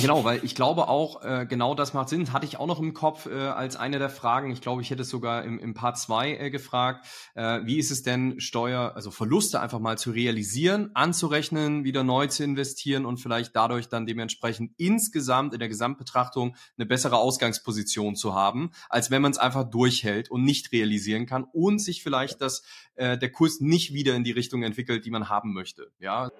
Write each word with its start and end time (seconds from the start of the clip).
Genau, 0.00 0.24
weil 0.24 0.44
ich 0.44 0.54
glaube 0.54 0.88
auch, 0.88 1.22
äh, 1.22 1.46
genau 1.48 1.74
das 1.74 1.92
macht 1.92 2.08
Sinn. 2.08 2.32
Hatte 2.32 2.46
ich 2.46 2.58
auch 2.58 2.66
noch 2.66 2.80
im 2.80 2.94
Kopf 2.94 3.26
äh, 3.26 3.34
als 3.34 3.76
eine 3.76 3.98
der 3.98 4.10
Fragen. 4.10 4.50
Ich 4.50 4.60
glaube, 4.60 4.80
ich 4.80 4.90
hätte 4.90 5.02
es 5.02 5.08
sogar 5.08 5.44
im, 5.44 5.58
im 5.58 5.74
Part 5.74 5.98
2 5.98 6.36
äh, 6.36 6.50
gefragt. 6.50 7.06
Äh, 7.34 7.60
wie 7.64 7.78
ist 7.78 7.90
es 7.90 8.02
denn, 8.02 8.40
Steuer, 8.40 8.92
also 8.94 9.10
Verluste 9.10 9.60
einfach 9.60 9.80
mal 9.80 9.98
zu 9.98 10.10
realisieren, 10.10 10.90
anzurechnen, 10.94 11.84
wieder 11.84 12.04
neu 12.04 12.28
zu 12.28 12.44
investieren 12.44 13.06
und 13.06 13.18
vielleicht 13.18 13.56
dadurch 13.56 13.88
dann 13.88 14.06
dementsprechend 14.06 14.72
insgesamt 14.76 15.52
in 15.52 15.58
der 15.58 15.68
Gesamtbetrachtung 15.68 16.54
eine 16.76 16.86
bessere 16.86 17.16
Ausgangsposition 17.16 18.14
zu 18.14 18.34
haben, 18.34 18.70
als 18.88 19.10
wenn 19.10 19.22
man 19.22 19.32
es 19.32 19.38
einfach 19.38 19.64
durchhält 19.64 20.30
und 20.30 20.44
nicht 20.44 20.72
realisieren 20.72 21.26
kann 21.26 21.44
und 21.52 21.80
sich 21.80 22.02
vielleicht 22.02 22.40
das, 22.40 22.62
äh, 22.94 23.18
der 23.18 23.32
Kurs 23.32 23.60
nicht 23.60 23.92
wieder 23.92 24.14
in 24.14 24.24
die 24.24 24.32
Richtung 24.32 24.62
entwickelt, 24.62 25.04
die 25.04 25.10
man 25.10 25.28
haben 25.28 25.52
möchte. 25.52 25.90
Ja. 25.98 26.30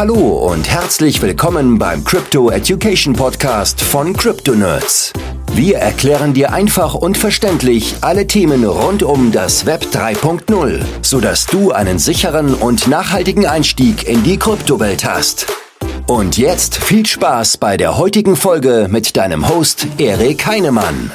Hallo 0.00 0.50
und 0.50 0.66
herzlich 0.66 1.20
willkommen 1.20 1.78
beim 1.78 2.02
Crypto 2.04 2.48
Education 2.48 3.12
Podcast 3.12 3.82
von 3.82 4.14
Crypto 4.14 4.52
Nerds. 4.52 5.12
Wir 5.52 5.76
erklären 5.76 6.32
dir 6.32 6.54
einfach 6.54 6.94
und 6.94 7.18
verständlich 7.18 7.96
alle 8.00 8.26
Themen 8.26 8.64
rund 8.64 9.02
um 9.02 9.30
das 9.30 9.66
Web 9.66 9.88
3.0, 9.92 10.80
sodass 11.02 11.44
du 11.44 11.72
einen 11.72 11.98
sicheren 11.98 12.54
und 12.54 12.88
nachhaltigen 12.88 13.44
Einstieg 13.44 14.08
in 14.08 14.22
die 14.22 14.38
Kryptowelt 14.38 15.04
hast. 15.04 15.48
Und 16.06 16.38
jetzt 16.38 16.76
viel 16.76 17.04
Spaß 17.04 17.58
bei 17.58 17.76
der 17.76 17.98
heutigen 17.98 18.36
Folge 18.36 18.88
mit 18.90 19.18
deinem 19.18 19.50
Host 19.50 19.86
Erik 19.98 20.46
Heinemann. 20.46 21.10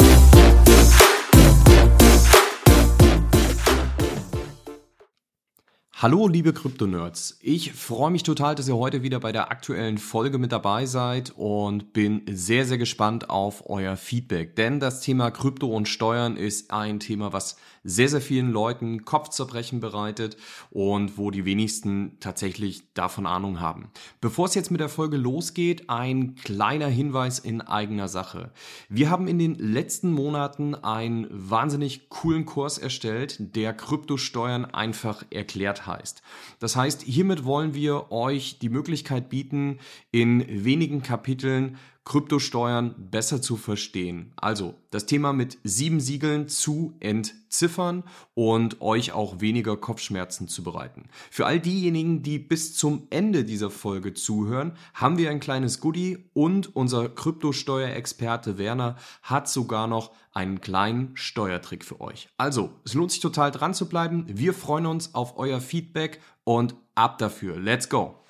Hallo, 5.98 6.27
liebe 6.27 6.52
Krypto-Nerds. 6.52 7.40
Ich 7.41 7.72
freue 7.72 8.12
mich 8.12 8.23
total, 8.23 8.54
dass 8.54 8.67
ihr 8.67 8.76
heute 8.76 9.02
wieder 9.02 9.22
bei 9.22 9.31
der 9.31 9.49
aktuellen 9.49 9.98
Folge 9.98 10.38
mit 10.38 10.52
dabei 10.52 10.85
seid 10.88 11.31
und 11.38 11.94
bin 11.94 12.23
sehr, 12.30 12.66
sehr 12.66 12.77
gespannt 12.77 13.30
auf 13.30 13.70
euer 13.70 13.96
Feedback. 13.96 14.57
Denn 14.57 14.82
das 14.82 14.99
Thema 14.99 15.32
Krypto 15.32 15.68
und 15.68 15.88
Steuern 15.88 16.35
ist 16.35 16.71
ein 16.71 16.99
Thema, 16.99 17.32
was 17.32 17.55
sehr, 17.86 18.10
sehr 18.10 18.20
vielen 18.20 18.52
Leuten 18.52 19.05
Kopfzerbrechen 19.05 19.80
bereitet 19.80 20.38
und 20.72 21.18
wo 21.18 21.30
die 21.30 21.46
wenigsten 21.46 22.18
tatsächlich 22.20 22.84
davon 22.96 23.28
Ahnung 23.28 23.62
haben. 23.62 23.91
Bevor 24.20 24.48
es 24.48 24.55
jetzt 24.55 24.72
mit 24.72 24.82
der 24.82 24.90
Folge 24.90 25.18
losgeht, 25.18 25.90
ein 25.90 26.36
kleiner 26.36 26.88
Hinweis 26.88 27.38
in 27.38 27.62
eigener 27.62 28.08
Sache. 28.08 28.52
Wir 28.90 29.12
haben 29.12 29.28
in 29.28 29.38
den 29.38 29.56
letzten 29.56 30.12
Monaten 30.12 30.74
einen 30.74 31.28
wahnsinnig 31.30 32.10
coolen 32.10 32.46
Kurs 32.46 32.80
erstellt, 32.80 33.56
der 33.56 33.74
Kryptosteuern 33.74 34.66
einfach 34.66 35.24
erklärt 35.30 35.86
heißt. 35.86 36.24
Das 36.60 36.76
heißt, 36.76 37.04
hiermit 37.04 37.46
wollen 37.46 37.76
wir 37.76 38.12
euch 38.12 38.58
die 38.58 38.70
Möglichkeit 38.70 39.30
bieten, 39.30 39.78
in 40.12 40.44
wenigen 40.66 41.04
Kapiteln 41.04 41.78
Kryptosteuern 42.05 42.93
besser 43.09 43.41
zu 43.41 43.57
verstehen. 43.57 44.31
Also 44.35 44.75
das 44.91 45.07
Thema 45.07 45.34
mit 45.34 45.57
sieben 45.63 45.99
Siegeln 45.99 46.48
zu 46.48 46.93
entziffern 46.99 48.03
und 48.35 48.79
euch 48.79 49.11
auch 49.11 49.41
weniger 49.41 49.75
Kopfschmerzen 49.75 50.48
zu 50.48 50.63
bereiten. 50.63 51.09
Für 51.31 51.48
all 51.48 51.59
diejenigen, 51.59 52.21
die 52.21 52.37
bis 52.37 52.76
zum 52.76 53.07
Ende 53.09 53.43
dieser 53.43 53.71
Folge 53.71 54.13
zuhören, 54.13 54.73
haben 54.93 55.17
wir 55.17 55.31
ein 55.31 55.39
kleines 55.39 55.79
Goodie 55.79 56.29
und 56.33 56.76
unser 56.76 57.09
Kryptosteuerexperte 57.09 58.59
Werner 58.59 58.98
hat 59.23 59.49
sogar 59.49 59.87
noch 59.87 60.11
einen 60.31 60.61
kleinen 60.61 61.17
Steuertrick 61.17 61.83
für 61.83 62.01
euch. 62.01 62.29
Also, 62.37 62.70
es 62.83 62.93
lohnt 62.93 63.11
sich 63.11 63.21
total 63.21 63.49
dran 63.49 63.73
zu 63.73 63.89
bleiben. 63.89 64.25
Wir 64.28 64.53
freuen 64.53 64.85
uns 64.85 65.16
auf 65.16 65.38
euer 65.38 65.59
Feedback 65.59 66.22
und 66.44 66.75
ab 66.94 67.17
dafür. 67.17 67.57
Let's 67.57 67.89
go! 67.89 68.25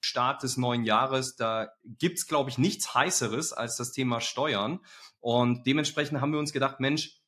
Start 0.00 0.42
des 0.42 0.56
neuen 0.56 0.84
Jahres, 0.84 1.36
da 1.36 1.72
gibt's 1.84 2.26
glaube 2.26 2.50
ich, 2.50 2.58
nichts 2.58 2.94
Heißeres 2.94 3.52
als 3.52 3.76
das 3.76 3.92
Thema 3.92 4.20
Steuern. 4.20 4.80
Und 5.20 5.66
dementsprechend 5.66 6.20
haben 6.20 6.32
wir 6.32 6.38
uns 6.38 6.52
gedacht, 6.52 6.80
Mensch, 6.80 7.20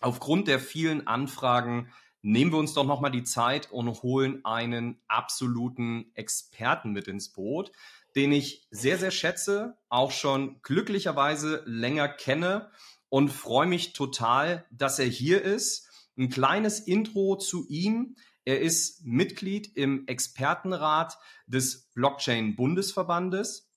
aufgrund 0.00 0.48
der 0.48 0.60
vielen 0.60 1.06
Anfragen 1.06 1.92
nehmen 2.22 2.52
wir 2.52 2.58
uns 2.58 2.74
doch 2.74 2.84
nochmal 2.84 3.10
die 3.10 3.24
Zeit 3.24 3.70
und 3.70 4.02
holen 4.02 4.44
einen 4.44 5.00
absoluten 5.08 6.10
Experten 6.14 6.92
mit 6.92 7.08
ins 7.08 7.32
Boot, 7.32 7.72
den 8.16 8.32
ich 8.32 8.66
sehr, 8.70 8.98
sehr 8.98 9.10
schätze, 9.10 9.78
auch 9.88 10.10
schon 10.10 10.60
glücklicherweise 10.62 11.62
länger 11.66 12.08
kenne 12.08 12.70
und 13.08 13.30
freue 13.30 13.66
mich 13.66 13.92
total, 13.92 14.66
dass 14.70 14.98
er 14.98 15.06
hier 15.06 15.42
ist. 15.42 15.88
Ein 16.18 16.30
kleines 16.30 16.80
Intro 16.80 17.36
zu 17.36 17.66
ihm. 17.68 18.16
Er 18.48 18.62
ist 18.62 19.04
Mitglied 19.04 19.76
im 19.76 20.06
Expertenrat 20.06 21.18
des 21.46 21.90
Blockchain-Bundesverbandes. 21.92 23.70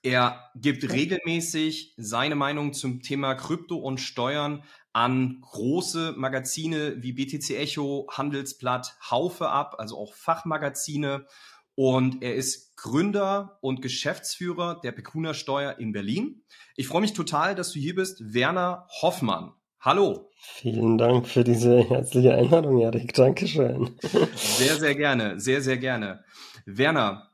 Er 0.00 0.48
gibt 0.54 0.88
regelmäßig 0.92 1.92
seine 1.96 2.36
Meinung 2.36 2.72
zum 2.72 3.02
Thema 3.02 3.34
Krypto 3.34 3.74
und 3.74 3.98
Steuern 3.98 4.62
an 4.92 5.40
große 5.40 6.14
Magazine 6.16 7.02
wie 7.02 7.14
BTC 7.14 7.56
Echo, 7.56 8.06
Handelsblatt, 8.12 8.96
Haufe 9.10 9.48
ab, 9.48 9.74
also 9.78 9.98
auch 9.98 10.14
Fachmagazine. 10.14 11.26
Und 11.74 12.22
er 12.22 12.36
ist 12.36 12.76
Gründer 12.76 13.58
und 13.60 13.82
Geschäftsführer 13.82 14.80
der 14.84 14.92
Pekuna 14.92 15.34
Steuer 15.34 15.80
in 15.80 15.90
Berlin. 15.90 16.44
Ich 16.76 16.86
freue 16.86 17.00
mich 17.00 17.12
total, 17.12 17.56
dass 17.56 17.72
du 17.72 17.80
hier 17.80 17.96
bist, 17.96 18.32
Werner 18.32 18.86
Hoffmann. 19.02 19.55
Hallo. 19.86 20.32
Vielen 20.40 20.98
Dank 20.98 21.28
für 21.28 21.44
diese 21.44 21.78
herzliche 21.78 22.34
Einladung, 22.34 22.80
Erik. 22.80 23.14
Dankeschön. 23.14 23.96
Sehr, 24.34 24.74
sehr 24.80 24.96
gerne, 24.96 25.38
sehr, 25.38 25.62
sehr 25.62 25.76
gerne. 25.76 26.24
Werner, 26.64 27.30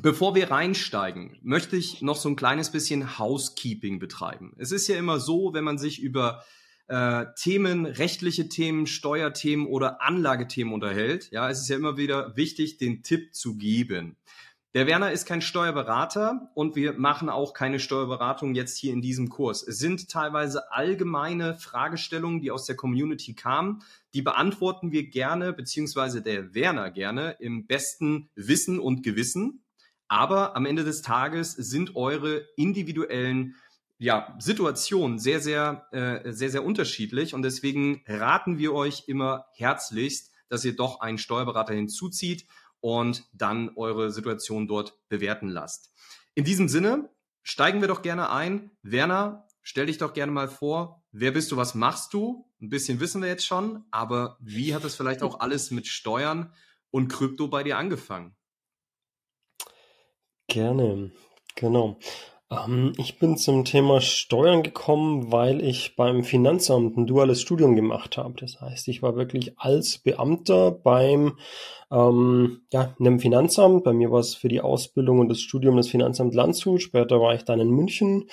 bevor 0.00 0.34
wir 0.34 0.50
reinsteigen, 0.50 1.36
möchte 1.42 1.76
ich 1.76 2.00
noch 2.00 2.16
so 2.16 2.30
ein 2.30 2.36
kleines 2.36 2.72
bisschen 2.72 3.18
Housekeeping 3.18 3.98
betreiben. 3.98 4.54
Es 4.56 4.72
ist 4.72 4.88
ja 4.88 4.96
immer 4.96 5.20
so, 5.20 5.52
wenn 5.52 5.64
man 5.64 5.76
sich 5.76 6.00
über 6.00 6.42
äh, 6.88 7.26
Themen, 7.38 7.84
rechtliche 7.84 8.48
Themen, 8.48 8.86
Steuerthemen 8.86 9.66
oder 9.66 10.00
Anlagethemen 10.00 10.72
unterhält, 10.72 11.30
ja, 11.30 11.50
es 11.50 11.60
ist 11.60 11.68
ja 11.68 11.76
immer 11.76 11.98
wieder 11.98 12.34
wichtig, 12.38 12.78
den 12.78 13.02
Tipp 13.02 13.34
zu 13.34 13.58
geben. 13.58 14.16
Der 14.74 14.86
Werner 14.86 15.12
ist 15.12 15.26
kein 15.26 15.42
Steuerberater 15.42 16.50
und 16.54 16.76
wir 16.76 16.94
machen 16.94 17.28
auch 17.28 17.52
keine 17.52 17.78
Steuerberatung 17.78 18.54
jetzt 18.54 18.78
hier 18.78 18.94
in 18.94 19.02
diesem 19.02 19.28
Kurs. 19.28 19.62
Es 19.62 19.78
sind 19.78 20.08
teilweise 20.08 20.72
allgemeine 20.72 21.54
Fragestellungen, 21.56 22.40
die 22.40 22.50
aus 22.50 22.64
der 22.64 22.74
Community 22.74 23.34
kamen. 23.34 23.82
Die 24.14 24.22
beantworten 24.22 24.90
wir 24.90 25.10
gerne, 25.10 25.52
beziehungsweise 25.52 26.22
der 26.22 26.54
Werner 26.54 26.90
gerne 26.90 27.36
im 27.38 27.66
besten 27.66 28.30
Wissen 28.34 28.78
und 28.78 29.02
Gewissen. 29.02 29.62
Aber 30.08 30.56
am 30.56 30.64
Ende 30.64 30.84
des 30.84 31.02
Tages 31.02 31.52
sind 31.52 31.94
eure 31.94 32.46
individuellen 32.56 33.56
ja, 33.98 34.34
Situationen 34.38 35.18
sehr, 35.18 35.40
sehr, 35.40 35.86
äh, 35.92 36.32
sehr, 36.32 36.48
sehr 36.48 36.64
unterschiedlich 36.64 37.34
und 37.34 37.42
deswegen 37.42 38.02
raten 38.06 38.56
wir 38.56 38.72
euch 38.72 39.04
immer 39.06 39.44
herzlichst, 39.52 40.32
dass 40.48 40.64
ihr 40.64 40.74
doch 40.74 41.00
einen 41.00 41.18
Steuerberater 41.18 41.74
hinzuzieht 41.74 42.46
und 42.82 43.24
dann 43.32 43.70
eure 43.76 44.10
Situation 44.10 44.68
dort 44.68 44.98
bewerten 45.08 45.48
lasst. 45.48 45.94
In 46.34 46.44
diesem 46.44 46.68
Sinne 46.68 47.08
steigen 47.42 47.80
wir 47.80 47.88
doch 47.88 48.02
gerne 48.02 48.30
ein. 48.30 48.72
Werner, 48.82 49.46
stell 49.62 49.86
dich 49.86 49.98
doch 49.98 50.12
gerne 50.12 50.32
mal 50.32 50.48
vor. 50.48 51.02
Wer 51.12 51.30
bist 51.30 51.50
du? 51.52 51.56
Was 51.56 51.74
machst 51.74 52.12
du? 52.12 52.50
Ein 52.60 52.68
bisschen 52.68 53.00
wissen 53.00 53.22
wir 53.22 53.28
jetzt 53.28 53.46
schon, 53.46 53.84
aber 53.90 54.36
wie 54.40 54.74
hat 54.74 54.84
es 54.84 54.96
vielleicht 54.96 55.22
auch 55.22 55.40
alles 55.40 55.70
mit 55.70 55.86
Steuern 55.86 56.52
und 56.90 57.08
Krypto 57.08 57.48
bei 57.48 57.62
dir 57.62 57.78
angefangen? 57.78 58.34
Gerne, 60.48 61.12
genau. 61.54 61.98
Ähm, 62.52 62.92
ich 62.98 63.18
bin 63.18 63.36
zum 63.36 63.64
Thema 63.64 64.00
Steuern 64.00 64.62
gekommen, 64.62 65.32
weil 65.32 65.62
ich 65.62 65.96
beim 65.96 66.24
Finanzamt 66.24 66.96
ein 66.96 67.06
duales 67.06 67.40
Studium 67.40 67.76
gemacht 67.76 68.16
habe. 68.16 68.34
Das 68.38 68.60
heißt, 68.60 68.88
ich 68.88 69.02
war 69.02 69.16
wirklich 69.16 69.58
als 69.58 69.98
Beamter 69.98 70.70
beim 70.70 71.38
ähm, 71.92 72.62
ja, 72.72 72.94
in 72.98 73.06
einem 73.06 73.20
Finanzamt. 73.20 73.84
Bei 73.84 73.92
mir 73.92 74.10
war 74.10 74.20
es 74.20 74.34
für 74.34 74.48
die 74.48 74.62
Ausbildung 74.62 75.18
und 75.20 75.28
das 75.28 75.40
Studium 75.40 75.76
das 75.76 75.88
Finanzamt 75.88 76.34
Landshut. 76.34 76.80
Später 76.80 77.20
war 77.20 77.34
ich 77.34 77.44
dann 77.44 77.60
in 77.60 77.70
München 77.70 78.28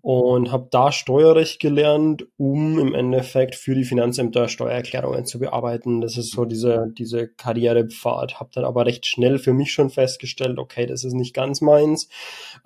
und 0.00 0.50
habe 0.50 0.68
da 0.70 0.90
Steuerrecht 0.90 1.60
gelernt, 1.60 2.26
um 2.38 2.78
im 2.78 2.94
Endeffekt 2.94 3.54
für 3.56 3.74
die 3.74 3.84
Finanzämter 3.84 4.48
Steuererklärungen 4.48 5.26
zu 5.26 5.38
bearbeiten. 5.38 6.00
Das 6.00 6.16
ist 6.16 6.32
so 6.32 6.46
diese, 6.46 6.86
diese 6.96 7.28
Karrierepfad. 7.28 8.40
Habe 8.40 8.50
dann 8.54 8.64
aber 8.64 8.86
recht 8.86 9.06
schnell 9.06 9.38
für 9.38 9.52
mich 9.52 9.72
schon 9.72 9.90
festgestellt, 9.90 10.58
okay, 10.58 10.86
das 10.86 11.04
ist 11.04 11.14
nicht 11.14 11.34
ganz 11.34 11.60
meins. 11.60 12.08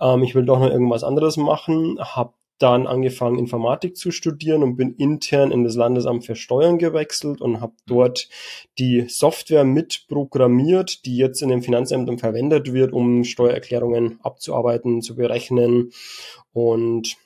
Ähm, 0.01 0.23
ich 0.23 0.37
will 0.37 0.45
doch 0.45 0.61
noch 0.61 0.71
irgendwas 0.71 1.03
anderes 1.03 1.37
machen. 1.37 1.99
Habe 1.99 2.35
dann 2.59 2.87
angefangen, 2.87 3.39
Informatik 3.39 3.97
zu 3.97 4.11
studieren 4.11 4.63
und 4.63 4.77
bin 4.77 4.95
intern 4.95 5.51
in 5.51 5.65
das 5.65 5.77
Landesamt 5.77 6.25
für 6.25 6.37
Steuern 6.37 6.79
gewechselt 6.79 7.41
und 7.41 7.61
habe 7.61 7.75
dort 7.87 8.29
die 8.79 9.07
Software 9.09 9.65
mitprogrammiert, 9.65 11.05
die 11.05 11.17
jetzt 11.17 11.43
in 11.43 11.49
den 11.49 11.63
Finanzämtern 11.63 12.19
verwendet 12.19 12.73
wird, 12.73 12.93
um 12.93 13.25
Steuererklärungen 13.25 14.19
abzuarbeiten, 14.23 15.03
zu 15.03 15.17
berechnen. 15.17 15.91
Und 16.53 17.17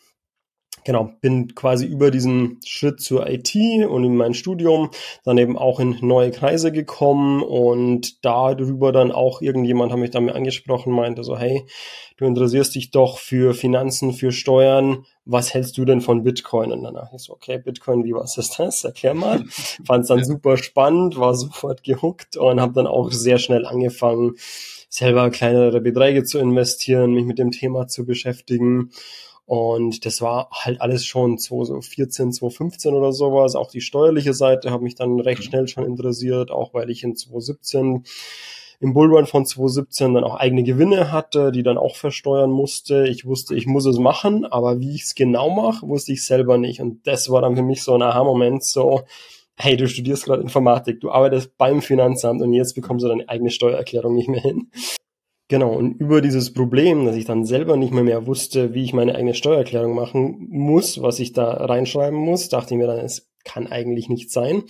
genau, 0.84 1.12
bin 1.20 1.54
quasi 1.54 1.86
über 1.86 2.10
diesen 2.10 2.60
Schritt 2.64 3.00
zur 3.00 3.28
IT 3.28 3.54
und 3.88 4.04
in 4.04 4.16
mein 4.16 4.34
Studium 4.34 4.90
dann 5.24 5.38
eben 5.38 5.56
auch 5.56 5.80
in 5.80 5.98
neue 6.00 6.30
Kreise 6.30 6.72
gekommen 6.72 7.42
und 7.42 8.24
darüber 8.24 8.92
dann 8.92 9.12
auch 9.12 9.40
irgendjemand 9.42 9.92
hat 9.92 9.98
mich 9.98 10.10
dann 10.10 10.24
mir 10.24 10.34
angesprochen, 10.34 10.92
meinte 10.92 11.24
so, 11.24 11.38
hey, 11.38 11.66
du 12.16 12.24
interessierst 12.24 12.74
dich 12.74 12.90
doch 12.90 13.18
für 13.18 13.54
Finanzen, 13.54 14.12
für 14.12 14.32
Steuern, 14.32 15.04
was 15.24 15.54
hältst 15.54 15.78
du 15.78 15.84
denn 15.84 16.00
von 16.00 16.24
Bitcoin? 16.24 16.72
Und 16.72 16.82
dann 16.82 16.94
dachte 16.94 17.16
ich 17.16 17.22
so, 17.22 17.32
okay, 17.32 17.58
Bitcoin, 17.58 18.04
wie 18.04 18.14
was 18.14 18.36
ist 18.38 18.58
das? 18.58 18.84
Erklär 18.84 19.14
mal. 19.14 19.44
Fand 19.86 20.02
es 20.02 20.08
dann 20.08 20.24
super 20.24 20.56
spannend, 20.56 21.18
war 21.18 21.34
sofort 21.34 21.84
gehuckt 21.84 22.36
und 22.36 22.60
habe 22.60 22.72
dann 22.72 22.86
auch 22.86 23.10
sehr 23.12 23.38
schnell 23.38 23.66
angefangen, 23.66 24.34
selber 24.88 25.30
kleinere 25.30 25.80
Beträge 25.80 26.24
zu 26.24 26.38
investieren, 26.38 27.14
mich 27.14 27.24
mit 27.24 27.38
dem 27.38 27.50
Thema 27.50 27.86
zu 27.86 28.04
beschäftigen 28.04 28.90
und 29.44 30.06
das 30.06 30.20
war 30.22 30.48
halt 30.52 30.80
alles 30.80 31.04
schon 31.04 31.38
2014, 31.38 32.32
2015 32.32 32.94
oder 32.94 33.12
sowas. 33.12 33.54
Auch 33.54 33.70
die 33.70 33.80
steuerliche 33.80 34.34
Seite 34.34 34.70
hat 34.70 34.82
mich 34.82 34.94
dann 34.94 35.20
recht 35.20 35.40
mhm. 35.40 35.44
schnell 35.44 35.68
schon 35.68 35.84
interessiert, 35.84 36.50
auch 36.50 36.74
weil 36.74 36.90
ich 36.90 37.02
in 37.02 37.16
2017 37.16 38.04
im 38.80 38.94
Bullrun 38.94 39.26
von 39.26 39.46
2017 39.46 40.14
dann 40.14 40.24
auch 40.24 40.34
eigene 40.34 40.64
Gewinne 40.64 41.12
hatte, 41.12 41.52
die 41.52 41.62
dann 41.62 41.78
auch 41.78 41.94
versteuern 41.94 42.50
musste. 42.50 43.06
Ich 43.06 43.24
wusste, 43.24 43.54
ich 43.54 43.66
muss 43.66 43.86
es 43.86 43.98
machen, 43.98 44.44
aber 44.44 44.80
wie 44.80 44.94
ich 44.94 45.02
es 45.02 45.14
genau 45.14 45.50
mache, 45.50 45.86
wusste 45.86 46.12
ich 46.12 46.24
selber 46.24 46.58
nicht. 46.58 46.80
Und 46.80 47.06
das 47.06 47.30
war 47.30 47.42
dann 47.42 47.54
für 47.54 47.62
mich 47.62 47.84
so 47.84 47.94
ein 47.94 48.02
Aha-Moment, 48.02 48.64
so, 48.64 49.02
hey, 49.56 49.76
du 49.76 49.86
studierst 49.86 50.24
gerade 50.24 50.42
Informatik, 50.42 51.00
du 51.00 51.12
arbeitest 51.12 51.56
beim 51.58 51.80
Finanzamt 51.80 52.42
und 52.42 52.52
jetzt 52.52 52.74
bekommst 52.74 53.04
du 53.04 53.08
deine 53.08 53.28
eigene 53.28 53.50
Steuererklärung 53.50 54.16
nicht 54.16 54.28
mehr 54.28 54.40
hin. 54.40 54.72
Genau, 55.52 55.74
und 55.74 56.00
über 56.00 56.22
dieses 56.22 56.54
Problem, 56.54 57.04
dass 57.04 57.14
ich 57.14 57.26
dann 57.26 57.44
selber 57.44 57.76
nicht 57.76 57.92
mehr 57.92 58.04
mehr 58.04 58.26
wusste, 58.26 58.72
wie 58.72 58.84
ich 58.84 58.94
meine 58.94 59.14
eigene 59.14 59.34
Steuererklärung 59.34 59.94
machen 59.94 60.46
muss, 60.48 61.02
was 61.02 61.20
ich 61.20 61.34
da 61.34 61.52
reinschreiben 61.52 62.18
muss, 62.18 62.48
dachte 62.48 62.72
ich 62.72 62.78
mir 62.78 62.86
dann, 62.86 63.00
es 63.00 63.30
kann 63.44 63.66
eigentlich 63.66 64.08
nicht 64.08 64.30
sein. 64.30 64.62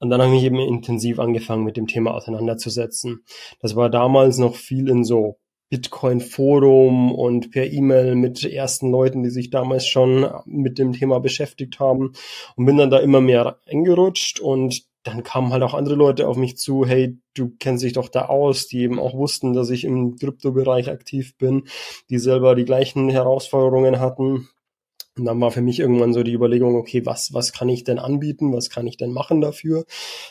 Und 0.00 0.08
dann 0.08 0.22
habe 0.22 0.34
ich 0.34 0.42
eben 0.42 0.58
intensiv 0.58 1.18
angefangen, 1.18 1.64
mit 1.64 1.76
dem 1.76 1.86
Thema 1.86 2.14
auseinanderzusetzen. 2.14 3.24
Das 3.60 3.76
war 3.76 3.90
damals 3.90 4.38
noch 4.38 4.54
viel 4.54 4.88
in 4.88 5.04
so 5.04 5.36
Bitcoin-Forum 5.68 7.12
und 7.12 7.50
per 7.50 7.70
E-Mail 7.70 8.14
mit 8.14 8.42
ersten 8.42 8.90
Leuten, 8.90 9.22
die 9.22 9.28
sich 9.28 9.50
damals 9.50 9.86
schon 9.86 10.26
mit 10.46 10.78
dem 10.78 10.94
Thema 10.94 11.20
beschäftigt 11.20 11.78
haben 11.78 12.14
und 12.56 12.64
bin 12.64 12.78
dann 12.78 12.88
da 12.88 13.00
immer 13.00 13.20
mehr 13.20 13.58
eingerutscht 13.66 14.40
und 14.40 14.82
dann 15.02 15.22
kamen 15.22 15.52
halt 15.52 15.62
auch 15.62 15.74
andere 15.74 15.96
Leute 15.96 16.28
auf 16.28 16.36
mich 16.36 16.56
zu, 16.56 16.86
hey, 16.86 17.18
du 17.34 17.52
kennst 17.58 17.82
dich 17.84 17.92
doch 17.92 18.08
da 18.08 18.26
aus, 18.26 18.68
die 18.68 18.80
eben 18.80 19.00
auch 19.00 19.14
wussten, 19.14 19.52
dass 19.52 19.70
ich 19.70 19.84
im 19.84 20.16
Kryptobereich 20.16 20.90
aktiv 20.90 21.36
bin, 21.36 21.64
die 22.08 22.18
selber 22.18 22.54
die 22.54 22.64
gleichen 22.64 23.08
Herausforderungen 23.08 23.98
hatten. 23.98 24.48
Und 25.18 25.24
dann 25.26 25.40
war 25.40 25.50
für 25.50 25.60
mich 25.60 25.80
irgendwann 25.80 26.14
so 26.14 26.22
die 26.22 26.32
Überlegung, 26.32 26.76
okay, 26.76 27.04
was, 27.04 27.34
was 27.34 27.52
kann 27.52 27.68
ich 27.68 27.84
denn 27.84 27.98
anbieten? 27.98 28.52
Was 28.52 28.70
kann 28.70 28.86
ich 28.86 28.96
denn 28.96 29.12
machen 29.12 29.40
dafür? 29.40 29.84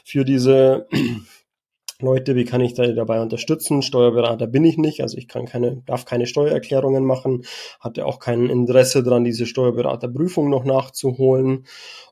Für 0.05 0.25
diese 0.25 0.87
Leute, 1.99 2.35
wie 2.35 2.45
kann 2.45 2.61
ich 2.61 2.73
da 2.73 2.87
dabei 2.87 3.21
unterstützen? 3.21 3.83
Steuerberater 3.83 4.47
bin 4.47 4.65
ich 4.65 4.77
nicht, 4.77 5.01
also 5.01 5.17
ich 5.17 5.27
kann 5.27 5.45
keine, 5.45 5.83
darf 5.85 6.05
keine 6.05 6.25
Steuererklärungen 6.25 7.05
machen, 7.05 7.43
hatte 7.79 8.05
auch 8.07 8.19
kein 8.19 8.49
Interesse 8.49 9.03
daran, 9.03 9.23
diese 9.23 9.45
Steuerberaterprüfung 9.45 10.49
noch 10.49 10.63
nachzuholen. 10.63 11.67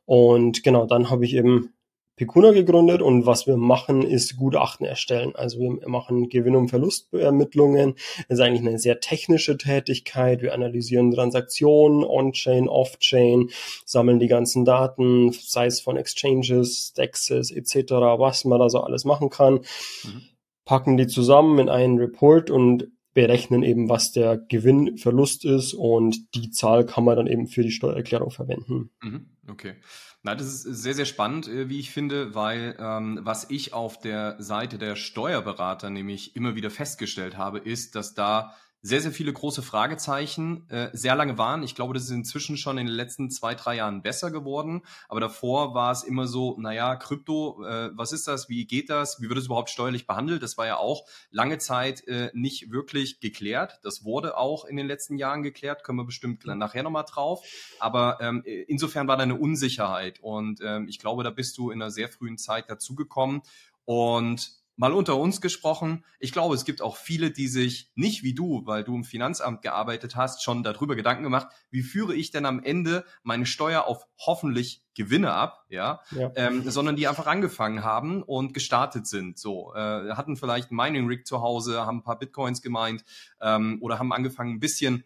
Und 0.05 0.61
genau, 0.63 0.85
dann 0.85 1.09
habe 1.09 1.25
ich 1.25 1.35
eben 1.35 1.73
Picuna 2.19 2.51
gegründet 2.51 3.01
und 3.01 3.25
was 3.25 3.47
wir 3.47 3.55
machen, 3.55 4.01
ist 4.01 4.35
Gutachten 4.35 4.85
erstellen. 4.85 5.33
Also 5.37 5.57
wir 5.57 5.87
machen 5.87 6.27
Gewinn- 6.27 6.57
und 6.57 6.67
Verlustermittlungen. 6.67 7.95
Das 8.27 8.39
ist 8.39 8.41
eigentlich 8.41 8.67
eine 8.67 8.77
sehr 8.77 8.99
technische 8.99 9.57
Tätigkeit. 9.57 10.41
Wir 10.41 10.53
analysieren 10.53 11.11
Transaktionen 11.11 12.03
on-chain, 12.03 12.67
off-chain, 12.67 13.51
sammeln 13.85 14.19
die 14.19 14.27
ganzen 14.27 14.65
Daten, 14.65 15.31
sei 15.31 15.67
es 15.67 15.79
von 15.79 15.95
Exchanges, 15.95 16.91
Dexes 16.91 17.51
etc., 17.51 17.93
was 18.19 18.43
man 18.43 18.59
da 18.59 18.69
so 18.69 18.81
alles 18.81 19.05
machen 19.05 19.29
kann, 19.29 19.61
mhm. 20.03 20.21
packen 20.65 20.97
die 20.97 21.07
zusammen 21.07 21.57
in 21.57 21.69
einen 21.69 21.99
Report 21.99 22.49
und 22.49 22.89
berechnen 23.13 23.63
eben, 23.63 23.87
was 23.87 24.11
der 24.11 24.37
Gewinn-Verlust 24.37 25.45
ist 25.45 25.73
und 25.73 26.35
die 26.35 26.51
Zahl 26.51 26.85
kann 26.85 27.05
man 27.05 27.15
dann 27.15 27.27
eben 27.27 27.47
für 27.47 27.63
die 27.63 27.71
Steuererklärung 27.71 28.31
verwenden. 28.31 28.89
Mhm. 29.01 29.29
Okay. 29.49 29.75
Na, 30.21 30.35
das 30.35 30.47
ist 30.47 30.63
sehr, 30.63 30.93
sehr 30.93 31.05
spannend, 31.05 31.47
äh, 31.47 31.69
wie 31.69 31.79
ich 31.79 31.91
finde, 31.91 32.35
weil 32.35 32.75
ähm, 32.77 33.19
was 33.21 33.49
ich 33.49 33.73
auf 33.73 33.99
der 33.99 34.35
Seite 34.41 34.77
der 34.77 34.95
Steuerberater 34.97 35.89
nämlich 35.89 36.35
immer 36.35 36.55
wieder 36.55 36.69
festgestellt 36.69 37.37
habe, 37.37 37.59
ist, 37.59 37.95
dass 37.95 38.15
da 38.15 38.53
sehr, 38.81 39.01
sehr 39.01 39.11
viele 39.11 39.33
große 39.33 39.61
Fragezeichen 39.61 40.69
äh, 40.69 40.89
sehr 40.93 41.15
lange 41.15 41.37
waren. 41.37 41.63
Ich 41.63 41.75
glaube, 41.75 41.93
das 41.93 42.03
ist 42.03 42.11
inzwischen 42.11 42.55
schon 42.55 42.77
in 42.77 42.87
den 42.87 42.95
letzten 42.95 43.29
zwei, 43.29 43.53
drei 43.53 43.75
Jahren 43.75 44.01
besser 44.01 44.31
geworden. 44.31 44.83
Aber 45.09 45.19
davor 45.19 45.73
war 45.73 45.91
es 45.91 46.03
immer 46.03 46.27
so, 46.27 46.55
naja, 46.57 46.95
Krypto, 46.95 47.63
äh, 47.65 47.91
was 47.93 48.13
ist 48.13 48.27
das? 48.27 48.47
Wie 48.47 48.65
geht 48.65 48.89
das? 48.89 49.21
Wie 49.21 49.27
wird 49.27 49.37
es 49.37 49.47
überhaupt 49.47 49.69
steuerlich 49.69 50.07
behandelt? 50.07 50.41
Das 50.43 50.57
war 50.57 50.65
ja 50.65 50.77
auch 50.77 51.05
lange 51.29 51.57
Zeit 51.57 52.07
äh, 52.07 52.31
nicht 52.33 52.71
wirklich 52.71 53.19
geklärt. 53.19 53.79
Das 53.83 54.05
wurde 54.05 54.37
auch 54.37 54.63
in 54.63 54.77
den 54.77 54.87
letzten 54.87 55.17
Jahren 55.17 55.43
geklärt, 55.43 55.83
können 55.83 55.97
wir 55.97 56.05
bestimmt 56.05 56.45
nachher 56.45 56.83
nochmal 56.83 57.05
drauf. 57.05 57.43
Aber 57.79 58.19
ähm, 58.21 58.43
insofern 58.45 59.07
war 59.07 59.17
da 59.17 59.23
eine 59.23 59.35
Unsicherheit. 59.35 60.19
Und 60.21 60.61
ähm, 60.63 60.87
ich 60.87 60.99
glaube, 60.99 61.23
da 61.23 61.31
bist 61.31 61.57
du 61.57 61.69
in 61.69 61.81
einer 61.81 61.91
sehr 61.91 62.07
frühen 62.07 62.37
Zeit 62.37 62.69
dazugekommen. 62.69 63.41
Und 63.83 64.58
mal 64.79 64.93
unter 64.93 65.17
uns 65.17 65.41
gesprochen, 65.41 66.05
ich 66.19 66.31
glaube, 66.31 66.55
es 66.55 66.63
gibt 66.63 66.81
auch 66.81 66.95
viele, 66.95 67.31
die 67.31 67.49
sich 67.49 67.91
nicht 67.95 68.23
wie 68.23 68.33
du, 68.33 68.61
weil 68.65 68.85
du 68.85 68.95
im 68.95 69.03
Finanzamt 69.03 69.61
gearbeitet 69.61 70.15
hast, 70.15 70.41
schon 70.41 70.63
darüber 70.63 70.95
Gedanken 70.95 71.23
gemacht, 71.23 71.47
wie 71.69 71.81
führe 71.81 72.15
ich 72.15 72.31
denn 72.31 72.45
am 72.45 72.63
Ende 72.63 73.03
meine 73.21 73.45
Steuer 73.45 73.87
auf 73.87 74.07
hoffentlich 74.17 74.81
Gewinne 74.95 75.33
ab, 75.33 75.65
ja, 75.67 75.99
ja. 76.11 76.31
Ähm, 76.35 76.69
sondern 76.71 76.95
die 76.95 77.09
einfach 77.09 77.27
angefangen 77.27 77.83
haben 77.83 78.23
und 78.23 78.53
gestartet 78.53 79.05
sind. 79.05 79.37
So, 79.37 79.73
äh, 79.75 80.11
hatten 80.11 80.37
vielleicht 80.37 80.71
ein 80.71 80.77
Mining 80.77 81.07
Rig 81.07 81.27
zu 81.27 81.41
Hause, 81.41 81.85
haben 81.85 81.97
ein 81.97 82.03
paar 82.03 82.17
Bitcoins 82.17 82.61
gemeint 82.61 83.03
ähm, 83.41 83.79
oder 83.81 83.99
haben 83.99 84.13
angefangen 84.13 84.53
ein 84.53 84.59
bisschen 84.61 85.03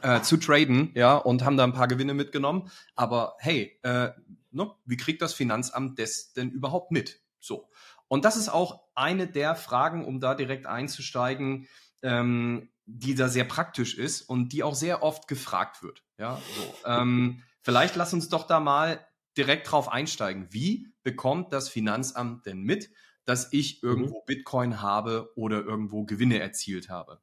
äh, 0.00 0.22
zu 0.22 0.38
traden, 0.38 0.90
ja, 0.94 1.18
und 1.18 1.44
haben 1.44 1.58
da 1.58 1.64
ein 1.64 1.74
paar 1.74 1.88
Gewinne 1.88 2.14
mitgenommen. 2.14 2.70
Aber 2.96 3.34
hey, 3.40 3.78
äh, 3.82 4.08
ne, 4.52 4.70
wie 4.86 4.96
kriegt 4.96 5.20
das 5.20 5.34
Finanzamt 5.34 5.98
das 5.98 6.32
denn 6.32 6.50
überhaupt 6.50 6.92
mit? 6.92 7.20
So. 7.42 7.68
Und 8.12 8.26
das 8.26 8.36
ist 8.36 8.50
auch 8.50 8.82
eine 8.94 9.26
der 9.26 9.56
Fragen, 9.56 10.04
um 10.04 10.20
da 10.20 10.34
direkt 10.34 10.66
einzusteigen, 10.66 11.66
ähm, 12.02 12.68
die 12.84 13.14
da 13.14 13.30
sehr 13.30 13.44
praktisch 13.44 13.96
ist 13.96 14.20
und 14.20 14.52
die 14.52 14.62
auch 14.62 14.74
sehr 14.74 15.02
oft 15.02 15.28
gefragt 15.28 15.82
wird. 15.82 16.04
Ja, 16.18 16.38
so. 16.54 16.74
ähm, 16.84 17.42
vielleicht 17.62 17.96
lass 17.96 18.12
uns 18.12 18.28
doch 18.28 18.46
da 18.46 18.60
mal 18.60 19.02
direkt 19.38 19.72
drauf 19.72 19.88
einsteigen. 19.88 20.48
Wie 20.50 20.92
bekommt 21.02 21.54
das 21.54 21.70
Finanzamt 21.70 22.44
denn 22.44 22.60
mit, 22.60 22.90
dass 23.24 23.50
ich 23.50 23.82
irgendwo 23.82 24.18
mhm. 24.18 24.26
Bitcoin 24.26 24.82
habe 24.82 25.32
oder 25.34 25.62
irgendwo 25.62 26.04
Gewinne 26.04 26.38
erzielt 26.38 26.90
habe? 26.90 27.22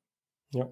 Ja, 0.56 0.66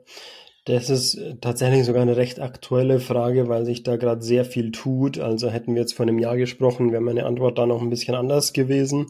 das 0.67 0.89
ist 0.89 1.15
äh, 1.15 1.35
tatsächlich 1.39 1.85
sogar 1.85 2.01
eine 2.01 2.17
recht 2.17 2.41
aktuelle 2.41 2.99
Frage, 2.99 3.47
weil 3.47 3.65
sich 3.65 3.83
da 3.83 3.95
gerade 3.95 4.21
sehr 4.21 4.43
viel 4.43 4.71
tut. 4.71 5.17
Also 5.17 5.49
hätten 5.49 5.73
wir 5.73 5.81
jetzt 5.81 5.93
vor 5.93 6.05
einem 6.05 6.19
Jahr 6.19 6.35
gesprochen, 6.35 6.91
wäre 6.91 7.01
meine 7.01 7.25
Antwort 7.25 7.57
da 7.57 7.65
noch 7.65 7.81
ein 7.81 7.89
bisschen 7.89 8.15
anders 8.15 8.51
gewesen. 8.51 9.07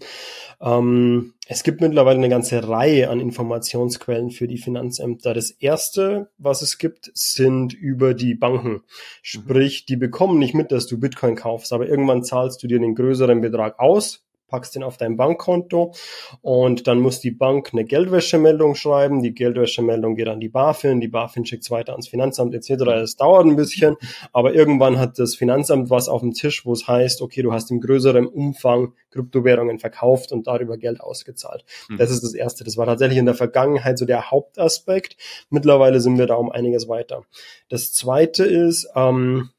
Ähm, 0.62 1.34
es 1.48 1.64
gibt 1.64 1.82
mittlerweile 1.82 2.20
eine 2.20 2.30
ganze 2.30 2.68
Reihe 2.68 3.10
an 3.10 3.20
Informationsquellen 3.20 4.30
für 4.30 4.48
die 4.48 4.60
Finanzämter. 4.60 5.34
Das 5.34 5.50
erste, 5.50 6.30
was 6.38 6.62
es 6.62 6.78
gibt, 6.78 7.10
sind 7.16 7.74
über 7.74 8.14
die 8.14 8.36
Banken. 8.36 8.84
Sprich, 9.24 9.86
die 9.86 9.98
bekommen 9.98 10.38
nicht 10.38 10.54
mit, 10.54 10.72
dass 10.72 10.86
du 10.86 11.00
Bitcoin 11.00 11.36
kaufst, 11.36 11.74
aber 11.74 11.88
irgendwann 11.88 12.24
zahlst 12.24 12.62
du 12.62 12.68
dir 12.68 12.80
den 12.80 12.94
größeren 12.94 13.42
Betrag 13.42 13.80
aus, 13.80 14.27
packst 14.48 14.76
den 14.76 14.84
auf 14.84 14.98
dein 14.98 15.18
Bankkonto 15.18 15.94
und 16.42 16.88
dann 16.88 17.00
muss 17.00 17.20
die 17.20 17.32
Bank 17.32 17.70
eine 17.74 17.86
Geldwäschemeldung 17.86 18.76
schreiben. 18.76 19.22
Die 19.22 19.34
Geldwäschemeldung 19.34 20.16
geht 20.16 20.28
an 20.28 20.40
die 20.40 20.50
BaFin, 20.50 21.02
die 21.02 21.08
BaFin 21.08 21.46
schickt 21.46 21.64
es 21.64 21.72
weiter 21.72 21.92
ans 21.94 22.08
Finanzamt 22.08 22.54
etc. 22.54 22.70
Es 23.04 23.16
dauert 23.16 23.46
ein 23.46 23.56
bisschen, 23.56 23.98
aber 24.34 24.54
irgendwann 24.54 25.00
hat 25.00 25.20
das 25.20 25.36
Finanzamt 25.36 25.90
was 25.90 26.10
auf 26.10 26.22
dem 26.22 26.34
Tisch, 26.34 26.66
wo 26.66 26.74
es 26.74 26.88
heißt, 26.88 27.22
okay, 27.22 27.42
du 27.42 27.54
hast 27.54 27.72
im 27.72 27.82
größeren 27.82 28.26
Umfang 28.26 28.94
Kryptowährungen 29.12 29.80
verkauft 29.80 30.32
und 30.32 30.48
darüber 30.48 30.78
Geld 30.78 31.02
ausgezahlt. 31.02 31.66
Mhm. 31.90 31.98
Das 31.98 32.12
ist 32.12 32.24
das 32.24 32.34
Erste. 32.34 32.64
Das 32.64 32.78
war 32.78 32.86
tatsächlich 32.86 33.18
in 33.18 33.26
der 33.26 33.36
Vergangenheit 33.36 33.98
so 33.98 34.06
der 34.06 34.32
Hauptaspekt. 34.32 35.18
Mittlerweile 35.50 36.00
sind 36.02 36.18
wir 36.18 36.28
da 36.28 36.36
um 36.36 36.52
einiges 36.52 36.88
weiter. 36.88 37.24
Das 37.70 37.94
Zweite 37.94 38.46
ist 38.46 38.88
ähm, 38.96 39.50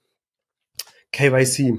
KYC 1.12 1.78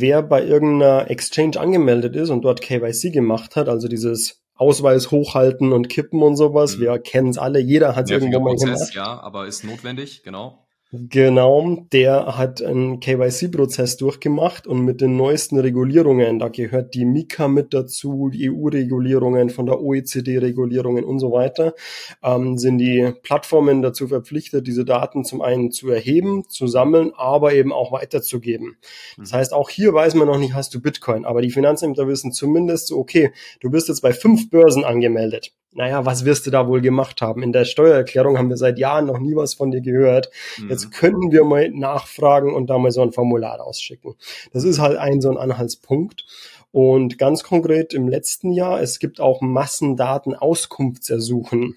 wer 0.00 0.22
bei 0.22 0.44
irgendeiner 0.44 1.10
Exchange 1.10 1.58
angemeldet 1.58 2.16
ist 2.16 2.30
und 2.30 2.42
dort 2.42 2.60
KYC 2.60 3.12
gemacht 3.12 3.56
hat, 3.56 3.68
also 3.68 3.88
dieses 3.88 4.42
Ausweis 4.54 5.10
hochhalten 5.10 5.72
und 5.72 5.88
kippen 5.88 6.22
und 6.22 6.36
sowas, 6.36 6.76
mhm. 6.76 6.80
wir 6.82 6.98
kennen 6.98 7.28
es 7.28 7.38
alle, 7.38 7.58
jeder 7.58 7.94
hat 7.94 8.06
es 8.06 8.10
irgendwo 8.10 8.40
mal 8.40 8.50
Prozess, 8.50 8.92
gemacht. 8.92 8.94
Ja, 8.94 9.20
aber 9.20 9.46
ist 9.46 9.64
notwendig, 9.64 10.22
genau. 10.22 10.65
Genau, 10.92 11.84
der 11.92 12.38
hat 12.38 12.62
einen 12.62 13.00
KYC-Prozess 13.00 13.96
durchgemacht 13.96 14.68
und 14.68 14.84
mit 14.84 15.00
den 15.00 15.16
neuesten 15.16 15.58
Regulierungen, 15.58 16.38
da 16.38 16.48
gehört 16.48 16.94
die 16.94 17.04
Mika 17.04 17.48
mit 17.48 17.74
dazu, 17.74 18.30
die 18.32 18.48
EU-Regulierungen 18.48 19.50
von 19.50 19.66
der 19.66 19.82
OECD-Regulierungen 19.82 21.04
und 21.04 21.18
so 21.18 21.32
weiter, 21.32 21.74
ähm, 22.22 22.56
sind 22.56 22.78
die 22.78 23.12
Plattformen 23.24 23.82
dazu 23.82 24.06
verpflichtet, 24.06 24.68
diese 24.68 24.84
Daten 24.84 25.24
zum 25.24 25.42
einen 25.42 25.72
zu 25.72 25.90
erheben, 25.90 26.48
zu 26.48 26.68
sammeln, 26.68 27.10
aber 27.16 27.52
eben 27.52 27.72
auch 27.72 27.90
weiterzugeben. 27.90 28.76
Das 29.18 29.32
mhm. 29.32 29.36
heißt, 29.36 29.52
auch 29.54 29.70
hier 29.70 29.92
weiß 29.92 30.14
man 30.14 30.28
noch 30.28 30.38
nicht, 30.38 30.54
hast 30.54 30.72
du 30.72 30.80
Bitcoin, 30.80 31.24
aber 31.24 31.42
die 31.42 31.50
Finanzämter 31.50 32.06
wissen 32.06 32.30
zumindest 32.30 32.88
so, 32.88 32.98
okay, 32.98 33.32
du 33.58 33.70
bist 33.70 33.88
jetzt 33.88 34.02
bei 34.02 34.12
fünf 34.12 34.50
Börsen 34.50 34.84
angemeldet 34.84 35.52
naja, 35.76 36.04
was 36.06 36.24
wirst 36.24 36.46
du 36.46 36.50
da 36.50 36.66
wohl 36.68 36.80
gemacht 36.80 37.20
haben? 37.20 37.42
In 37.42 37.52
der 37.52 37.66
Steuererklärung 37.66 38.38
haben 38.38 38.48
wir 38.48 38.56
seit 38.56 38.78
Jahren 38.78 39.04
noch 39.06 39.18
nie 39.18 39.36
was 39.36 39.52
von 39.54 39.70
dir 39.70 39.82
gehört. 39.82 40.30
Mhm. 40.58 40.70
Jetzt 40.70 40.90
könnten 40.90 41.30
wir 41.30 41.44
mal 41.44 41.68
nachfragen 41.70 42.54
und 42.54 42.70
da 42.70 42.78
mal 42.78 42.90
so 42.90 43.02
ein 43.02 43.12
Formular 43.12 43.60
rausschicken. 43.60 44.14
Das 44.52 44.64
ist 44.64 44.80
halt 44.80 44.96
ein 44.96 45.20
so 45.20 45.30
ein 45.30 45.36
Anhaltspunkt. 45.36 46.24
Und 46.72 47.18
ganz 47.18 47.42
konkret 47.42 47.92
im 47.94 48.08
letzten 48.08 48.52
Jahr, 48.52 48.80
es 48.80 48.98
gibt 48.98 49.20
auch 49.20 49.42
Massendatenauskunftsersuchen. 49.42 51.76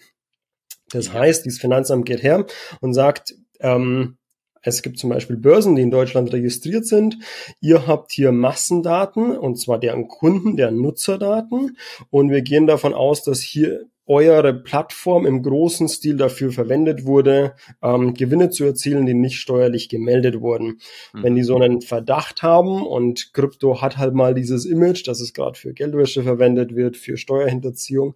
Das 0.92 1.14
heißt, 1.14 1.46
dieses 1.46 1.60
Finanzamt 1.60 2.06
geht 2.06 2.24
her 2.24 2.46
und 2.80 2.94
sagt, 2.94 3.36
ähm, 3.60 4.18
es 4.62 4.82
gibt 4.82 5.00
zum 5.00 5.10
Beispiel 5.10 5.38
Börsen, 5.38 5.76
die 5.76 5.82
in 5.82 5.92
Deutschland 5.92 6.34
registriert 6.34 6.86
sind. 6.86 7.18
Ihr 7.62 7.88
habt 7.88 8.12
hier 8.12 8.32
Massendaten, 8.32 9.38
und 9.38 9.58
zwar 9.58 9.80
deren 9.80 10.08
Kunden, 10.08 10.58
deren 10.58 10.82
Nutzerdaten. 10.82 11.78
Und 12.10 12.30
wir 12.30 12.42
gehen 12.42 12.68
davon 12.68 12.94
aus, 12.94 13.24
dass 13.24 13.40
hier 13.40 13.86
eure 14.10 14.54
Plattform 14.56 15.26
im 15.28 15.44
großen 15.44 15.88
Stil 15.88 16.18
dafür 16.18 16.52
verwendet 16.52 17.06
wurde, 17.06 17.54
ähm, 17.82 18.16
Gewinne 18.16 18.50
zu 18.50 18.66
erzielen, 18.66 19.06
die 19.06 19.14
nicht 19.14 19.40
steuerlich 19.40 19.88
gemeldet 19.88 20.42
wurden. 20.42 20.80
Mhm. 21.14 21.24
Wenn 21.24 21.36
die 21.36 21.44
so 21.44 21.56
einen 21.56 21.82
Verdacht 21.82 22.42
haben 22.42 22.86
und 22.86 23.34
Krypto 23.34 23.82
hat 23.82 23.98
halt 23.98 24.16
mal 24.16 24.34
dieses 24.34 24.66
Image, 24.66 25.08
dass 25.08 25.22
es 25.22 25.34
gerade 25.34 25.58
für 25.58 25.74
Geldwäsche 25.74 26.24
verwendet 26.24 26.76
wird, 26.76 26.98
für 26.98 27.18
Steuerhinterziehung, 27.18 28.16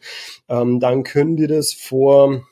ähm, 0.50 0.80
dann 0.80 1.04
können 1.04 1.38
die 1.38 1.48
das 1.48 1.74
vor 1.74 2.44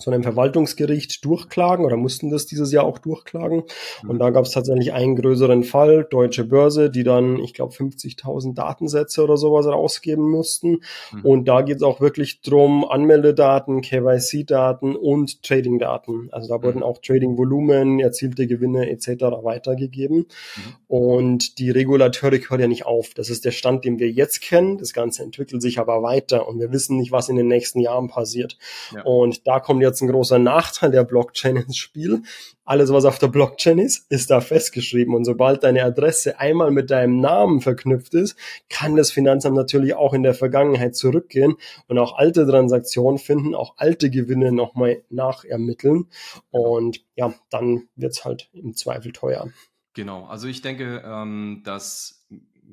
so 0.00 0.12
einem 0.12 0.22
Verwaltungsgericht 0.22 1.24
durchklagen 1.24 1.84
oder 1.84 1.96
mussten 1.96 2.30
das 2.30 2.46
dieses 2.46 2.70
Jahr 2.70 2.84
auch 2.84 2.98
durchklagen. 2.98 3.64
Und 4.02 4.14
mhm. 4.14 4.18
da 4.20 4.30
gab 4.30 4.44
es 4.44 4.52
tatsächlich 4.52 4.92
einen 4.92 5.16
größeren 5.16 5.64
Fall, 5.64 6.06
Deutsche 6.08 6.44
Börse, 6.44 6.88
die 6.88 7.02
dann, 7.02 7.40
ich 7.40 7.52
glaube, 7.52 7.74
50.000 7.74 8.54
Datensätze 8.54 9.24
oder 9.24 9.36
sowas 9.36 9.66
rausgeben 9.66 10.30
mussten. 10.30 10.82
Mhm. 11.12 11.24
Und 11.24 11.44
da 11.48 11.62
geht 11.62 11.78
es 11.78 11.82
auch 11.82 12.00
wirklich 12.00 12.42
drum 12.42 12.88
Anmeldedaten, 12.88 13.80
KYC-Daten 13.80 14.94
und 14.94 15.42
Trading-Daten. 15.42 16.28
Also 16.30 16.56
da 16.56 16.62
wurden 16.62 16.78
mhm. 16.78 16.84
auch 16.84 16.98
Trading-Volumen, 16.98 17.98
erzielte 17.98 18.46
Gewinne 18.46 18.88
etc. 18.90 19.08
weitergegeben. 19.42 20.18
Mhm. 20.18 20.26
Und 20.86 21.58
die 21.58 21.70
Regulatorik 21.72 22.50
hört 22.50 22.60
ja 22.60 22.68
nicht 22.68 22.86
auf. 22.86 23.14
Das 23.14 23.30
ist 23.30 23.44
der 23.44 23.50
Stand, 23.50 23.84
den 23.84 23.98
wir 23.98 24.08
jetzt 24.08 24.42
kennen. 24.42 24.78
Das 24.78 24.92
Ganze 24.92 25.24
entwickelt 25.24 25.60
sich 25.60 25.80
aber 25.80 26.04
weiter 26.04 26.46
und 26.46 26.60
wir 26.60 26.70
wissen 26.70 26.98
nicht, 26.98 27.10
was 27.10 27.28
in 27.28 27.34
den 27.34 27.48
nächsten 27.48 27.80
Jahren 27.80 28.06
passiert. 28.06 28.58
Ja. 28.94 29.02
Und 29.02 29.44
da 29.48 29.58
kommt 29.58 29.82
jetzt 29.82 29.87
ein 30.00 30.08
großer 30.08 30.38
Nachteil 30.38 30.90
der 30.90 31.04
Blockchain 31.04 31.56
ins 31.56 31.76
Spiel. 31.76 32.22
Alles, 32.64 32.92
was 32.92 33.04
auf 33.04 33.18
der 33.18 33.28
Blockchain 33.28 33.78
ist, 33.78 34.10
ist 34.10 34.30
da 34.30 34.40
festgeschrieben. 34.40 35.14
Und 35.14 35.24
sobald 35.24 35.62
deine 35.62 35.84
Adresse 35.84 36.38
einmal 36.38 36.70
mit 36.70 36.90
deinem 36.90 37.20
Namen 37.20 37.60
verknüpft 37.60 38.14
ist, 38.14 38.36
kann 38.68 38.96
das 38.96 39.10
Finanzamt 39.10 39.56
natürlich 39.56 39.94
auch 39.94 40.12
in 40.12 40.22
der 40.22 40.34
Vergangenheit 40.34 40.94
zurückgehen 40.94 41.56
und 41.86 41.98
auch 41.98 42.16
alte 42.16 42.46
Transaktionen 42.46 43.18
finden, 43.18 43.54
auch 43.54 43.74
alte 43.78 44.10
Gewinne 44.10 44.52
nochmal 44.52 45.02
nachermitteln. 45.08 46.08
Und 46.50 47.04
ja, 47.16 47.34
dann 47.50 47.88
wird's 47.96 48.24
halt 48.24 48.50
im 48.52 48.74
Zweifel 48.74 49.12
teuer. 49.12 49.48
Genau, 49.94 50.26
also 50.26 50.46
ich 50.46 50.62
denke, 50.62 51.02
ähm, 51.04 51.62
das 51.64 52.26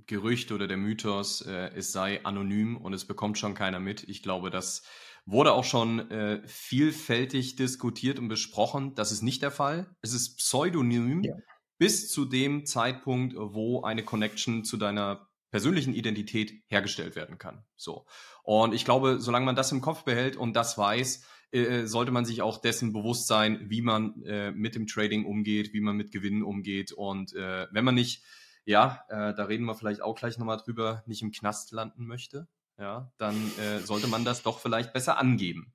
Gerücht 0.08 0.52
oder 0.52 0.68
der 0.68 0.78
Mythos, 0.78 1.42
äh, 1.42 1.72
es 1.76 1.92
sei 1.92 2.24
anonym 2.24 2.78
und 2.78 2.94
es 2.94 3.06
bekommt 3.06 3.38
schon 3.38 3.54
keiner 3.54 3.80
mit. 3.80 4.04
Ich 4.08 4.22
glaube, 4.22 4.50
dass 4.50 4.84
Wurde 5.26 5.54
auch 5.54 5.64
schon 5.64 6.12
äh, 6.12 6.42
vielfältig 6.48 7.56
diskutiert 7.56 8.20
und 8.20 8.28
besprochen. 8.28 8.94
Das 8.96 9.12
ist 9.12 9.24
nicht 9.24 9.42
der 9.42 9.52
Fall. 9.52 9.96
Es 10.02 10.14
ist 10.14 10.38
pseudonym 10.38 11.24
ja. 11.24 11.36
bis 11.78 12.10
zu 12.12 12.26
dem 12.26 12.66
Zeitpunkt, 12.66 13.36
wo 13.36 13.82
eine 13.82 14.04
Connection 14.04 14.64
zu 14.64 14.78
deiner 14.78 15.28
persönlichen 15.50 15.94
Identität 15.94 16.64
hergestellt 16.68 17.16
werden 17.16 17.38
kann. 17.38 17.64
So. 17.76 18.06
Und 18.44 18.74
ich 18.74 18.86
glaube, 18.86 19.20
solange 19.20 19.46
man 19.46 19.56
das 19.56 19.72
im 19.72 19.82
Kopf 19.82 20.04
behält 20.04 20.36
und 20.36 20.54
das 20.54 20.78
weiß, 20.78 21.24
äh, 21.52 21.86
sollte 21.86 22.12
man 22.12 22.26
sich 22.26 22.42
auch 22.42 22.58
dessen 22.58 22.92
bewusst 22.92 23.28
sein, 23.28 23.70
wie 23.70 23.82
man 23.82 24.22
äh, 24.24 24.52
mit 24.52 24.76
dem 24.76 24.86
Trading 24.86 25.26
umgeht, 25.26 25.74
wie 25.74 25.80
man 25.80 25.96
mit 25.96 26.12
Gewinnen 26.12 26.44
umgeht. 26.44 26.92
Und 26.92 27.34
äh, 27.34 27.68
wenn 27.72 27.86
man 27.86 27.96
nicht, 27.96 28.24
ja, 28.66 29.06
äh, 29.08 29.34
da 29.34 29.46
reden 29.46 29.64
wir 29.64 29.76
vielleicht 29.76 30.02
auch 30.02 30.18
gleich 30.18 30.38
nochmal 30.38 30.58
drüber, 30.58 31.04
nicht 31.06 31.22
im 31.22 31.32
Knast 31.32 31.72
landen 31.72 32.06
möchte, 32.06 32.50
ja, 32.78 33.12
dann 33.18 33.36
äh, 33.58 33.80
sollte 33.80 34.08
man 34.08 34.26
das 34.26 34.44
doch 34.44 34.60
vielleicht 34.60 34.94
besser 34.94 35.18
angeben. 35.18 35.74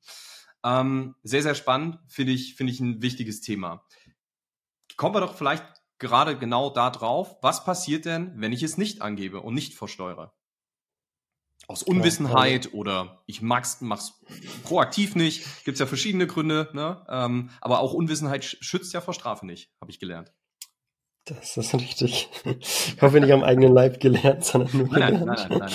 Ähm, 0.65 1.15
sehr, 1.23 1.43
sehr 1.43 1.55
spannend, 1.55 1.99
finde 2.09 2.33
ich, 2.33 2.55
finde 2.55 2.73
ich 2.73 2.81
ein 2.81 3.03
wichtiges 3.03 3.41
Thema. 3.41 3.87
Kommen 4.97 5.15
wir 5.15 5.21
doch 5.21 5.35
vielleicht 5.35 5.65
gerade 5.99 6.37
genau 6.37 6.71
da 6.71 6.91
drauf. 6.91 7.37
Was 7.43 7.65
passiert 7.65 8.05
denn, 8.05 8.33
wenn 8.37 8.53
ich 8.53 8.63
es 8.63 8.77
nicht 8.77 9.01
angebe 9.03 9.41
und 9.41 9.55
nicht 9.55 9.75
versteuere? 9.75 10.35
Aus 11.69 11.83
Unwissenheit 11.83 12.67
ja, 12.67 12.73
oder 12.73 13.23
ich 13.27 13.43
mag's, 13.43 13.81
mach's 13.81 14.21
proaktiv 14.65 15.15
nicht. 15.15 15.65
Gibt's 15.65 15.79
ja 15.79 15.87
verschiedene 15.87 16.27
Gründe, 16.27 16.69
ne? 16.73 17.07
Ähm, 17.09 17.51
aber 17.61 17.81
auch 17.81 17.93
Unwissenheit 17.93 18.45
schützt 18.45 18.93
ja 18.93 19.01
vor 19.01 19.15
Strafe 19.15 19.47
nicht, 19.47 19.71
habe 19.81 19.91
ich 19.91 20.01
gelernt. 20.01 20.33
Das 21.25 21.57
ist 21.57 21.75
richtig. 21.75 22.29
Ich 22.97 23.03
hoffe 23.03 23.21
nicht 23.21 23.33
am 23.33 23.45
eigenen 23.45 23.73
Leib 23.73 24.01
gelernt, 24.01 24.45
sondern 24.45 24.77
nur 24.77 24.89
nein, 24.89 25.19
gelernt. 25.19 25.27
Nein, 25.27 25.59
nein, 25.59 25.59
nein, 25.59 25.69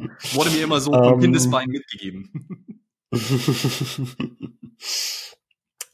nein. 0.00 0.10
Wurde 0.34 0.50
mir 0.50 0.64
immer 0.64 0.80
so 0.80 0.92
vom 0.92 1.14
um, 1.14 1.20
Kindesbein 1.20 1.68
mitgegeben. 1.68 2.82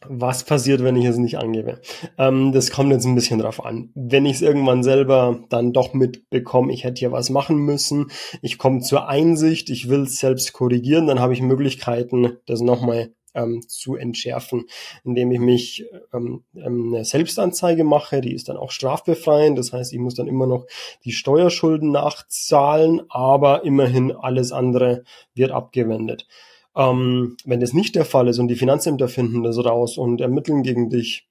Was 0.08 0.44
passiert, 0.44 0.82
wenn 0.82 0.96
ich 0.96 1.04
es 1.04 1.16
nicht 1.16 1.38
angebe? 1.38 1.80
Ähm, 2.18 2.52
das 2.52 2.70
kommt 2.70 2.90
jetzt 2.90 3.04
ein 3.04 3.14
bisschen 3.14 3.38
drauf 3.38 3.64
an. 3.64 3.90
Wenn 3.94 4.26
ich 4.26 4.36
es 4.36 4.42
irgendwann 4.42 4.82
selber 4.82 5.44
dann 5.48 5.72
doch 5.72 5.94
mitbekomme, 5.94 6.72
ich 6.72 6.84
hätte 6.84 6.98
hier 6.98 7.12
was 7.12 7.30
machen 7.30 7.56
müssen, 7.58 8.10
ich 8.40 8.58
komme 8.58 8.80
zur 8.80 9.08
Einsicht, 9.08 9.70
ich 9.70 9.88
will 9.88 10.02
es 10.02 10.18
selbst 10.18 10.52
korrigieren, 10.52 11.06
dann 11.06 11.20
habe 11.20 11.34
ich 11.34 11.40
Möglichkeiten, 11.40 12.38
das 12.46 12.60
nochmal 12.60 13.14
ähm, 13.34 13.62
zu 13.66 13.96
entschärfen, 13.96 14.64
indem 15.04 15.32
ich 15.32 15.40
mich 15.40 15.86
ähm, 16.12 16.42
ähm, 16.54 16.94
eine 16.94 17.04
Selbstanzeige 17.04 17.84
mache, 17.84 18.20
die 18.20 18.34
ist 18.34 18.48
dann 18.48 18.56
auch 18.56 18.70
strafbefreiend, 18.70 19.58
das 19.58 19.72
heißt, 19.72 19.92
ich 19.92 19.98
muss 19.98 20.14
dann 20.14 20.28
immer 20.28 20.46
noch 20.46 20.66
die 21.04 21.12
Steuerschulden 21.12 21.90
nachzahlen, 21.90 23.02
aber 23.08 23.64
immerhin 23.64 24.12
alles 24.12 24.52
andere 24.52 25.04
wird 25.34 25.50
abgewendet. 25.50 26.26
Ähm, 26.74 27.36
wenn 27.44 27.60
das 27.60 27.72
nicht 27.72 27.94
der 27.94 28.04
Fall 28.04 28.28
ist 28.28 28.38
und 28.38 28.48
die 28.48 28.56
Finanzämter 28.56 29.08
finden 29.08 29.42
das 29.42 29.62
raus 29.62 29.98
und 29.98 30.20
ermitteln 30.20 30.62
gegen 30.62 30.88
dich, 30.88 31.26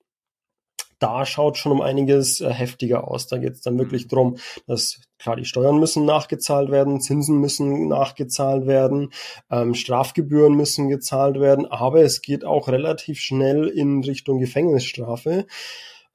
da 1.01 1.25
schaut 1.25 1.57
schon 1.57 1.71
um 1.71 1.81
einiges 1.81 2.41
äh, 2.41 2.49
heftiger 2.49 3.09
aus. 3.09 3.27
Da 3.27 3.37
geht 3.37 3.53
es 3.53 3.61
dann 3.61 3.77
wirklich 3.77 4.07
drum, 4.07 4.37
dass 4.67 5.01
klar 5.17 5.35
die 5.35 5.45
Steuern 5.45 5.79
müssen 5.79 6.05
nachgezahlt 6.05 6.69
werden, 6.69 7.01
Zinsen 7.01 7.39
müssen 7.39 7.87
nachgezahlt 7.87 8.67
werden, 8.67 9.09
ähm, 9.49 9.73
Strafgebühren 9.73 10.53
müssen 10.53 10.89
gezahlt 10.89 11.39
werden, 11.39 11.65
aber 11.65 12.01
es 12.01 12.21
geht 12.21 12.45
auch 12.45 12.67
relativ 12.67 13.19
schnell 13.19 13.67
in 13.67 14.03
Richtung 14.03 14.39
Gefängnisstrafe 14.39 15.47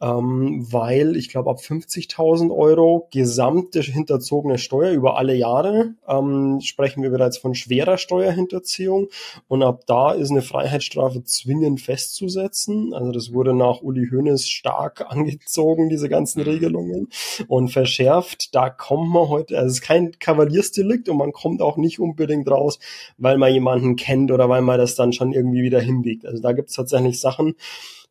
ähm, 0.00 0.66
weil 0.70 1.16
ich 1.16 1.30
glaube 1.30 1.50
ab 1.50 1.58
50.000 1.58 2.54
Euro 2.54 3.08
gesamte 3.12 3.80
hinterzogene 3.80 4.58
Steuer 4.58 4.92
über 4.92 5.16
alle 5.16 5.34
Jahre 5.34 5.94
ähm, 6.06 6.60
sprechen 6.60 7.02
wir 7.02 7.10
bereits 7.10 7.38
von 7.38 7.54
schwerer 7.54 7.96
Steuerhinterziehung 7.96 9.08
und 9.48 9.62
ab 9.62 9.82
da 9.86 10.12
ist 10.12 10.30
eine 10.30 10.42
Freiheitsstrafe 10.42 11.24
zwingend 11.24 11.80
festzusetzen. 11.80 12.92
Also 12.92 13.12
das 13.12 13.32
wurde 13.32 13.54
nach 13.54 13.80
Uli 13.80 14.08
Hoeneß 14.10 14.48
stark 14.48 15.06
angezogen, 15.08 15.88
diese 15.88 16.08
ganzen 16.08 16.42
mhm. 16.42 16.48
Regelungen 16.48 17.08
und 17.48 17.68
verschärft. 17.68 18.54
Da 18.54 18.68
kommt 18.68 19.08
man 19.08 19.28
heute, 19.28 19.56
also 19.56 19.68
es 19.68 19.74
ist 19.74 19.82
kein 19.82 20.12
Kavaliersdelikt 20.18 21.08
und 21.08 21.16
man 21.16 21.32
kommt 21.32 21.62
auch 21.62 21.76
nicht 21.76 22.00
unbedingt 22.00 22.50
raus, 22.50 22.78
weil 23.16 23.38
man 23.38 23.52
jemanden 23.52 23.96
kennt 23.96 24.30
oder 24.30 24.48
weil 24.48 24.62
man 24.62 24.78
das 24.78 24.94
dann 24.94 25.12
schon 25.12 25.32
irgendwie 25.32 25.62
wieder 25.62 25.80
hinbiegt. 25.80 26.26
Also 26.26 26.42
da 26.42 26.52
gibt 26.52 26.68
es 26.68 26.76
tatsächlich 26.76 27.20
Sachen, 27.20 27.54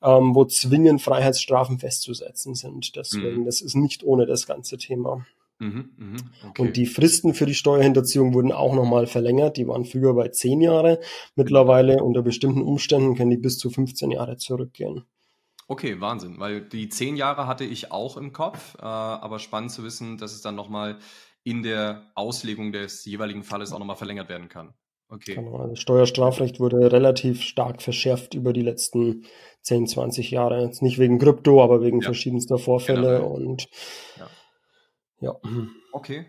ähm, 0.06 0.36
wo 0.36 0.46
zwingend 0.46 1.02
Freiheitsstrafen 1.02 1.80
festzusetzen 1.80 2.54
sind. 2.54 2.96
Deswegen, 2.96 3.42
mhm. 3.42 3.46
das 3.46 3.62
ist 3.62 3.76
nicht 3.76 4.04
ohne 4.04 4.26
das 4.26 4.46
ganze 4.46 4.78
Thema. 4.78 5.26
Mhm, 5.60 5.90
mh, 5.98 6.18
okay. 6.50 6.62
Und 6.62 6.78
die 6.78 6.86
Fristen 6.86 7.34
für 7.34 7.46
die 7.46 7.54
Steuerhinterziehung 7.56 8.34
wurden 8.34 8.52
auch 8.52 8.76
nochmal 8.76 9.08
verlängert. 9.08 9.58
Die 9.58 9.68
waren 9.68 9.86
früher 9.86 10.14
bei 10.14 10.28
zehn 10.28 10.62
Jahre. 10.62 11.00
Mittlerweile 11.36 12.04
unter 12.04 12.22
bestimmten 12.22 12.62
Umständen 12.62 13.16
können 13.16 13.32
die 13.32 13.38
bis 13.38 13.58
zu 13.58 13.70
15 13.70 14.12
Jahre 14.12 14.38
zurückgehen. 14.38 15.06
Okay, 15.68 16.00
Wahnsinn, 16.00 16.40
weil 16.40 16.62
die 16.62 16.90
zehn 16.90 17.16
Jahre 17.16 17.48
hatte 17.48 17.64
ich 17.64 17.92
auch 17.92 18.18
im 18.18 18.34
Kopf, 18.34 18.76
äh, 18.76 18.84
aber 18.84 19.40
spannend 19.40 19.72
zu 19.72 19.84
wissen, 19.84 20.18
dass 20.20 20.34
es 20.34 20.42
dann 20.42 20.54
nochmal 20.54 21.00
in 21.44 21.64
der 21.64 22.12
Auslegung 22.14 22.72
des 22.72 23.04
jeweiligen 23.06 23.44
Falles 23.44 23.72
auch 23.72 23.80
nochmal 23.80 23.96
verlängert 23.96 24.30
werden 24.30 24.50
kann. 24.50 24.76
Okay. 25.10 25.36
Genau, 25.36 25.58
also 25.58 25.76
Steuerstrafrecht 25.76 26.60
wurde 26.60 26.92
relativ 26.92 27.42
stark 27.44 27.82
verschärft 27.82 28.34
über 28.34 28.54
die 28.54 28.64
letzten 28.64 29.26
10, 29.62 29.88
20 29.88 30.32
Jahre. 30.32 30.62
Jetzt 30.64 30.82
nicht 30.82 30.98
wegen 30.98 31.20
Krypto, 31.20 31.64
aber 31.64 31.82
wegen 31.82 32.02
ja. 32.02 32.06
verschiedenster 32.06 32.58
Vorfälle 32.58 33.20
genau. 33.20 33.28
und 33.28 33.68
ja. 34.18 34.30
ja. 35.22 35.36
Okay. 35.92 36.26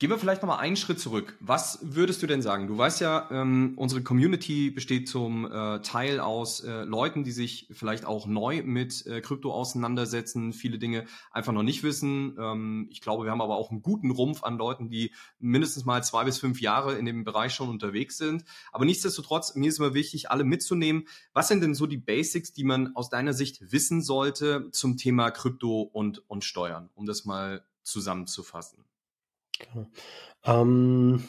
Gehen 0.00 0.10
wir 0.10 0.18
vielleicht 0.18 0.42
nochmal 0.42 0.60
einen 0.60 0.76
Schritt 0.76 1.00
zurück. 1.00 1.36
Was 1.40 1.80
würdest 1.82 2.22
du 2.22 2.28
denn 2.28 2.40
sagen? 2.40 2.68
Du 2.68 2.78
weißt 2.78 3.00
ja, 3.00 3.28
ähm, 3.32 3.72
unsere 3.74 4.00
Community 4.00 4.70
besteht 4.70 5.08
zum 5.08 5.44
äh, 5.50 5.80
Teil 5.80 6.20
aus 6.20 6.60
äh, 6.60 6.84
Leuten, 6.84 7.24
die 7.24 7.32
sich 7.32 7.66
vielleicht 7.72 8.04
auch 8.04 8.28
neu 8.28 8.62
mit 8.62 9.04
äh, 9.06 9.20
Krypto 9.20 9.52
auseinandersetzen, 9.52 10.52
viele 10.52 10.78
Dinge 10.78 11.04
einfach 11.32 11.52
noch 11.52 11.64
nicht 11.64 11.82
wissen. 11.82 12.36
Ähm, 12.38 12.86
ich 12.92 13.00
glaube, 13.00 13.24
wir 13.24 13.32
haben 13.32 13.40
aber 13.40 13.56
auch 13.56 13.72
einen 13.72 13.82
guten 13.82 14.12
Rumpf 14.12 14.44
an 14.44 14.56
Leuten, 14.56 14.88
die 14.88 15.12
mindestens 15.40 15.84
mal 15.84 16.00
zwei 16.04 16.22
bis 16.22 16.38
fünf 16.38 16.60
Jahre 16.60 16.94
in 16.94 17.04
dem 17.04 17.24
Bereich 17.24 17.52
schon 17.52 17.68
unterwegs 17.68 18.18
sind. 18.18 18.44
Aber 18.70 18.84
nichtsdestotrotz, 18.84 19.56
mir 19.56 19.68
ist 19.68 19.80
immer 19.80 19.94
wichtig, 19.94 20.30
alle 20.30 20.44
mitzunehmen. 20.44 21.08
Was 21.32 21.48
sind 21.48 21.60
denn 21.60 21.74
so 21.74 21.88
die 21.88 21.98
Basics, 21.98 22.52
die 22.52 22.62
man 22.62 22.94
aus 22.94 23.10
deiner 23.10 23.32
Sicht 23.32 23.72
wissen 23.72 24.00
sollte 24.00 24.68
zum 24.70 24.96
Thema 24.96 25.32
Krypto 25.32 25.80
und, 25.80 26.22
und 26.30 26.44
Steuern, 26.44 26.88
um 26.94 27.04
das 27.04 27.24
mal 27.24 27.64
zusammenzufassen? 27.82 28.84
Ähm, 30.44 31.28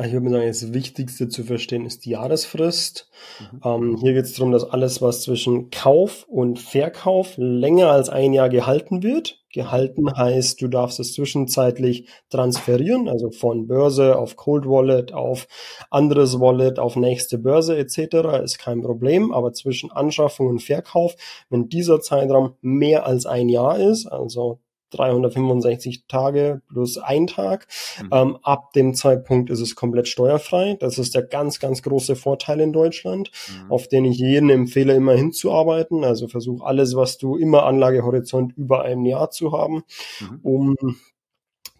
ich 0.00 0.12
würde 0.12 0.30
sagen, 0.30 0.46
das 0.46 0.72
Wichtigste 0.72 1.28
zu 1.28 1.42
verstehen 1.42 1.84
ist 1.84 2.04
die 2.04 2.10
Jahresfrist. 2.10 3.10
Mhm. 3.40 3.60
Ähm, 3.64 3.96
hier 4.00 4.12
geht 4.12 4.26
es 4.26 4.34
darum, 4.34 4.52
dass 4.52 4.62
alles, 4.62 5.02
was 5.02 5.22
zwischen 5.22 5.70
Kauf 5.70 6.24
und 6.28 6.60
Verkauf 6.60 7.34
länger 7.36 7.90
als 7.90 8.08
ein 8.08 8.32
Jahr 8.32 8.48
gehalten 8.48 9.02
wird. 9.02 9.42
Gehalten 9.52 10.16
heißt, 10.16 10.60
du 10.60 10.68
darfst 10.68 11.00
es 11.00 11.14
zwischenzeitlich 11.14 12.06
transferieren, 12.30 13.08
also 13.08 13.30
von 13.30 13.66
Börse 13.66 14.16
auf 14.16 14.36
Cold 14.36 14.66
Wallet, 14.66 15.12
auf 15.12 15.48
anderes 15.90 16.38
Wallet, 16.38 16.78
auf 16.78 16.94
nächste 16.94 17.38
Börse 17.38 17.76
etc. 17.76 18.44
ist 18.44 18.58
kein 18.58 18.82
Problem. 18.82 19.32
Aber 19.32 19.52
zwischen 19.52 19.90
Anschaffung 19.90 20.46
und 20.46 20.62
Verkauf, 20.62 21.16
wenn 21.50 21.68
dieser 21.68 22.00
Zeitraum 22.00 22.54
mehr 22.60 23.04
als 23.04 23.26
ein 23.26 23.48
Jahr 23.48 23.80
ist, 23.80 24.06
also 24.06 24.60
365 24.90 26.04
Tage 26.06 26.62
plus 26.68 26.98
ein 26.98 27.26
Tag. 27.26 27.66
Mhm. 28.02 28.08
Ähm, 28.12 28.38
ab 28.42 28.72
dem 28.72 28.94
Zeitpunkt 28.94 29.50
ist 29.50 29.60
es 29.60 29.74
komplett 29.74 30.08
steuerfrei. 30.08 30.76
Das 30.80 30.98
ist 30.98 31.14
der 31.14 31.22
ganz, 31.22 31.60
ganz 31.60 31.82
große 31.82 32.16
Vorteil 32.16 32.60
in 32.60 32.72
Deutschland, 32.72 33.30
mhm. 33.48 33.70
auf 33.70 33.88
den 33.88 34.04
ich 34.04 34.18
jeden 34.18 34.50
empfehle, 34.50 34.94
immer 34.94 35.14
hinzuarbeiten. 35.14 36.04
Also 36.04 36.28
versuch 36.28 36.62
alles, 36.62 36.96
was 36.96 37.18
du 37.18 37.36
immer 37.36 37.64
Anlagehorizont 37.64 38.56
über 38.56 38.82
einem 38.82 39.04
Jahr 39.04 39.30
zu 39.30 39.52
haben, 39.52 39.82
mhm. 40.20 40.40
um 40.42 40.76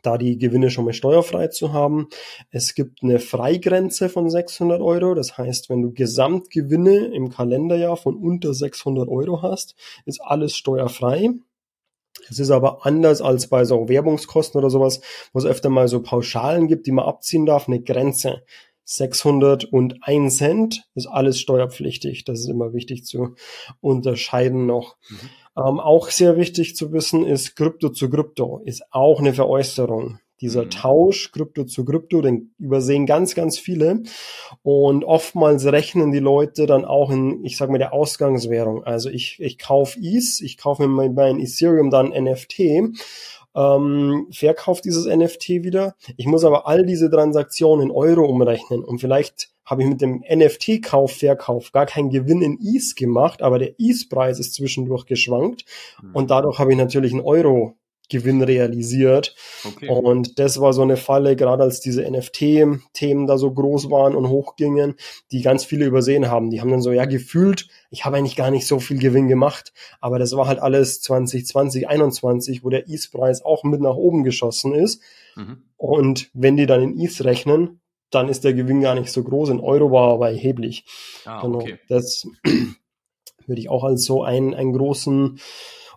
da 0.03 0.19
die 0.19 0.38
Gewinne 0.38 0.71
schon 0.71 0.85
mal 0.85 0.93
steuerfrei 0.93 1.49
zu 1.49 1.73
haben. 1.73 2.09
Es 2.50 2.75
gibt 2.75 3.03
eine 3.03 3.19
Freigrenze 3.19 4.09
von 4.09 4.31
600 4.31 4.81
Euro. 4.81 5.15
Das 5.15 5.37
heißt, 5.37 5.69
wenn 5.71 5.83
du 5.83 5.93
Gesamtgewinne 5.93 7.07
im 7.15 7.31
Kalenderjahr 7.31 7.97
von 7.97 8.17
unter 8.17 8.55
600 8.55 9.09
Euro 9.09 9.43
hast, 9.43 9.75
ist 10.05 10.21
alles 10.23 10.57
steuerfrei. 10.57 11.31
Es 12.29 12.39
ist 12.39 12.51
aber 12.51 12.85
anders 12.87 13.21
als 13.21 13.49
bei 13.49 13.65
so 13.65 13.89
Werbungskosten 13.89 14.59
oder 14.59 14.71
sowas, 14.71 15.01
wo 15.33 15.39
es 15.39 15.45
öfter 15.45 15.71
mal 15.71 15.89
so 15.89 16.03
Pauschalen 16.03 16.69
gibt, 16.69 16.87
die 16.87 16.93
man 16.93 17.07
abziehen 17.07 17.47
darf, 17.47 17.69
eine 17.69 17.81
Grenze. 17.81 18.43
601 18.85 20.37
Cent 20.37 20.89
ist 20.95 21.07
alles 21.07 21.39
steuerpflichtig. 21.39 22.25
Das 22.25 22.41
ist 22.41 22.49
immer 22.49 22.73
wichtig 22.73 23.05
zu 23.05 23.35
unterscheiden 23.81 24.65
noch. 24.65 24.97
Mhm. 25.11 25.17
Ähm, 25.59 25.81
auch 25.81 26.09
sehr 26.09 26.37
wichtig 26.37 26.75
zu 26.75 26.93
wissen 26.93 27.27
ist, 27.27 27.55
Krypto 27.55 27.91
zu 27.91 28.09
Krypto 28.09 28.63
ist 28.65 28.83
auch 28.91 29.21
eine 29.21 29.35
Veräußerung. 29.35 30.21
Dieser 30.40 30.64
mhm. 30.64 30.71
Tausch 30.71 31.33
Krypto 31.33 31.64
zu 31.64 31.85
Krypto, 31.85 32.21
den 32.21 32.54
übersehen 32.59 33.07
ganz, 33.07 33.35
ganz 33.35 33.59
viele. 33.59 34.02
Und 34.62 35.04
oftmals 35.04 35.66
rechnen 35.66 36.12
die 36.12 36.18
Leute 36.18 36.66
dann 36.66 36.85
auch 36.85 37.11
in, 37.11 37.45
ich 37.45 37.57
sage 37.57 37.73
mal, 37.73 37.78
der 37.78 37.92
Ausgangswährung. 37.92 38.85
Also 38.85 39.11
ich, 39.11 39.38
ich 39.40 39.59
kaufe 39.59 39.99
ETH, 40.00 40.40
ich 40.40 40.59
kaufe 40.59 40.83
mir 40.83 40.88
mein, 40.88 41.14
mein 41.14 41.40
Ethereum 41.40 41.90
dann 41.90 42.09
NFT 42.09 42.61
ähm, 43.59 44.28
verkaufe 44.30 44.83
dieses 44.83 45.07
NFT 45.07 45.49
wieder. 45.64 45.97
Ich 46.16 46.26
muss 46.26 46.45
aber 46.45 46.66
all 46.66 46.87
diese 46.87 47.11
Transaktionen 47.11 47.87
in 47.87 47.90
Euro 47.90 48.25
umrechnen 48.25 48.85
und 48.85 49.00
vielleicht 49.00 49.50
habe 49.64 49.83
ich 49.83 49.88
mit 49.88 50.00
dem 50.00 50.25
NFT-Kauf, 50.26 51.12
Verkauf 51.12 51.73
gar 51.73 51.85
keinen 51.85 52.09
Gewinn 52.09 52.40
in 52.40 52.59
ETH 52.62 52.97
gemacht, 52.97 53.42
aber 53.42 53.59
der 53.59 53.75
ETH-Preis 53.78 54.38
ist 54.38 54.54
zwischendurch 54.54 55.04
geschwankt 55.04 55.64
mhm. 56.02 56.14
und 56.14 56.30
dadurch 56.30 56.59
habe 56.59 56.73
ich 56.73 56.78
natürlich 56.78 57.12
einen 57.12 57.21
Euro 57.21 57.75
Gewinn 58.09 58.43
realisiert. 58.43 59.35
Okay. 59.65 59.88
Und 59.88 60.38
das 60.38 60.61
war 60.61 60.73
so 60.73 60.83
eine 60.83 60.97
Falle, 60.97 61.37
gerade 61.37 61.62
als 61.62 61.81
diese 61.81 62.09
NFT-Themen 62.09 63.27
da 63.27 63.38
so 63.38 63.53
groß 63.53 63.91
waren 63.91 64.15
und 64.15 64.29
hochgingen, 64.29 64.95
die 65.31 65.43
ganz 65.43 65.65
viele 65.65 65.85
übersehen 65.85 66.31
haben. 66.31 66.50
Die 66.50 66.61
haben 66.61 66.71
dann 66.71 66.83
so, 66.83 66.93
ja, 66.93 67.05
gefühlt, 67.05 67.69
ich 67.91 68.05
habe 68.05 68.17
eigentlich 68.17 68.37
gar 68.37 68.50
nicht 68.50 68.67
so 68.67 68.81
viel 68.81 68.99
Gewinn 68.99 69.29
gemacht, 69.29 69.73
aber 70.00 70.19
das 70.19 70.37
war 70.37 70.47
halt 70.47 70.59
alles 70.59 71.00
2020, 71.03 71.47
2021, 71.47 72.64
wo 72.64 72.71
der 72.71 72.88
ETH-Preis 72.88 73.44
auch 73.44 73.64
mit 73.64 73.81
nach 73.81 73.97
oben 73.97 74.25
geschossen 74.25 74.75
ist. 74.75 75.03
Mhm. 75.37 75.62
Und 75.77 76.31
wenn 76.35 76.57
die 76.57 76.66
dann 76.66 76.83
in 76.83 77.01
ETH 77.01 77.25
rechnen, 77.25 77.81
dann 78.11 78.29
ist 78.29 78.44
der 78.44 78.55
Gewinn 78.55 78.81
gar 78.81 78.94
nicht 78.94 79.12
so 79.12 79.23
groß. 79.23 79.51
In 79.51 79.61
Euro 79.61 79.90
war 79.92 80.09
er 80.09 80.14
aber 80.14 80.31
erheblich. 80.31 80.85
Ah, 81.25 81.42
genau. 81.42 81.61
Okay. 81.61 81.79
Das 81.88 82.27
würde 83.47 83.61
ich 83.61 83.68
auch 83.68 83.85
als 83.85 84.05
so 84.05 84.23
einen, 84.23 84.55
einen 84.55 84.73
großen 84.73 85.38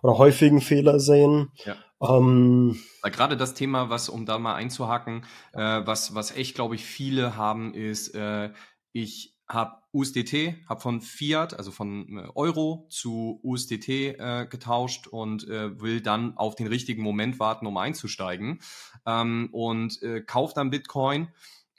oder 0.02 0.18
häufigen 0.18 0.60
Fehler 0.60 1.00
sehen. 1.00 1.52
Ja. 1.64 1.76
Ähm, 2.02 2.78
Gerade 3.02 3.36
das 3.36 3.54
Thema, 3.54 3.90
was, 3.90 4.08
um 4.08 4.26
da 4.26 4.38
mal 4.38 4.54
einzuhaken, 4.54 5.24
äh, 5.52 5.82
was, 5.84 6.14
was 6.14 6.32
echt, 6.32 6.54
glaube 6.54 6.74
ich, 6.74 6.84
viele 6.84 7.36
haben, 7.36 7.74
ist, 7.74 8.14
äh, 8.14 8.52
ich 8.92 9.36
habe 9.48 9.82
USDT, 9.92 10.56
habe 10.68 10.80
von 10.80 11.00
Fiat, 11.00 11.54
also 11.54 11.70
von 11.70 12.18
äh, 12.18 12.28
Euro 12.34 12.86
zu 12.90 13.40
USDT 13.42 14.18
äh, 14.18 14.46
getauscht 14.48 15.06
und 15.06 15.46
äh, 15.48 15.80
will 15.80 16.00
dann 16.00 16.36
auf 16.36 16.54
den 16.54 16.66
richtigen 16.66 17.02
Moment 17.02 17.38
warten, 17.38 17.66
um 17.66 17.76
einzusteigen. 17.76 18.60
Ähm, 19.06 19.50
und 19.52 20.02
äh, 20.02 20.22
kaufe 20.22 20.54
dann 20.54 20.70
Bitcoin 20.70 21.28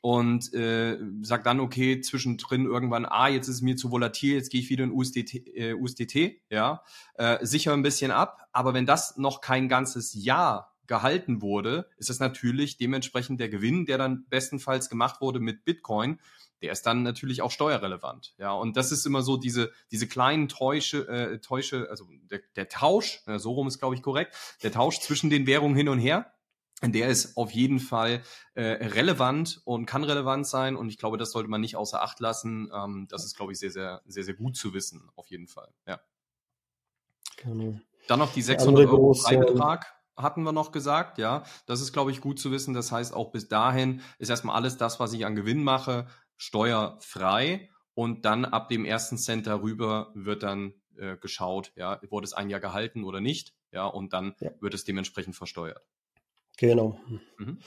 und 0.04 0.54
äh, 0.54 0.98
sag 1.22 1.46
dann, 1.46 1.62
okay, 1.62 2.02
zwischendrin 2.02 2.66
irgendwann, 2.66 3.06
ah, 3.06 3.30
jetzt 3.30 3.48
ist 3.48 3.56
es 3.56 3.62
mir 3.62 3.78
zu 3.78 3.89
volatil, 3.89 4.36
jetzt 4.36 4.52
gehe 4.52 4.60
ich 4.60 4.70
wieder 4.70 4.84
in 4.84 4.92
USDT, 4.92 5.48
äh, 5.56 5.74
USDT 5.76 6.42
ja, 6.50 6.84
äh, 7.13 7.46
sicher 7.46 7.72
ein 7.72 7.84
bisschen 7.84 8.12
ab. 8.12 8.50
Aber 8.52 8.74
wenn 8.74 8.86
das 8.86 9.16
noch 9.16 9.39
kein 9.39 9.70
ganzes 9.70 10.13
Jahr 10.13 10.76
gehalten 10.88 11.42
wurde, 11.42 11.88
ist 11.96 12.10
es 12.10 12.20
natürlich 12.20 12.76
dementsprechend 12.76 13.39
der 13.39 13.48
Gewinn, 13.48 13.86
der 13.86 13.98
dann 13.98 14.26
bestenfalls 14.28 14.89
gemacht 14.89 15.22
wurde 15.22 15.39
mit 15.39 15.63
Bitcoin, 15.63 16.20
der 16.62 16.74
ist 16.74 16.86
dann 16.86 17.04
natürlich 17.04 17.42
auch 17.42 17.52
steuerrelevant. 17.52 18.36
Ja, 18.38 18.52
und 18.52 18.76
das 18.76 18.92
ist 18.92 19.06
immer 19.06 19.22
so 19.22 19.38
diese, 19.38 19.72
diese 19.89 20.10
kleinen 20.10 20.50
Täusche, 20.50 21.08
äh, 21.08 21.39
Täusche, 21.39 21.88
also 21.89 22.10
der, 22.30 22.42
der 22.58 22.68
Tausch, 22.68 23.22
äh, 23.26 23.39
so 23.39 23.54
rum 23.54 23.70
ist, 23.70 23.80
glaube 23.80 23.96
ich, 23.96 24.02
korrekt, 24.02 24.36
der 24.63 24.74
Tausch 24.74 25.00
zwischen 25.00 25.30
den 25.30 25.48
Währungen 25.48 25.78
hin 25.78 25.88
und 25.88 26.00
her 26.00 26.34
der 26.91 27.08
ist 27.08 27.38
auf 27.38 27.52
jeden 27.52 27.80
Fall 27.80 28.22
äh, 28.56 28.63
relevant 28.63 29.62
und 29.65 29.86
kann 29.86 30.04
relevant 30.04 30.46
sein. 30.46 30.76
Und 30.76 30.89
ich 30.89 30.98
glaube, 30.98 31.17
das 31.17 31.32
sollte 31.32 31.50
man 31.50 31.62
nicht 31.62 31.76
außer 31.76 32.02
Acht 32.02 32.19
lassen. 32.19 32.69
Ähm, 32.74 33.08
das 33.10 33.26
ist, 33.26 33.36
glaube 33.36 33.54
ich, 33.54 33.60
sehr, 33.60 33.72
sehr, 33.72 34.02
sehr, 34.06 34.24
sehr 34.24 34.34
gut 34.34 34.56
zu 34.56 34.74
wissen, 34.74 35.10
auf 35.15 35.28
jeden 35.28 35.48
Fall. 35.48 35.69
Ja. 35.88 36.00
Genau. 37.38 37.80
Dann 38.08 38.19
noch 38.19 38.34
die 38.34 38.41
600 38.41 38.88
Euro 38.88 39.13
Freibetrag 39.13 39.93
hatten 40.15 40.43
wir 40.43 40.52
noch 40.52 40.72
gesagt, 40.72 41.17
ja. 41.17 41.43
Das 41.65 41.82
ist, 41.82 41.93
glaube 41.93 42.12
ich, 42.12 42.22
gut 42.22 42.39
zu 42.39 42.52
wissen. 42.52 42.74
Das 42.74 42.91
heißt, 42.91 43.13
auch 43.13 43.32
bis 43.32 43.48
dahin 43.48 44.02
ist 44.19 44.30
erstmal 44.30 44.56
alles 44.56 44.78
das, 44.78 45.00
was 45.00 45.13
ich 45.13 45.26
an 45.26 45.36
Gewinn 45.36 45.63
mache, 45.63 46.08
steuerfrei. 46.38 47.69
Und 47.96 48.26
dann 48.26 48.46
ab 48.46 48.69
dem 48.69 48.86
ersten 48.86 49.17
Cent 49.17 49.48
darüber 49.48 50.12
wird 50.15 50.43
dann 50.43 50.74
äh, 50.98 51.17
geschaut, 51.17 51.72
ja, 51.76 52.00
wurde 52.10 52.26
es 52.26 52.34
ein 52.34 52.50
Jahr 52.50 52.60
gehalten 52.60 53.04
oder 53.04 53.22
nicht, 53.22 53.54
ja, 53.72 53.86
und 53.86 54.13
dann 54.13 54.36
ja. 54.39 54.52
wird 54.60 54.74
es 54.74 54.84
dementsprechend 54.84 55.36
versteuert. 55.36 55.86
Genau. 56.58 57.00
Mhm. 57.38 57.60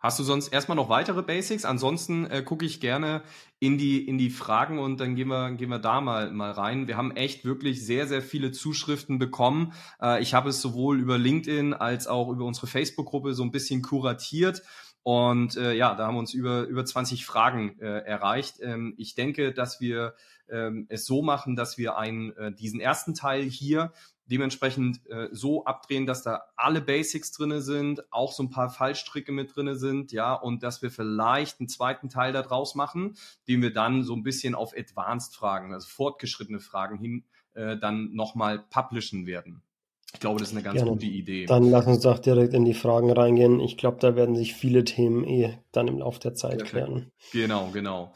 Hast 0.00 0.18
du 0.18 0.22
sonst 0.22 0.48
erstmal 0.48 0.76
noch 0.76 0.88
weitere 0.88 1.22
Basics? 1.22 1.66
Ansonsten 1.66 2.24
äh, 2.24 2.42
gucke 2.42 2.64
ich 2.64 2.80
gerne 2.80 3.22
in 3.58 3.76
die, 3.76 4.08
in 4.08 4.16
die 4.16 4.30
Fragen 4.30 4.78
und 4.78 4.98
dann 4.98 5.14
gehen 5.14 5.28
wir, 5.28 5.50
gehen 5.50 5.68
wir 5.68 5.78
da 5.78 6.00
mal, 6.00 6.32
mal 6.32 6.52
rein. 6.52 6.88
Wir 6.88 6.96
haben 6.96 7.14
echt 7.14 7.44
wirklich 7.44 7.84
sehr, 7.84 8.06
sehr 8.06 8.22
viele 8.22 8.50
Zuschriften 8.50 9.18
bekommen. 9.18 9.74
Äh, 10.00 10.22
ich 10.22 10.32
habe 10.32 10.48
es 10.48 10.62
sowohl 10.62 10.98
über 10.98 11.18
LinkedIn 11.18 11.74
als 11.74 12.06
auch 12.06 12.30
über 12.30 12.46
unsere 12.46 12.66
Facebook-Gruppe 12.66 13.34
so 13.34 13.42
ein 13.42 13.50
bisschen 13.50 13.82
kuratiert. 13.82 14.62
Und 15.02 15.56
äh, 15.56 15.72
ja, 15.74 15.94
da 15.94 16.06
haben 16.06 16.18
uns 16.18 16.34
über, 16.34 16.62
über 16.64 16.84
20 16.84 17.24
Fragen 17.24 17.78
äh, 17.80 18.00
erreicht. 18.00 18.56
Ähm, 18.60 18.94
ich 18.98 19.14
denke, 19.14 19.52
dass 19.52 19.80
wir 19.80 20.14
ähm, 20.50 20.86
es 20.88 21.06
so 21.06 21.22
machen, 21.22 21.56
dass 21.56 21.78
wir 21.78 21.96
einen, 21.96 22.36
äh, 22.36 22.52
diesen 22.52 22.80
ersten 22.80 23.14
Teil 23.14 23.42
hier 23.42 23.92
dementsprechend 24.30 25.04
äh, 25.10 25.28
so 25.32 25.64
abdrehen, 25.64 26.06
dass 26.06 26.22
da 26.22 26.42
alle 26.56 26.80
Basics 26.80 27.32
drinne 27.32 27.60
sind, 27.60 28.12
auch 28.12 28.32
so 28.32 28.44
ein 28.44 28.50
paar 28.50 28.70
Fallstricke 28.70 29.32
mit 29.32 29.56
drinne 29.56 29.74
sind, 29.74 30.12
ja, 30.12 30.34
und 30.34 30.62
dass 30.62 30.82
wir 30.82 30.90
vielleicht 30.90 31.58
einen 31.58 31.68
zweiten 31.68 32.08
Teil 32.08 32.32
daraus 32.32 32.76
machen, 32.76 33.16
den 33.48 33.60
wir 33.60 33.72
dann 33.72 34.04
so 34.04 34.14
ein 34.14 34.22
bisschen 34.22 34.54
auf 34.54 34.72
Advanced 34.76 35.34
Fragen, 35.34 35.74
also 35.74 35.88
fortgeschrittene 35.88 36.60
Fragen 36.60 36.96
hin, 36.98 37.24
äh, 37.54 37.76
dann 37.76 38.14
nochmal 38.14 38.60
publishen 38.70 39.26
werden. 39.26 39.62
Ich 40.12 40.20
glaube, 40.20 40.40
das 40.40 40.48
ist 40.48 40.54
eine 40.54 40.64
ganz 40.64 40.76
Gerne. 40.76 40.90
gute 40.90 41.06
Idee. 41.06 41.46
Dann 41.46 41.70
lass 41.70 41.86
uns 41.86 42.00
doch 42.00 42.18
direkt 42.18 42.52
in 42.52 42.64
die 42.64 42.74
Fragen 42.74 43.10
reingehen. 43.12 43.60
Ich 43.60 43.76
glaube, 43.76 43.98
da 44.00 44.16
werden 44.16 44.34
sich 44.34 44.54
viele 44.54 44.84
Themen 44.84 45.24
eh 45.24 45.58
dann 45.72 45.88
im 45.88 45.98
Laufe 45.98 46.20
der 46.20 46.34
Zeit 46.34 46.58
Perfekt. 46.58 46.70
klären. 46.70 47.12
Genau, 47.32 47.70
genau. 47.72 48.12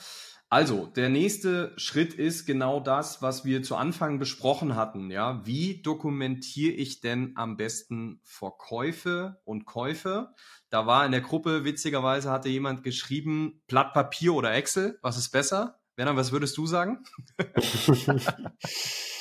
Also, 0.50 0.86
der 0.86 1.08
nächste 1.08 1.72
Schritt 1.76 2.14
ist 2.14 2.46
genau 2.46 2.78
das, 2.78 3.22
was 3.22 3.44
wir 3.44 3.62
zu 3.62 3.74
Anfang 3.74 4.18
besprochen 4.18 4.76
hatten. 4.76 5.10
Ja, 5.10 5.44
wie 5.44 5.82
dokumentiere 5.82 6.72
ich 6.72 7.00
denn 7.00 7.32
am 7.34 7.56
besten 7.56 8.20
Verkäufe 8.22 9.40
und 9.44 9.64
Käufe? 9.64 10.28
Da 10.70 10.86
war 10.86 11.06
in 11.06 11.12
der 11.12 11.22
Gruppe, 11.22 11.64
witzigerweise 11.64 12.30
hatte 12.30 12.50
jemand 12.50 12.84
geschrieben, 12.84 13.62
Blatt 13.66 13.94
Papier 13.94 14.34
oder 14.34 14.52
Excel, 14.54 14.98
was 15.02 15.16
ist 15.16 15.30
besser? 15.30 15.80
Werner, 15.96 16.16
was 16.16 16.30
würdest 16.30 16.56
du 16.56 16.66
sagen? 16.66 17.04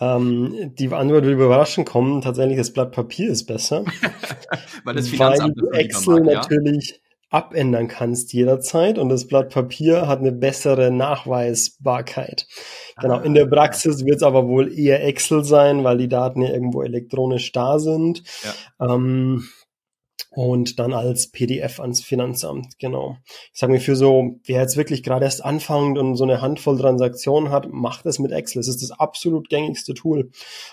ähm, 0.00 0.74
die 0.78 0.92
Antwort 0.92 1.24
wird 1.24 1.34
überraschend 1.34 1.86
kommen. 1.86 2.22
Tatsächlich, 2.22 2.56
das 2.56 2.72
Blatt 2.72 2.92
Papier 2.92 3.30
ist 3.30 3.44
besser. 3.44 3.84
weil 4.84 4.94
das 4.94 5.08
Finanzamt 5.08 5.56
weil 5.60 5.80
Excel 5.80 6.22
mag, 6.22 6.34
natürlich 6.34 6.90
ja? 6.90 6.96
abändern 7.30 7.86
kannst 7.86 8.32
jederzeit 8.32 8.98
und 8.98 9.10
das 9.10 9.28
Blatt 9.28 9.50
Papier 9.50 10.08
hat 10.08 10.20
eine 10.20 10.32
bessere 10.32 10.90
Nachweisbarkeit. 10.90 12.46
Genau, 13.00 13.20
in 13.20 13.34
der 13.34 13.44
ah. 13.44 13.48
Praxis 13.50 14.04
wird 14.04 14.16
es 14.16 14.22
aber 14.22 14.48
wohl 14.48 14.76
eher 14.76 15.04
Excel 15.04 15.44
sein, 15.44 15.84
weil 15.84 15.98
die 15.98 16.08
Daten 16.08 16.42
ja 16.42 16.50
irgendwo 16.50 16.82
elektronisch 16.82 17.52
da 17.52 17.78
sind. 17.78 18.22
Ja. 18.42 18.94
Ähm, 18.94 19.44
und 20.32 20.78
dann 20.78 20.92
als 20.92 21.32
PDF 21.32 21.80
ans 21.80 22.00
Finanzamt, 22.00 22.78
genau. 22.78 23.16
Ich 23.52 23.58
sage 23.58 23.72
mir 23.72 23.80
für 23.80 23.96
so, 23.96 24.36
wer 24.44 24.60
jetzt 24.60 24.76
wirklich 24.76 25.02
gerade 25.02 25.24
erst 25.24 25.44
anfängt 25.44 25.98
und 25.98 26.14
so 26.14 26.22
eine 26.22 26.40
Handvoll 26.40 26.78
Transaktionen 26.78 27.50
hat, 27.50 27.72
macht 27.72 28.06
es 28.06 28.20
mit 28.20 28.30
Excel. 28.30 28.60
Es 28.60 28.68
ist 28.68 28.80
das 28.80 28.92
absolut 28.92 29.48
gängigste 29.48 29.92
Tool, 29.92 30.30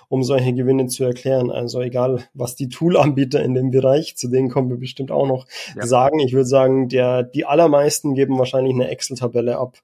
um 0.09 0.23
solche 0.23 0.53
Gewinne 0.53 0.85
zu 0.85 1.03
erklären. 1.03 1.49
Also 1.49 1.81
egal, 1.81 2.23
was 2.35 2.55
die 2.55 2.69
Toolanbieter 2.69 3.43
in 3.43 3.55
dem 3.55 3.71
Bereich, 3.71 4.15
zu 4.15 4.27
denen 4.27 4.49
kommen 4.49 4.69
wir 4.69 4.77
bestimmt 4.77 5.09
auch 5.09 5.27
noch, 5.27 5.47
ja. 5.75 5.87
sagen. 5.87 6.19
Ich 6.19 6.33
würde 6.33 6.45
sagen, 6.45 6.87
der, 6.87 7.23
die 7.23 7.45
allermeisten 7.45 8.13
geben 8.13 8.37
wahrscheinlich 8.37 8.75
eine 8.75 8.89
Excel-Tabelle 8.89 9.57
ab, 9.57 9.77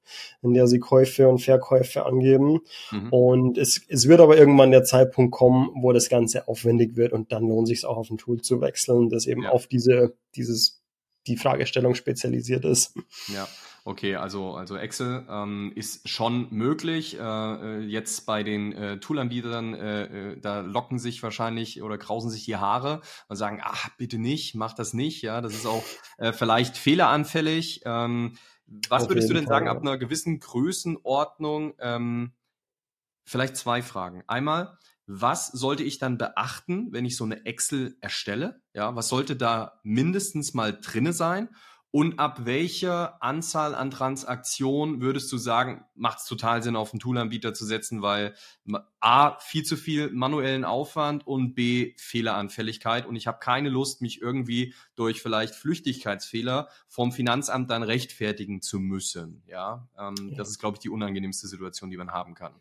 in 0.44 0.54
der 0.54 0.68
sie 0.68 0.78
Käufe 0.78 1.28
und 1.28 1.40
Verkäufe 1.40 2.06
angeben. 2.06 2.60
Mhm. 2.92 3.10
Und 3.10 3.58
es, 3.58 3.82
es 3.88 4.08
wird 4.08 4.20
aber 4.20 4.38
irgendwann 4.38 4.70
der 4.70 4.84
Zeitpunkt 4.84 5.32
kommen, 5.32 5.70
wo 5.82 5.92
das 5.94 6.10
Ganze 6.10 6.48
aufwendig 6.48 6.96
wird 6.96 7.12
und 7.12 7.32
dann 7.32 7.48
lohnt 7.48 7.68
sich 7.68 7.84
auch 7.86 7.98
auf 7.98 8.12
ein 8.12 8.20
Tool 8.20 8.40
zu 8.42 8.62
wechseln, 8.62 9.10
das 9.10 9.26
eben 9.26 9.42
ja. 9.42 9.50
Auf 9.64 9.68
diese, 9.68 10.18
dieses, 10.36 10.84
die 11.28 11.38
Fragestellung 11.38 11.96
spezialisiert 11.96 12.66
ist. 12.66 12.94
Ja. 13.28 13.48
Okay, 13.86 14.16
also, 14.16 14.56
also 14.56 14.78
Excel 14.78 15.26
ähm, 15.30 15.74
ist 15.76 16.08
schon 16.08 16.48
möglich. 16.52 17.20
Äh, 17.20 17.22
äh, 17.22 17.80
jetzt 17.82 18.26
bei 18.26 18.42
den 18.42 18.72
äh, 18.72 18.98
Toolanbietern, 19.00 19.74
äh, 19.74 20.04
äh, 20.04 20.40
da 20.40 20.62
locken 20.62 21.00
sich 21.00 21.22
wahrscheinlich 21.22 21.82
oder 21.82 21.98
krausen 21.98 22.30
sich 22.30 22.46
die 22.46 22.56
Haare 22.56 23.02
und 23.28 23.36
sagen, 23.36 23.60
ach, 23.62 23.90
bitte 23.98 24.20
nicht, 24.20 24.56
mach 24.56 24.74
das 24.74 24.94
nicht. 24.94 25.22
Ja, 25.22 25.42
das 25.42 25.54
ist 25.54 25.66
auch 25.66 25.84
äh, 26.18 26.32
vielleicht 26.32 26.78
fehleranfällig. 26.78 27.82
Ähm, 27.84 28.38
was 28.88 29.04
Auf 29.04 29.10
würdest 29.10 29.30
du 29.30 29.34
denn 29.34 29.46
Fall, 29.46 29.56
sagen, 29.56 29.68
ab 29.68 29.82
einer 29.82 29.98
gewissen 29.98 30.40
Größenordnung? 30.40 31.74
Ähm, 31.80 32.32
vielleicht 33.26 33.58
zwei 33.58 33.82
Fragen. 33.82 34.24
Einmal, 34.28 34.78
was 35.06 35.48
sollte 35.48 35.84
ich 35.84 35.98
dann 35.98 36.18
beachten, 36.18 36.88
wenn 36.92 37.06
ich 37.06 37.18
so 37.18 37.24
eine 37.24 37.46
Excel 37.46 37.98
erstelle? 38.02 38.62
Ja, 38.74 38.96
was 38.96 39.10
sollte 39.10 39.36
da 39.36 39.80
mindestens 39.84 40.54
mal 40.54 40.78
drinne 40.80 41.14
sein? 41.14 41.50
Und 41.96 42.18
ab 42.18 42.46
welcher 42.46 43.22
Anzahl 43.22 43.76
an 43.76 43.92
Transaktionen 43.92 45.00
würdest 45.00 45.32
du 45.32 45.38
sagen, 45.38 45.86
macht 45.94 46.18
es 46.18 46.26
total 46.26 46.64
Sinn, 46.64 46.76
auf 46.76 46.92
einen 46.92 47.00
Toolanbieter 47.00 47.54
zu 47.54 47.66
setzen, 47.66 48.02
weil 48.02 48.34
A, 49.00 49.38
viel 49.38 49.62
zu 49.62 49.78
viel 49.78 50.10
manuellen 50.10 50.66
Aufwand 50.66 51.28
und 51.28 51.54
B, 51.54 51.94
Fehleranfälligkeit. 51.98 53.06
Und 53.06 53.16
ich 53.16 53.28
habe 53.28 53.38
keine 53.38 53.70
Lust, 53.70 54.02
mich 54.02 54.24
irgendwie 54.24 54.74
durch 54.96 55.22
vielleicht 55.22 55.54
Flüchtigkeitsfehler 55.54 56.68
vom 56.88 57.12
Finanzamt 57.12 57.70
dann 57.70 57.84
rechtfertigen 57.84 58.64
zu 58.64 58.80
müssen. 58.80 59.44
Ja, 59.46 59.88
ähm, 59.96 60.30
ja. 60.32 60.38
das 60.38 60.50
ist, 60.50 60.58
glaube 60.58 60.78
ich, 60.78 60.80
die 60.80 60.90
unangenehmste 60.90 61.48
Situation, 61.48 61.92
die 61.92 61.98
man 61.98 62.10
haben 62.10 62.34
kann. 62.34 62.56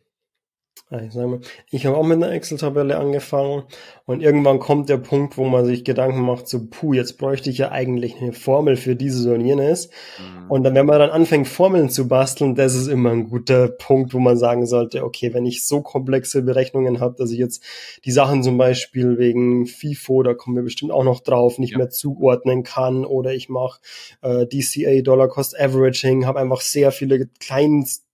Ich, 1.00 1.12
sag 1.12 1.26
mal, 1.26 1.40
ich 1.70 1.86
habe 1.86 1.96
auch 1.96 2.04
mit 2.04 2.16
einer 2.16 2.32
Excel-Tabelle 2.32 2.98
angefangen 2.98 3.62
und 4.04 4.20
irgendwann 4.20 4.58
kommt 4.58 4.90
der 4.90 4.98
Punkt, 4.98 5.38
wo 5.38 5.44
man 5.44 5.64
sich 5.64 5.84
Gedanken 5.84 6.20
macht, 6.20 6.48
so, 6.48 6.66
puh, 6.70 6.92
jetzt 6.92 7.16
bräuchte 7.16 7.48
ich 7.48 7.58
ja 7.58 7.70
eigentlich 7.70 8.20
eine 8.20 8.34
Formel 8.34 8.76
für 8.76 8.94
dieses 8.94 9.24
und 9.24 9.40
jenes. 9.40 9.88
Mhm. 9.88 10.50
Und 10.50 10.64
dann, 10.64 10.74
wenn 10.74 10.84
man 10.84 10.98
dann 10.98 11.08
anfängt, 11.08 11.48
Formeln 11.48 11.88
zu 11.88 12.08
basteln, 12.08 12.54
das 12.54 12.74
ist 12.74 12.88
immer 12.88 13.10
ein 13.10 13.30
guter 13.30 13.68
Punkt, 13.68 14.12
wo 14.12 14.18
man 14.18 14.36
sagen 14.36 14.66
sollte, 14.66 15.02
okay, 15.02 15.32
wenn 15.32 15.46
ich 15.46 15.64
so 15.66 15.80
komplexe 15.80 16.42
Berechnungen 16.42 17.00
habe, 17.00 17.14
dass 17.16 17.30
ich 17.30 17.38
jetzt 17.38 17.64
die 18.04 18.12
Sachen 18.12 18.42
zum 18.42 18.58
Beispiel 18.58 19.16
wegen 19.16 19.66
FIFO, 19.66 20.22
da 20.22 20.34
kommen 20.34 20.56
wir 20.56 20.62
bestimmt 20.62 20.92
auch 20.92 21.04
noch 21.04 21.20
drauf, 21.20 21.58
nicht 21.58 21.72
ja. 21.72 21.78
mehr 21.78 21.88
zuordnen 21.88 22.64
kann 22.64 23.06
oder 23.06 23.32
ich 23.32 23.48
mache 23.48 23.80
äh, 24.20 24.46
DCA, 24.46 25.00
Dollar 25.00 25.28
Cost 25.28 25.58
Averaging, 25.58 26.26
habe 26.26 26.40
einfach 26.40 26.60
sehr 26.60 26.92
viele 26.92 27.28
Kleinst 27.40 28.04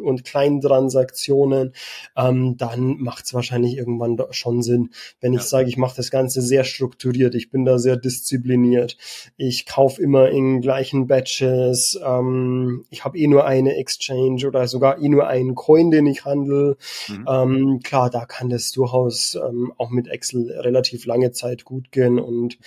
und 0.00 0.24
kleinen 0.24 0.60
Transaktionen, 0.60 1.72
ähm, 2.16 2.56
dann 2.56 2.98
macht 2.98 3.26
es 3.26 3.34
wahrscheinlich 3.34 3.76
irgendwann 3.76 4.18
schon 4.30 4.62
Sinn. 4.62 4.90
Wenn 5.20 5.32
ja. 5.32 5.40
ich 5.40 5.46
sage, 5.46 5.68
ich 5.68 5.76
mache 5.76 5.96
das 5.96 6.10
Ganze 6.10 6.42
sehr 6.42 6.64
strukturiert, 6.64 7.34
ich 7.34 7.50
bin 7.50 7.64
da 7.64 7.78
sehr 7.78 7.96
diszipliniert, 7.96 8.96
ich 9.36 9.66
kaufe 9.66 10.02
immer 10.02 10.28
in 10.28 10.60
gleichen 10.60 11.06
Batches, 11.06 11.98
ähm, 12.04 12.84
ich 12.90 13.04
habe 13.04 13.18
eh 13.18 13.26
nur 13.26 13.46
eine 13.46 13.76
Exchange 13.76 14.46
oder 14.46 14.66
sogar 14.68 15.00
eh 15.00 15.08
nur 15.08 15.26
einen 15.26 15.54
Coin, 15.54 15.90
den 15.90 16.06
ich 16.06 16.24
handle. 16.24 16.76
Mhm. 17.08 17.26
Ähm, 17.28 17.80
klar, 17.82 18.10
da 18.10 18.24
kann 18.24 18.48
das 18.48 18.72
durchaus 18.72 19.36
ähm, 19.36 19.72
auch 19.78 19.90
mit 19.90 20.08
Excel 20.08 20.50
relativ 20.50 21.06
lange 21.06 21.32
Zeit 21.32 21.64
gut 21.64 21.92
gehen 21.92 22.18
und 22.18 22.58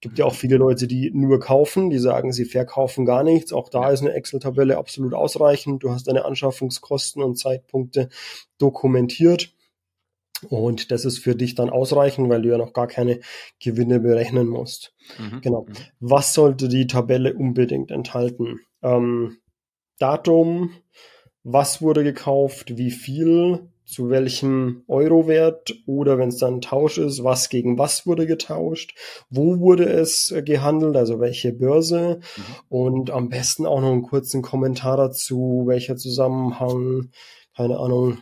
Gibt 0.00 0.18
ja 0.18 0.24
auch 0.24 0.34
viele 0.34 0.56
Leute, 0.56 0.86
die 0.86 1.10
nur 1.10 1.40
kaufen, 1.40 1.90
die 1.90 1.98
sagen, 1.98 2.32
sie 2.32 2.46
verkaufen 2.46 3.04
gar 3.04 3.22
nichts. 3.22 3.52
Auch 3.52 3.68
da 3.68 3.90
ist 3.90 4.00
eine 4.00 4.14
Excel-Tabelle 4.14 4.78
absolut 4.78 5.12
ausreichend. 5.12 5.82
Du 5.82 5.90
hast 5.90 6.08
deine 6.08 6.24
Anschaffungskosten 6.24 7.22
und 7.22 7.38
Zeitpunkte 7.38 8.08
dokumentiert. 8.56 9.52
Und 10.48 10.90
das 10.90 11.04
ist 11.04 11.18
für 11.18 11.36
dich 11.36 11.54
dann 11.54 11.68
ausreichend, 11.68 12.30
weil 12.30 12.42
du 12.42 12.48
ja 12.48 12.56
noch 12.56 12.72
gar 12.72 12.86
keine 12.86 13.20
Gewinne 13.62 14.00
berechnen 14.00 14.46
musst. 14.46 14.94
Mhm. 15.18 15.42
Genau. 15.42 15.66
Mhm. 15.68 15.74
Was 16.00 16.32
sollte 16.32 16.68
die 16.68 16.86
Tabelle 16.86 17.34
unbedingt 17.34 17.90
enthalten? 17.90 18.60
Ähm, 18.82 19.36
Datum, 19.98 20.70
was 21.42 21.82
wurde 21.82 22.04
gekauft, 22.04 22.78
wie 22.78 22.90
viel, 22.90 23.68
zu 23.90 24.08
welchem 24.08 24.84
Eurowert 24.86 25.74
oder 25.84 26.16
wenn 26.16 26.28
es 26.28 26.38
dann 26.38 26.60
Tausch 26.60 26.96
ist, 26.98 27.24
was 27.24 27.48
gegen 27.48 27.76
was 27.76 28.06
wurde 28.06 28.26
getauscht, 28.26 28.94
wo 29.30 29.58
wurde 29.58 29.84
es 29.84 30.30
äh, 30.30 30.42
gehandelt, 30.42 30.96
also 30.96 31.18
welche 31.18 31.52
Börse 31.52 32.20
mhm. 32.36 32.42
und 32.68 33.10
am 33.10 33.28
besten 33.30 33.66
auch 33.66 33.80
noch 33.80 33.90
einen 33.90 34.02
kurzen 34.02 34.42
Kommentar 34.42 34.96
dazu, 34.96 35.64
welcher 35.66 35.96
Zusammenhang, 35.96 37.10
keine 37.56 37.78
Ahnung, 37.78 38.18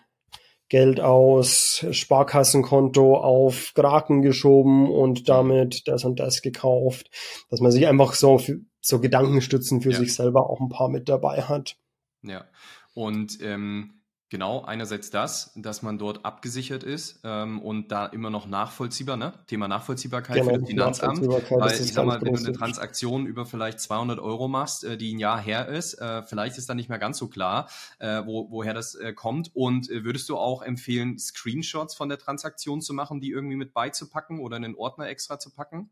Geld 0.70 1.00
aus 1.00 1.84
Sparkassenkonto 1.90 3.16
auf 3.16 3.72
Kraken 3.74 4.22
geschoben 4.22 4.90
und 4.90 5.28
damit 5.28 5.86
das 5.86 6.04
und 6.04 6.18
das 6.18 6.40
gekauft, 6.40 7.10
dass 7.50 7.60
man 7.60 7.72
sich 7.72 7.86
einfach 7.86 8.14
so, 8.14 8.40
so 8.80 9.00
Gedankenstützen 9.00 9.82
für 9.82 9.90
ja. 9.90 9.98
sich 9.98 10.14
selber 10.14 10.48
auch 10.48 10.60
ein 10.60 10.70
paar 10.70 10.88
mit 10.88 11.10
dabei 11.10 11.42
hat. 11.42 11.76
Ja, 12.22 12.46
und 12.94 13.38
ähm 13.42 13.97
Genau, 14.30 14.62
einerseits 14.62 15.10
das, 15.10 15.52
dass 15.56 15.80
man 15.80 15.96
dort 15.96 16.26
abgesichert 16.26 16.82
ist 16.82 17.20
ähm, 17.24 17.62
und 17.62 17.90
da 17.90 18.04
immer 18.04 18.28
noch 18.28 18.46
nachvollziehbar, 18.46 19.16
ne? 19.16 19.32
Thema 19.46 19.68
Nachvollziehbarkeit 19.68 20.36
genau, 20.36 20.50
für 20.50 20.58
das 20.58 20.68
Finanzamt. 20.68 21.26
Weil 21.26 21.80
ich 21.80 21.94
sag 21.94 22.04
mal, 22.04 22.20
wenn 22.20 22.34
du 22.34 22.38
eine 22.38 22.52
Transaktion 22.52 23.24
über 23.24 23.46
vielleicht 23.46 23.80
200 23.80 24.18
Euro 24.18 24.46
machst, 24.46 24.84
äh, 24.84 24.98
die 24.98 25.14
ein 25.14 25.18
Jahr 25.18 25.40
her 25.40 25.68
ist, 25.68 25.94
äh, 25.94 26.22
vielleicht 26.24 26.58
ist 26.58 26.68
da 26.68 26.74
nicht 26.74 26.90
mehr 26.90 26.98
ganz 26.98 27.16
so 27.16 27.28
klar, 27.28 27.70
äh, 28.00 28.22
wo, 28.26 28.50
woher 28.50 28.74
das 28.74 28.94
äh, 28.96 29.14
kommt. 29.14 29.50
Und 29.54 29.90
äh, 29.90 30.04
würdest 30.04 30.28
du 30.28 30.36
auch 30.36 30.60
empfehlen, 30.60 31.18
Screenshots 31.18 31.94
von 31.94 32.10
der 32.10 32.18
Transaktion 32.18 32.82
zu 32.82 32.92
machen, 32.92 33.20
die 33.20 33.30
irgendwie 33.30 33.56
mit 33.56 33.72
beizupacken 33.72 34.40
oder 34.40 34.58
in 34.58 34.64
einen 34.66 34.74
Ordner 34.74 35.08
extra 35.08 35.38
zu 35.38 35.50
packen? 35.54 35.88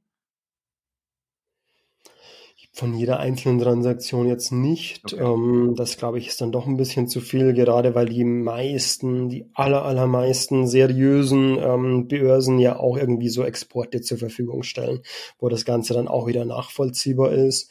Von 2.79 2.93
jeder 2.93 3.21
einzelnen 3.21 3.59
Transaktion 3.59 4.29
jetzt 4.29 4.53
nicht. 4.53 5.15
Okay. 5.15 5.25
Ähm, 5.25 5.73
das 5.79 5.97
glaube 5.97 6.19
ich 6.19 6.29
ist 6.29 6.43
dann 6.43 6.53
doch 6.53 6.67
ein 6.67 6.77
bisschen 6.77 7.09
zu 7.09 7.23
viel, 7.23 7.55
gerade 7.55 7.95
weil 7.95 8.05
die 8.05 8.23
meisten, 8.23 9.31
die 9.31 9.47
aller, 9.55 9.83
allermeisten 9.87 10.67
seriösen 10.67 11.57
ähm, 11.59 12.07
Börsen 12.07 12.59
ja 12.59 12.79
auch 12.79 12.99
irgendwie 12.99 13.31
so 13.31 13.45
Exporte 13.45 14.03
zur 14.03 14.19
Verfügung 14.19 14.63
stellen, 14.63 15.01
wo 15.39 15.49
das 15.49 15.65
Ganze 15.65 15.95
dann 15.95 16.07
auch 16.07 16.27
wieder 16.27 16.45
nachvollziehbar 16.45 17.33
ist. 17.33 17.71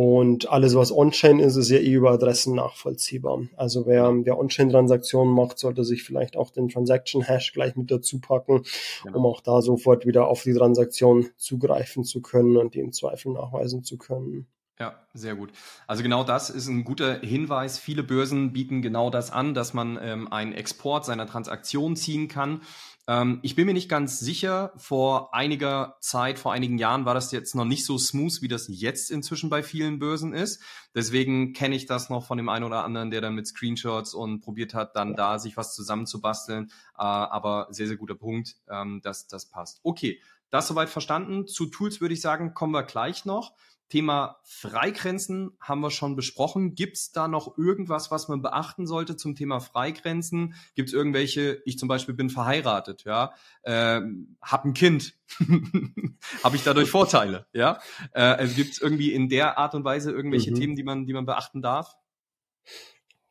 Und 0.00 0.48
alles, 0.48 0.76
was 0.76 0.92
On-Chain 0.92 1.40
ist, 1.40 1.56
ist 1.56 1.70
ja 1.70 1.78
eh 1.78 1.92
über 1.92 2.12
Adressen 2.12 2.54
nachvollziehbar. 2.54 3.40
Also 3.56 3.84
wer, 3.84 4.14
wer 4.24 4.38
On-Chain-Transaktionen 4.38 5.34
macht, 5.34 5.58
sollte 5.58 5.82
sich 5.82 6.04
vielleicht 6.04 6.36
auch 6.36 6.52
den 6.52 6.68
Transaction-Hash 6.68 7.52
gleich 7.52 7.74
mit 7.74 7.90
dazu 7.90 8.20
packen, 8.20 8.62
genau. 9.02 9.18
um 9.18 9.26
auch 9.26 9.40
da 9.40 9.60
sofort 9.60 10.06
wieder 10.06 10.28
auf 10.28 10.44
die 10.44 10.54
Transaktion 10.54 11.30
zugreifen 11.36 12.04
zu 12.04 12.22
können 12.22 12.56
und 12.56 12.74
die 12.74 12.78
im 12.78 12.92
Zweifel 12.92 13.32
nachweisen 13.32 13.82
zu 13.82 13.98
können. 13.98 14.46
Ja, 14.78 14.94
sehr 15.14 15.34
gut. 15.34 15.50
Also 15.88 16.04
genau 16.04 16.22
das 16.22 16.48
ist 16.48 16.68
ein 16.68 16.84
guter 16.84 17.18
Hinweis. 17.18 17.80
Viele 17.80 18.04
Börsen 18.04 18.52
bieten 18.52 18.82
genau 18.82 19.10
das 19.10 19.32
an, 19.32 19.52
dass 19.52 19.74
man 19.74 19.98
ähm, 20.00 20.32
einen 20.32 20.52
Export 20.52 21.06
seiner 21.06 21.26
Transaktion 21.26 21.96
ziehen 21.96 22.28
kann. 22.28 22.60
Ähm, 23.08 23.40
ich 23.42 23.56
bin 23.56 23.66
mir 23.66 23.72
nicht 23.72 23.88
ganz 23.88 24.20
sicher, 24.20 24.72
vor 24.76 25.34
einiger 25.34 25.96
Zeit, 26.00 26.38
vor 26.38 26.52
einigen 26.52 26.76
Jahren 26.76 27.06
war 27.06 27.14
das 27.14 27.32
jetzt 27.32 27.54
noch 27.54 27.64
nicht 27.64 27.86
so 27.86 27.96
smooth, 27.96 28.42
wie 28.42 28.48
das 28.48 28.66
jetzt 28.68 29.10
inzwischen 29.10 29.48
bei 29.48 29.62
vielen 29.62 29.98
Börsen 29.98 30.34
ist. 30.34 30.62
Deswegen 30.94 31.54
kenne 31.54 31.74
ich 31.74 31.86
das 31.86 32.10
noch 32.10 32.26
von 32.26 32.36
dem 32.36 32.50
einen 32.50 32.66
oder 32.66 32.84
anderen, 32.84 33.10
der 33.10 33.22
dann 33.22 33.34
mit 33.34 33.46
Screenshots 33.46 34.12
und 34.12 34.42
probiert 34.42 34.74
hat, 34.74 34.94
dann 34.94 35.16
da 35.16 35.38
sich 35.38 35.56
was 35.56 35.74
zusammenzubasteln. 35.74 36.66
Äh, 36.66 37.02
aber 37.02 37.68
sehr, 37.70 37.86
sehr 37.86 37.96
guter 37.96 38.14
Punkt, 38.14 38.56
ähm, 38.70 39.00
dass 39.02 39.26
das 39.26 39.46
passt. 39.46 39.80
Okay, 39.82 40.20
das 40.50 40.68
soweit 40.68 40.90
verstanden. 40.90 41.46
Zu 41.46 41.66
Tools 41.66 42.02
würde 42.02 42.12
ich 42.12 42.20
sagen, 42.20 42.52
kommen 42.52 42.74
wir 42.74 42.82
gleich 42.82 43.24
noch. 43.24 43.54
Thema 43.88 44.38
Freigrenzen 44.42 45.52
haben 45.60 45.80
wir 45.80 45.90
schon 45.90 46.14
besprochen. 46.14 46.74
Gibt 46.74 46.96
es 46.96 47.12
da 47.12 47.26
noch 47.26 47.56
irgendwas, 47.56 48.10
was 48.10 48.28
man 48.28 48.42
beachten 48.42 48.86
sollte 48.86 49.16
zum 49.16 49.34
Thema 49.34 49.60
Freigrenzen? 49.60 50.54
Gibt 50.74 50.88
es 50.88 50.94
irgendwelche, 50.94 51.62
ich 51.64 51.78
zum 51.78 51.88
Beispiel 51.88 52.14
bin 52.14 52.28
verheiratet, 52.28 53.04
ja, 53.04 53.32
äh, 53.62 54.00
hab 54.42 54.64
ein 54.64 54.74
Kind, 54.74 55.14
habe 56.44 56.56
ich 56.56 56.64
dadurch 56.64 56.90
Vorteile, 56.90 57.46
ja? 57.52 57.80
Äh, 58.12 58.20
also 58.20 58.54
gibt 58.54 58.72
es 58.72 58.80
irgendwie 58.80 59.12
in 59.12 59.28
der 59.28 59.58
Art 59.58 59.74
und 59.74 59.84
Weise 59.84 60.12
irgendwelche 60.12 60.50
mhm. 60.50 60.56
Themen, 60.56 60.76
die 60.76 60.84
man, 60.84 61.06
die 61.06 61.12
man 61.14 61.24
beachten 61.24 61.62
darf? 61.62 61.96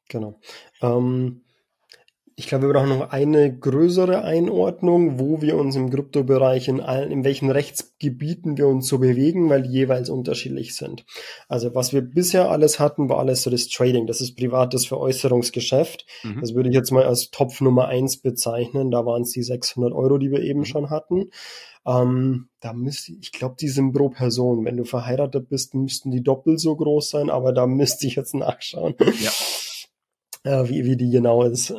Genau. 0.10 0.40
Ähm, 0.82 1.44
ich 2.40 2.46
glaube, 2.46 2.68
wir 2.68 2.74
brauchen 2.74 2.90
noch 2.90 3.10
eine 3.10 3.52
größere 3.58 4.24
Einordnung, 4.24 5.20
wo 5.20 5.42
wir 5.42 5.58
uns 5.58 5.76
im 5.76 5.90
Kryptobereich 5.90 6.68
in 6.68 6.82
allen, 6.82 7.10
in 7.10 7.24
welchen 7.24 7.50
Rechtsgebieten 7.50 8.60
wir 8.60 8.68
uns 8.68 8.88
so 8.88 9.00
bewegen, 9.00 9.50
weil 9.50 9.64
die 9.64 9.72
jeweils 9.72 10.12
unterschiedlich 10.12 10.76
sind. 10.76 11.04
Also 11.48 11.74
was 11.74 11.94
wir 11.94 12.02
bisher 12.02 12.52
alles 12.52 12.80
hatten, 12.80 13.10
war 13.10 13.18
alles 13.18 13.42
so 13.42 13.50
das 13.50 13.68
Trading. 13.70 14.06
Das 14.06 14.22
ist 14.22 14.36
privates 14.36 14.86
Veräußerungsgeschäft. 14.86 16.06
Mhm. 16.22 16.42
Das 16.42 16.54
würde 16.54 16.70
ich 16.70 16.76
jetzt 16.76 16.92
mal 16.92 17.06
als 17.06 17.32
Topf 17.32 17.60
Nummer 17.60 17.88
eins 17.88 18.18
bezeichnen. 18.18 18.92
Da 18.92 19.04
waren 19.04 19.24
es 19.24 19.32
die 19.32 19.42
600 19.42 19.92
Euro, 19.92 20.20
die 20.20 20.30
wir 20.30 20.42
eben 20.42 20.60
mhm. 20.60 20.66
schon 20.66 20.92
hatten. 20.92 21.32
Ähm, 21.88 22.50
da 22.60 22.72
müsste, 22.72 23.14
ich 23.20 23.32
glaube, 23.32 23.56
die 23.60 23.70
sind 23.70 23.94
pro 23.94 24.10
Person. 24.10 24.64
Wenn 24.64 24.78
du 24.78 24.84
verheiratet 24.84 25.50
bist, 25.50 25.74
müssten 25.74 26.12
die 26.12 26.22
doppelt 26.22 26.60
so 26.60 26.76
groß 26.76 27.10
sein, 27.10 27.32
aber 27.32 27.52
da 27.52 27.66
müsste 27.66 28.06
ich 28.06 28.16
jetzt 28.16 28.36
nachschauen. 28.36 28.94
Ja 29.24 29.32
äh, 30.48 30.70
wie, 30.70 30.86
wie 30.86 30.96
die 30.96 31.10
genau 31.10 31.44
ist. 31.44 31.74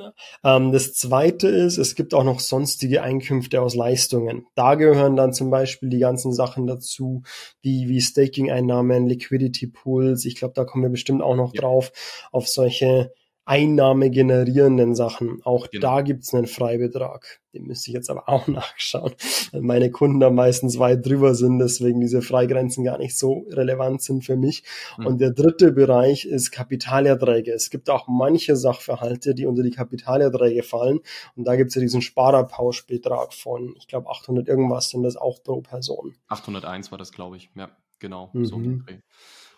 Ähm, 0.44 0.72
das 0.72 0.94
zweite 0.94 1.48
ist, 1.48 1.78
es 1.78 1.94
gibt 1.94 2.14
auch 2.14 2.24
noch 2.24 2.40
sonstige 2.40 3.02
Einkünfte 3.02 3.62
aus 3.62 3.74
Leistungen. 3.74 4.46
Da 4.54 4.74
gehören 4.74 5.16
dann 5.16 5.32
zum 5.32 5.50
Beispiel 5.50 5.88
die 5.88 5.98
ganzen 5.98 6.32
Sachen 6.32 6.66
dazu, 6.66 7.22
wie, 7.62 7.88
wie 7.88 8.00
Staking-Einnahmen, 8.00 9.06
Liquidity 9.06 9.68
Pools. 9.68 10.24
Ich 10.24 10.36
glaube, 10.36 10.54
da 10.54 10.64
kommen 10.64 10.84
wir 10.84 10.90
bestimmt 10.90 11.22
auch 11.22 11.36
noch 11.36 11.54
ja. 11.54 11.62
drauf, 11.62 11.92
auf 12.30 12.46
solche 12.46 13.12
Einnahme 13.48 14.10
generierenden 14.10 14.94
Sachen. 14.94 15.40
Auch 15.42 15.70
genau. 15.70 15.80
da 15.80 16.02
gibt's 16.02 16.34
einen 16.34 16.46
Freibetrag. 16.46 17.40
Den 17.54 17.64
müsste 17.66 17.90
ich 17.90 17.94
jetzt 17.94 18.10
aber 18.10 18.28
auch 18.28 18.46
nachschauen, 18.46 19.14
weil 19.52 19.62
meine 19.62 19.90
Kunden 19.90 20.20
da 20.20 20.28
meistens 20.28 20.78
weit 20.78 21.06
drüber 21.06 21.34
sind, 21.34 21.58
deswegen 21.58 22.00
diese 22.00 22.20
Freigrenzen 22.20 22.84
gar 22.84 22.98
nicht 22.98 23.16
so 23.16 23.46
relevant 23.50 24.02
sind 24.02 24.24
für 24.24 24.36
mich. 24.36 24.64
Mhm. 24.98 25.06
Und 25.06 25.20
der 25.22 25.30
dritte 25.30 25.72
Bereich 25.72 26.26
ist 26.26 26.50
Kapitalerträge. 26.50 27.52
Es 27.52 27.70
gibt 27.70 27.88
auch 27.88 28.06
manche 28.06 28.54
Sachverhalte, 28.54 29.34
die 29.34 29.46
unter 29.46 29.62
die 29.62 29.70
Kapitalerträge 29.70 30.62
fallen. 30.62 31.00
Und 31.34 31.48
da 31.48 31.56
gibt's 31.56 31.74
ja 31.74 31.80
diesen 31.80 32.02
Sparerpauschbetrag 32.02 33.32
von, 33.32 33.74
ich 33.78 33.88
glaube, 33.88 34.10
800 34.10 34.46
irgendwas 34.46 34.90
sind 34.90 35.04
das 35.04 35.16
auch 35.16 35.42
pro 35.42 35.62
Person. 35.62 36.14
801 36.28 36.90
war 36.90 36.98
das, 36.98 37.12
glaube 37.12 37.38
ich. 37.38 37.50
Ja, 37.54 37.70
genau. 37.98 38.28
Mhm. 38.34 38.44
So 38.44 38.60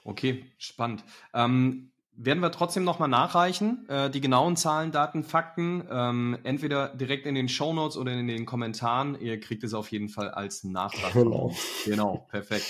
okay, 0.04 0.44
spannend. 0.58 1.02
Ähm, 1.34 1.90
werden 2.22 2.40
wir 2.40 2.52
trotzdem 2.52 2.84
nochmal 2.84 3.08
nachreichen. 3.08 3.88
Äh, 3.88 4.10
die 4.10 4.20
genauen 4.20 4.56
Zahlen, 4.56 4.92
Daten, 4.92 5.24
Fakten, 5.24 5.84
ähm, 5.90 6.38
entweder 6.42 6.88
direkt 6.88 7.26
in 7.26 7.34
den 7.34 7.48
Show 7.48 7.72
Notes 7.72 7.96
oder 7.96 8.12
in 8.12 8.28
den 8.28 8.44
Kommentaren. 8.44 9.18
Ihr 9.20 9.40
kriegt 9.40 9.64
es 9.64 9.72
auf 9.72 9.90
jeden 9.90 10.08
Fall 10.08 10.30
als 10.30 10.62
Nachtrag. 10.64 11.12
Genau. 11.14 11.54
Genau, 11.84 12.26
perfekt. 12.28 12.66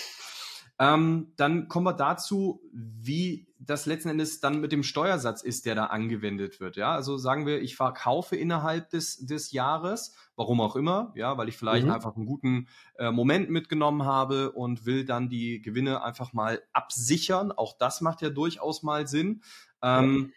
Ähm, 0.78 1.32
dann 1.36 1.68
kommen 1.68 1.86
wir 1.86 1.92
dazu, 1.92 2.62
wie 2.72 3.48
das 3.62 3.84
letzten 3.84 4.08
Endes 4.08 4.40
dann 4.40 4.60
mit 4.60 4.72
dem 4.72 4.82
Steuersatz 4.82 5.42
ist, 5.42 5.66
der 5.66 5.74
da 5.74 5.86
angewendet 5.86 6.60
wird. 6.60 6.76
Ja, 6.76 6.94
also 6.94 7.18
sagen 7.18 7.44
wir, 7.44 7.60
ich 7.60 7.76
verkaufe 7.76 8.34
innerhalb 8.34 8.88
des, 8.88 9.18
des 9.18 9.52
Jahres, 9.52 10.16
warum 10.34 10.62
auch 10.62 10.76
immer, 10.76 11.12
ja, 11.14 11.36
weil 11.36 11.50
ich 11.50 11.58
vielleicht 11.58 11.86
mhm. 11.86 11.92
einfach 11.92 12.16
einen 12.16 12.24
guten 12.24 12.68
äh, 12.96 13.10
Moment 13.10 13.50
mitgenommen 13.50 14.04
habe 14.04 14.52
und 14.52 14.86
will 14.86 15.04
dann 15.04 15.28
die 15.28 15.60
Gewinne 15.60 16.02
einfach 16.02 16.32
mal 16.32 16.62
absichern. 16.72 17.52
Auch 17.52 17.76
das 17.78 18.00
macht 18.00 18.22
ja 18.22 18.30
durchaus 18.30 18.82
mal 18.82 19.06
Sinn. 19.06 19.42
Ähm, 19.82 20.32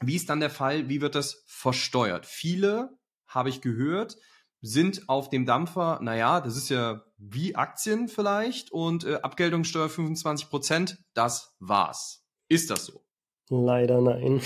ja. 0.00 0.06
Wie 0.06 0.14
ist 0.14 0.30
dann 0.30 0.38
der 0.38 0.50
Fall? 0.50 0.88
Wie 0.88 1.00
wird 1.00 1.16
das 1.16 1.42
versteuert? 1.46 2.26
Viele, 2.26 2.96
habe 3.26 3.48
ich 3.48 3.60
gehört, 3.60 4.16
sind 4.60 5.08
auf 5.08 5.28
dem 5.28 5.46
Dampfer, 5.46 5.98
naja, 6.00 6.40
das 6.40 6.56
ist 6.56 6.68
ja 6.68 7.02
wie 7.16 7.56
Aktien 7.56 8.08
vielleicht 8.08 8.70
und 8.70 9.04
äh, 9.04 9.16
Abgeltungssteuer 9.16 9.88
25 9.88 10.48
Prozent, 10.48 10.98
das 11.14 11.56
war's. 11.58 12.17
Ist 12.48 12.70
das 12.70 12.86
so? 12.86 13.02
Leider 13.50 14.00
nein. 14.00 14.40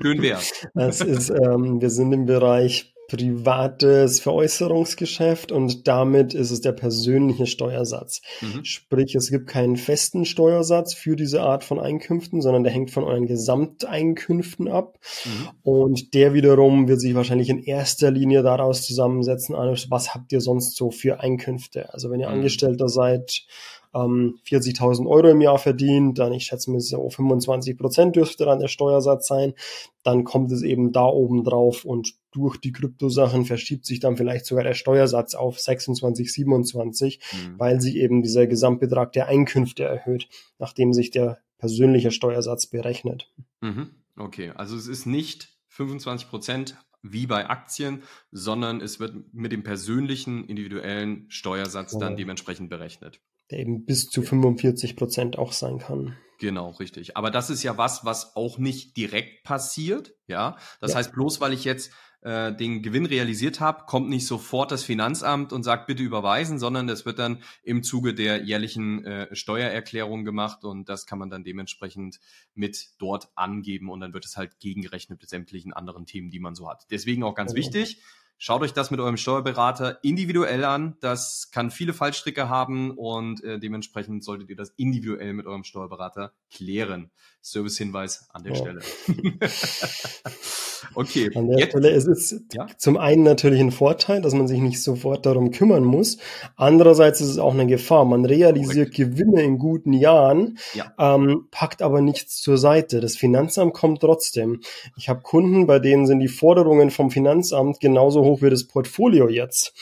Schön 0.00 0.22
wär. 0.22 0.40
Das 0.74 1.00
ist, 1.00 1.30
ähm, 1.30 1.80
wir 1.80 1.90
sind 1.90 2.12
im 2.12 2.26
Bereich 2.26 2.94
privates 3.08 4.18
Veräußerungsgeschäft 4.20 5.52
und 5.52 5.86
damit 5.86 6.34
ist 6.34 6.50
es 6.50 6.60
der 6.60 6.72
persönliche 6.72 7.46
Steuersatz. 7.46 8.20
Mhm. 8.40 8.64
Sprich, 8.64 9.14
es 9.14 9.30
gibt 9.30 9.46
keinen 9.46 9.76
festen 9.76 10.24
Steuersatz 10.24 10.92
für 10.94 11.14
diese 11.14 11.42
Art 11.42 11.62
von 11.62 11.78
Einkünften, 11.78 12.40
sondern 12.40 12.64
der 12.64 12.72
hängt 12.72 12.90
von 12.90 13.04
euren 13.04 13.26
Gesamteinkünften 13.26 14.68
ab. 14.68 14.98
Mhm. 15.24 15.48
Und 15.62 16.14
der 16.14 16.34
wiederum 16.34 16.88
wird 16.88 17.00
sich 17.00 17.14
wahrscheinlich 17.14 17.48
in 17.48 17.62
erster 17.62 18.10
Linie 18.10 18.42
daraus 18.42 18.84
zusammensetzen, 18.84 19.54
was 19.54 20.14
habt 20.14 20.32
ihr 20.32 20.40
sonst 20.40 20.76
so 20.76 20.90
für 20.90 21.20
Einkünfte? 21.20 21.92
Also 21.94 22.10
wenn 22.10 22.20
ihr 22.20 22.28
mhm. 22.28 22.34
Angestellter 22.34 22.88
seid, 22.88 23.46
ähm, 23.96 24.38
40.000 24.46 25.08
Euro 25.08 25.28
im 25.28 25.40
Jahr 25.40 25.58
verdient, 25.58 26.18
dann 26.18 26.32
ich 26.32 26.44
schätze 26.44 26.70
mir 26.70 26.80
so 26.80 27.08
25 27.08 27.78
Prozent 27.78 28.16
dürfte 28.16 28.44
dann 28.44 28.60
der 28.60 28.68
Steuersatz 28.68 29.26
sein, 29.26 29.54
dann 30.02 30.24
kommt 30.24 30.52
es 30.52 30.62
eben 30.62 30.92
da 30.92 31.04
oben 31.04 31.44
drauf 31.44 31.84
und 31.84 32.14
durch 32.30 32.58
die 32.58 32.72
Kryptosachen 32.72 33.46
verschiebt 33.46 33.86
sich 33.86 34.00
dann 34.00 34.16
vielleicht 34.16 34.46
sogar 34.46 34.64
der 34.64 34.74
Steuersatz 34.74 35.34
auf 35.34 35.58
26, 35.58 36.32
27, 36.32 37.20
mhm. 37.32 37.58
weil 37.58 37.80
sich 37.80 37.96
eben 37.96 38.22
dieser 38.22 38.46
Gesamtbetrag 38.46 39.12
der 39.12 39.28
Einkünfte 39.28 39.84
erhöht, 39.84 40.28
nachdem 40.58 40.92
sich 40.92 41.10
der 41.10 41.38
persönliche 41.58 42.10
Steuersatz 42.10 42.66
berechnet. 42.66 43.32
Mhm. 43.62 43.90
Okay, 44.18 44.52
also 44.54 44.76
es 44.76 44.86
ist 44.86 45.06
nicht 45.06 45.48
25 45.68 46.28
Prozent 46.28 46.76
wie 47.02 47.26
bei 47.26 47.48
Aktien, 47.48 48.02
sondern 48.32 48.80
es 48.80 49.00
wird 49.00 49.14
mit 49.32 49.52
dem 49.52 49.62
persönlichen 49.62 50.44
individuellen 50.44 51.26
Steuersatz 51.28 51.96
dann 51.96 52.16
dementsprechend 52.16 52.68
berechnet 52.68 53.20
der 53.50 53.60
eben 53.60 53.84
bis 53.84 54.08
zu 54.08 54.22
45 54.22 54.96
Prozent 54.96 55.38
auch 55.38 55.52
sein 55.52 55.78
kann. 55.78 56.16
Genau, 56.38 56.70
richtig. 56.70 57.16
Aber 57.16 57.30
das 57.30 57.48
ist 57.48 57.62
ja 57.62 57.78
was, 57.78 58.04
was 58.04 58.36
auch 58.36 58.58
nicht 58.58 58.96
direkt 58.96 59.42
passiert, 59.42 60.14
ja. 60.26 60.56
Das 60.80 60.92
ja. 60.92 60.98
heißt, 60.98 61.12
bloß 61.12 61.40
weil 61.40 61.52
ich 61.52 61.64
jetzt 61.64 61.92
äh, 62.26 62.54
den 62.54 62.82
Gewinn 62.82 63.06
realisiert 63.06 63.60
habe, 63.60 63.84
kommt 63.86 64.08
nicht 64.08 64.26
sofort 64.26 64.70
das 64.70 64.84
Finanzamt 64.84 65.52
und 65.52 65.62
sagt, 65.62 65.86
bitte 65.86 66.02
überweisen, 66.02 66.58
sondern 66.58 66.86
das 66.86 67.06
wird 67.06 67.18
dann 67.18 67.42
im 67.62 67.82
Zuge 67.82 68.14
der 68.14 68.42
jährlichen 68.42 69.04
äh, 69.04 69.34
Steuererklärung 69.34 70.24
gemacht 70.24 70.64
und 70.64 70.88
das 70.88 71.06
kann 71.06 71.18
man 71.18 71.30
dann 71.30 71.44
dementsprechend 71.44 72.20
mit 72.54 72.88
dort 72.98 73.30
angeben 73.34 73.88
und 73.88 74.00
dann 74.00 74.12
wird 74.12 74.24
es 74.24 74.36
halt 74.36 74.58
gegengerechnet 74.58 75.20
mit 75.20 75.30
sämtlichen 75.30 75.72
anderen 75.72 76.04
Themen, 76.04 76.30
die 76.30 76.40
man 76.40 76.54
so 76.54 76.68
hat. 76.68 76.86
Deswegen 76.90 77.22
auch 77.22 77.34
ganz 77.34 77.54
genau. 77.54 77.64
wichtig, 77.64 78.02
Schaut 78.38 78.60
euch 78.60 78.74
das 78.74 78.90
mit 78.90 79.00
eurem 79.00 79.16
Steuerberater 79.16 79.98
individuell 80.02 80.64
an. 80.64 80.96
Das 81.00 81.50
kann 81.52 81.70
viele 81.70 81.94
Fallstricke 81.94 82.50
haben 82.50 82.90
und 82.90 83.42
äh, 83.42 83.58
dementsprechend 83.58 84.22
solltet 84.24 84.50
ihr 84.50 84.56
das 84.56 84.74
individuell 84.76 85.32
mit 85.32 85.46
eurem 85.46 85.64
Steuerberater 85.64 86.32
klären. 86.50 87.10
Servicehinweis 87.40 88.28
an 88.32 88.42
der 88.42 88.52
ja. 88.54 88.58
Stelle. 88.58 88.80
okay. 90.94 91.30
An 91.34 91.48
der 91.48 91.60
jetzt, 91.60 91.70
Stelle 91.70 91.90
ist 91.90 92.08
es 92.08 92.44
ja? 92.52 92.66
zum 92.76 92.96
einen 92.96 93.22
natürlich 93.22 93.60
ein 93.60 93.70
Vorteil, 93.70 94.20
dass 94.20 94.34
man 94.34 94.48
sich 94.48 94.60
nicht 94.60 94.82
sofort 94.82 95.24
darum 95.24 95.52
kümmern 95.52 95.84
muss. 95.84 96.18
Andererseits 96.56 97.20
ist 97.20 97.28
es 97.28 97.38
auch 97.38 97.54
eine 97.54 97.66
Gefahr. 97.66 98.04
Man 98.04 98.24
realisiert 98.24 98.94
Correct. 98.94 99.16
Gewinne 99.16 99.42
in 99.44 99.58
guten 99.58 99.92
Jahren, 99.92 100.58
ja. 100.74 100.92
ähm, 100.98 101.46
packt 101.52 101.82
aber 101.82 102.00
nichts 102.00 102.42
zur 102.42 102.58
Seite. 102.58 103.00
Das 103.00 103.16
Finanzamt 103.16 103.72
kommt 103.74 104.00
trotzdem. 104.00 104.60
Ich 104.96 105.08
habe 105.08 105.22
Kunden, 105.22 105.66
bei 105.66 105.78
denen 105.78 106.06
sind 106.06 106.18
die 106.18 106.28
Forderungen 106.28 106.90
vom 106.90 107.10
Finanzamt 107.10 107.80
genauso 107.80 108.25
hoch 108.26 108.42
wie 108.42 108.50
das 108.50 108.66
Portfolio 108.66 109.28
jetzt. 109.28 109.72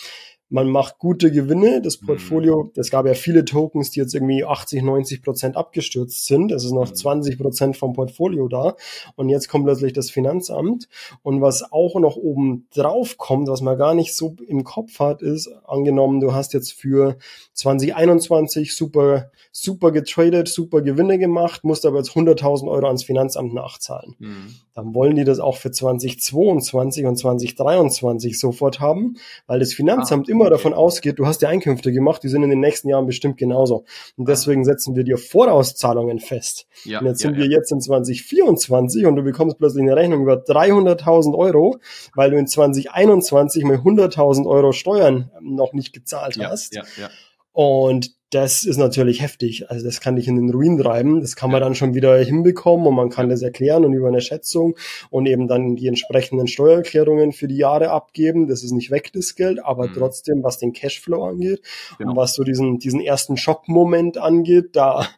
Man 0.51 0.69
macht 0.69 0.99
gute 0.99 1.33
Gewinne. 1.33 1.81
Das 1.81 2.01
mhm. 2.01 2.07
Portfolio, 2.07 2.71
es 2.77 2.91
gab 2.91 3.07
ja 3.07 3.15
viele 3.15 3.45
Tokens, 3.45 3.91
die 3.91 4.01
jetzt 4.01 4.15
irgendwie 4.15 4.45
80, 4.45 4.83
90 4.83 5.23
Prozent 5.23 5.57
abgestürzt 5.57 6.27
sind. 6.27 6.53
Es 6.53 6.65
ist 6.65 6.73
noch 6.73 6.91
20 6.91 7.39
mhm. 7.39 7.43
Prozent 7.43 7.77
vom 7.77 7.93
Portfolio 7.93 8.49
da. 8.49 8.77
Und 9.17 9.29
jetzt 9.29 9.49
kommt 9.49 9.65
plötzlich 9.65 9.93
das 9.93 10.11
Finanzamt. 10.11 10.89
Und 11.23 11.41
was 11.41 11.73
auch 11.73 11.99
noch 11.99 12.17
oben 12.17 12.67
drauf 12.75 13.17
kommt, 13.17 13.49
was 13.49 13.63
man 13.63 13.79
gar 13.79 13.95
nicht 13.95 14.15
so 14.15 14.37
im 14.47 14.65
Kopf 14.65 14.99
hat, 14.99 15.23
ist, 15.23 15.49
angenommen, 15.65 16.21
du 16.21 16.35
hast 16.35 16.53
jetzt 16.53 16.73
für 16.73 17.17
2021 17.55 18.75
super, 18.75 19.31
super 19.51 19.93
getradet, 19.93 20.49
super 20.49 20.83
Gewinne 20.83 21.19
gemacht, 21.19 21.65
musst 21.65 21.87
aber 21.87 21.99
jetzt 21.99 22.11
100.000 22.11 22.69
Euro 22.69 22.87
ans 22.87 23.05
Finanzamt 23.05 23.55
nachzahlen. 23.55 24.15
Mhm. 24.19 24.55
Dann 24.75 24.95
wollen 24.95 25.17
die 25.17 25.25
das 25.25 25.39
auch 25.39 25.57
für 25.57 25.71
2022 25.71 27.07
und 27.07 27.17
2023 27.17 28.39
sofort 28.39 28.81
haben, 28.81 29.17
weil 29.47 29.61
das 29.61 29.73
Finanzamt 29.73 30.29
ah 30.29 30.34
immer 30.35 30.51
davon 30.51 30.75
ausgeht, 30.75 31.18
du 31.18 31.27
hast 31.27 31.42
ja 31.42 31.49
Einkünfte 31.49 31.92
gemacht, 31.92 32.23
die 32.23 32.29
sind 32.29 32.42
in 32.42 32.51
den 32.51 32.61
nächsten 32.61 32.88
Jahren 32.88 33.07
bestimmt 33.07 33.38
genauso. 33.38 33.85
Und 34.16 34.29
deswegen 34.29 34.64
setzen 34.64 34.97
wir 34.97 35.05
dir 35.05 35.16
Vorauszahlungen 35.16 36.18
fest. 36.18 36.66
Ja, 36.85 36.99
und 36.99 37.07
jetzt 37.07 37.23
ja, 37.23 37.31
sind 37.31 37.38
wir 37.38 37.47
jetzt 37.47 37.70
in 37.70 37.81
2024 37.81 39.07
und 39.07 39.16
du 39.16 39.23
bekommst 39.23 39.59
plötzlich 39.59 39.83
eine 39.83 39.97
Rechnung 39.97 40.23
über 40.23 40.35
300.000 40.35 41.37
Euro, 41.37 41.79
weil 42.14 42.31
du 42.31 42.37
in 42.37 42.47
2021 42.47 43.64
mal 43.64 43.77
100.000 43.77 44.47
Euro 44.47 44.73
Steuern 44.73 45.31
noch 45.40 45.73
nicht 45.73 45.92
gezahlt 45.92 46.38
hast. 46.38 46.75
Ja, 46.75 46.83
ja. 47.01 47.11
Und 47.53 48.11
das 48.31 48.65
ist 48.65 48.79
natürlich 48.79 49.23
heftig. 49.23 49.71
Also 49.71 49.85
das 49.85 50.01
kann 50.01 50.17
dich 50.17 50.27
in 50.27 50.37
den 50.37 50.51
Ruin 50.51 50.77
treiben. 50.79 51.21
Das 51.21 51.37
kann 51.37 51.51
man 51.51 51.61
dann 51.61 51.75
schon 51.75 51.95
wieder 51.95 52.19
hinbekommen 52.19 52.87
und 52.87 52.95
man 52.95 53.09
kann 53.09 53.29
das 53.29 53.43
erklären 53.43 53.85
und 53.85 53.93
über 53.93 54.09
eine 54.09 54.21
Schätzung 54.21 54.77
und 55.11 55.27
eben 55.27 55.47
dann 55.47 55.77
die 55.77 55.87
entsprechenden 55.87 56.49
Steuererklärungen 56.49 57.33
für 57.33 57.47
die 57.47 57.57
Jahre 57.57 57.91
abgeben. 57.91 58.49
Das 58.49 58.65
ist 58.65 58.73
nicht 58.73 58.91
weg, 58.91 59.13
das 59.13 59.37
Geld, 59.37 59.65
aber 59.65 59.87
mhm. 59.89 59.95
trotzdem, 59.95 60.43
was 60.43 60.59
den 60.59 60.73
Cashflow 60.73 61.25
angeht 61.25 61.63
genau. 61.99 62.11
und 62.11 62.17
was 62.17 62.35
so 62.35 62.43
diesen, 62.43 62.79
diesen 62.79 63.01
ersten 63.01 63.37
Schockmoment 63.37 64.19
angeht, 64.19 64.71
da. 64.75 65.07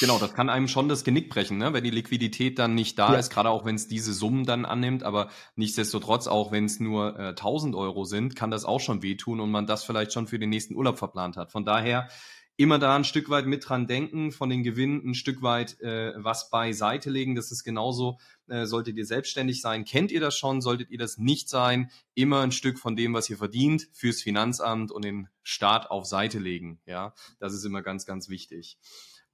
Genau, 0.00 0.18
das 0.18 0.34
kann 0.34 0.50
einem 0.50 0.68
schon 0.68 0.88
das 0.88 1.04
Genick 1.04 1.30
brechen, 1.30 1.58
ne? 1.58 1.72
wenn 1.72 1.82
die 1.82 1.90
Liquidität 1.90 2.58
dann 2.58 2.74
nicht 2.74 2.98
da 2.98 3.12
ja. 3.12 3.18
ist, 3.18 3.30
gerade 3.30 3.48
auch 3.50 3.64
wenn 3.64 3.76
es 3.76 3.88
diese 3.88 4.12
Summen 4.12 4.44
dann 4.44 4.64
annimmt, 4.64 5.02
aber 5.02 5.28
nichtsdestotrotz, 5.54 6.26
auch 6.26 6.52
wenn 6.52 6.66
es 6.66 6.80
nur 6.80 7.18
äh, 7.18 7.28
1000 7.28 7.74
Euro 7.74 8.04
sind, 8.04 8.36
kann 8.36 8.50
das 8.50 8.64
auch 8.64 8.80
schon 8.80 9.02
wehtun 9.02 9.40
und 9.40 9.50
man 9.50 9.66
das 9.66 9.84
vielleicht 9.84 10.12
schon 10.12 10.26
für 10.26 10.38
den 10.38 10.50
nächsten 10.50 10.74
Urlaub 10.74 10.98
verplant 10.98 11.36
hat. 11.36 11.50
Von 11.50 11.64
daher, 11.64 12.08
immer 12.56 12.78
da 12.78 12.96
ein 12.96 13.04
Stück 13.04 13.28
weit 13.28 13.46
mit 13.46 13.68
dran 13.68 13.86
denken, 13.86 14.32
von 14.32 14.48
den 14.48 14.62
Gewinnen 14.62 15.02
ein 15.04 15.14
Stück 15.14 15.42
weit 15.42 15.80
äh, 15.80 16.12
was 16.16 16.50
beiseite 16.50 17.10
legen. 17.10 17.34
Das 17.34 17.52
ist 17.52 17.64
genauso, 17.64 18.18
äh, 18.48 18.64
solltet 18.64 18.96
ihr 18.96 19.06
selbstständig 19.06 19.60
sein, 19.60 19.84
kennt 19.84 20.10
ihr 20.10 20.20
das 20.20 20.36
schon, 20.36 20.60
solltet 20.60 20.90
ihr 20.90 20.98
das 20.98 21.18
nicht 21.18 21.48
sein, 21.48 21.90
immer 22.14 22.40
ein 22.40 22.52
Stück 22.52 22.78
von 22.78 22.96
dem, 22.96 23.12
was 23.12 23.28
ihr 23.28 23.36
verdient, 23.36 23.88
fürs 23.92 24.22
Finanzamt 24.22 24.90
und 24.90 25.04
den 25.04 25.28
Staat 25.42 25.90
auf 25.90 26.06
Seite 26.06 26.38
legen. 26.38 26.80
Ja, 26.86 27.14
das 27.38 27.52
ist 27.52 27.64
immer 27.64 27.82
ganz, 27.82 28.06
ganz 28.06 28.28
wichtig. 28.28 28.78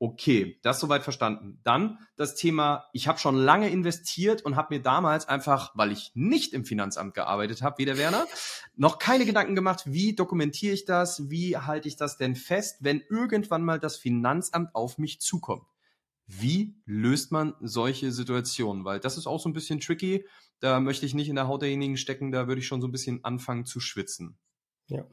Okay, 0.03 0.59
das 0.63 0.81
soweit 0.81 1.05
verstanden. 1.05 1.61
Dann 1.63 1.97
das 2.17 2.35
Thema, 2.35 2.87
ich 2.93 3.07
habe 3.07 3.21
schon 3.21 3.37
lange 3.37 3.69
investiert 3.69 4.45
und 4.45 4.57
habe 4.57 4.75
mir 4.75 4.83
damals 4.83 5.29
einfach, 5.29 5.71
weil 5.77 5.93
ich 5.93 6.11
nicht 6.15 6.55
im 6.55 6.65
Finanzamt 6.65 7.15
gearbeitet 7.15 7.63
habe, 7.63 7.79
wie 7.79 7.85
der 7.85 7.99
Werner, 7.99 8.27
noch 8.75 8.99
keine 8.99 9.27
Gedanken 9.27 9.55
gemacht, 9.55 9.85
wie 9.87 10.17
dokumentiere 10.17 10.75
ich 10.75 10.87
das, 10.87 11.31
wie 11.31 11.57
halte 11.57 11.87
ich 11.87 11.95
das 11.95 12.17
denn 12.17 12.35
fest, 12.35 12.79
wenn 12.81 13.01
irgendwann 13.11 13.63
mal 13.63 13.79
das 13.79 13.97
Finanzamt 13.97 14.75
auf 14.75 14.99
mich 14.99 15.21
zukommt. 15.21 15.69
Wie 16.27 16.75
löst 16.85 17.31
man 17.31 17.55
solche 17.61 18.11
Situationen? 18.11 18.85
Weil 18.85 18.99
das 18.99 19.17
ist 19.17 19.29
auch 19.29 19.39
so 19.39 19.49
ein 19.49 19.53
bisschen 19.53 19.79
tricky. 19.79 20.27
Da 20.59 20.81
möchte 20.81 21.07
ich 21.07 21.15
nicht 21.15 21.29
in 21.29 21.37
der 21.37 21.47
Haut 21.47 21.63
derjenigen 21.63 21.97
stecken, 21.97 22.33
da 22.33 22.49
würde 22.49 22.61
ich 22.61 22.67
schon 22.67 22.81
so 22.81 22.89
ein 22.89 22.93
bisschen 22.93 23.25
anfangen 23.25 23.67
zu 23.67 23.79
schwitzen. 23.79 24.37
Ja, 24.89 25.07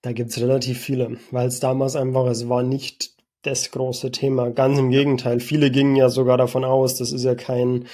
da 0.00 0.12
gibt's 0.12 0.38
relativ 0.38 0.78
viele, 0.78 1.18
weil 1.32 1.48
es 1.48 1.58
damals 1.58 1.96
einfach, 1.96 2.26
es 2.26 2.48
war 2.48 2.62
nicht 2.62 3.16
das 3.42 3.70
große 3.70 4.10
Thema. 4.10 4.50
Ganz 4.50 4.78
im 4.78 4.90
Gegenteil. 4.90 5.40
Viele 5.40 5.70
gingen 5.70 5.96
ja 5.96 6.08
sogar 6.08 6.38
davon 6.38 6.64
aus, 6.64 6.96
das 6.96 7.12
ist 7.12 7.24
ja 7.24 7.34
kein 7.34 7.86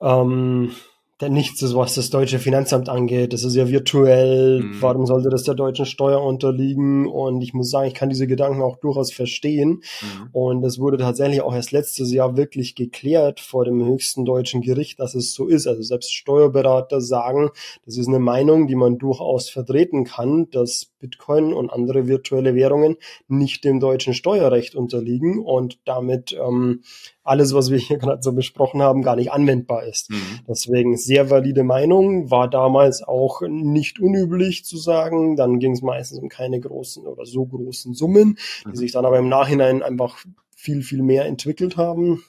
ähm, 0.00 0.72
denn 1.20 1.32
nichts 1.32 1.60
ist, 1.62 1.74
was 1.74 1.94
das 1.94 2.10
deutsche 2.10 2.38
Finanzamt 2.38 2.88
angeht. 2.88 3.32
Das 3.32 3.44
ist 3.44 3.54
ja 3.54 3.68
virtuell. 3.68 4.60
Mhm. 4.60 4.76
Warum 4.80 5.06
sollte 5.06 5.28
das 5.28 5.42
der 5.42 5.54
deutschen 5.54 5.84
Steuer 5.84 6.22
unterliegen? 6.22 7.06
Und 7.06 7.42
ich 7.42 7.52
muss 7.52 7.70
sagen, 7.70 7.88
ich 7.88 7.94
kann 7.94 8.08
diese 8.08 8.26
Gedanken 8.26 8.62
auch 8.62 8.76
durchaus 8.76 9.12
verstehen. 9.12 9.82
Mhm. 10.00 10.28
Und 10.32 10.64
es 10.64 10.78
wurde 10.78 10.96
tatsächlich 10.96 11.42
auch 11.42 11.54
erst 11.54 11.72
letztes 11.72 12.12
Jahr 12.12 12.36
wirklich 12.36 12.74
geklärt 12.74 13.40
vor 13.40 13.64
dem 13.64 13.84
höchsten 13.84 14.24
deutschen 14.24 14.62
Gericht, 14.62 14.98
dass 14.98 15.14
es 15.14 15.34
so 15.34 15.46
ist. 15.46 15.66
Also 15.66 15.82
selbst 15.82 16.14
Steuerberater 16.14 17.00
sagen, 17.00 17.50
das 17.84 17.98
ist 17.98 18.08
eine 18.08 18.18
Meinung, 18.18 18.66
die 18.66 18.76
man 18.76 18.98
durchaus 18.98 19.50
vertreten 19.50 20.04
kann, 20.04 20.48
dass 20.50 20.90
Bitcoin 21.00 21.52
und 21.52 21.70
andere 21.70 22.06
virtuelle 22.06 22.54
Währungen 22.54 22.96
nicht 23.28 23.64
dem 23.64 23.80
deutschen 23.80 24.14
Steuerrecht 24.14 24.74
unterliegen 24.74 25.38
und 25.38 25.78
damit 25.84 26.32
ähm, 26.32 26.82
alles, 27.30 27.54
was 27.54 27.70
wir 27.70 27.78
hier 27.78 27.98
gerade 27.98 28.22
so 28.22 28.32
besprochen 28.32 28.82
haben, 28.82 29.02
gar 29.02 29.14
nicht 29.14 29.30
anwendbar 29.30 29.84
ist. 29.84 30.10
Mhm. 30.10 30.40
Deswegen 30.48 30.96
sehr 30.96 31.30
valide 31.30 31.62
Meinung, 31.62 32.30
war 32.30 32.50
damals 32.50 33.02
auch 33.02 33.42
nicht 33.48 34.00
unüblich 34.00 34.64
zu 34.64 34.76
sagen. 34.76 35.36
Dann 35.36 35.60
ging 35.60 35.72
es 35.72 35.80
meistens 35.80 36.18
um 36.18 36.28
keine 36.28 36.58
großen 36.58 37.06
oder 37.06 37.24
so 37.24 37.46
großen 37.46 37.94
Summen, 37.94 38.36
die 38.64 38.70
mhm. 38.70 38.76
sich 38.76 38.92
dann 38.92 39.06
aber 39.06 39.18
im 39.18 39.28
Nachhinein 39.28 39.82
einfach 39.82 40.18
viel, 40.56 40.82
viel 40.82 41.02
mehr 41.02 41.26
entwickelt 41.26 41.76
haben. 41.76 42.24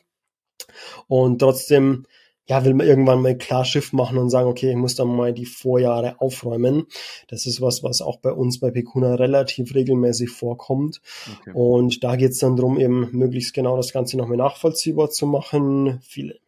Und 1.08 1.40
trotzdem 1.40 2.06
ja, 2.52 2.66
will 2.66 2.74
man 2.74 2.86
irgendwann 2.86 3.22
mal 3.22 3.38
klar 3.38 3.64
Schiff 3.64 3.94
machen 3.94 4.18
und 4.18 4.30
sagen, 4.30 4.50
okay, 4.50 4.72
ich 4.72 4.76
muss 4.76 4.96
dann 4.96 5.08
mal 5.08 5.32
die 5.32 5.46
Vorjahre 5.46 6.20
aufräumen. 6.20 6.86
Das 7.30 7.46
ist 7.46 7.62
was, 7.62 7.82
was 7.82 8.02
auch 8.02 8.18
bei 8.18 8.34
uns 8.34 8.60
bei 8.60 8.72
Pekuna 8.72 9.16
relativ 9.16 9.74
regelmäßig 9.74 10.32
vorkommt. 10.32 11.00
Okay. 11.40 11.52
Und 11.54 12.04
da 12.04 12.18
geht 12.18 12.32
es 12.32 12.40
dann 12.40 12.58
darum, 12.58 12.78
eben 12.78 13.08
möglichst 13.14 13.54
genau 13.54 13.78
das 13.78 13.94
Ganze 13.94 14.18
noch 14.18 14.28
mehr 14.28 14.38
nachvollziehbar 14.38 15.12
zu 15.12 15.28
machen. 15.28 16.02
Viele 16.04 16.40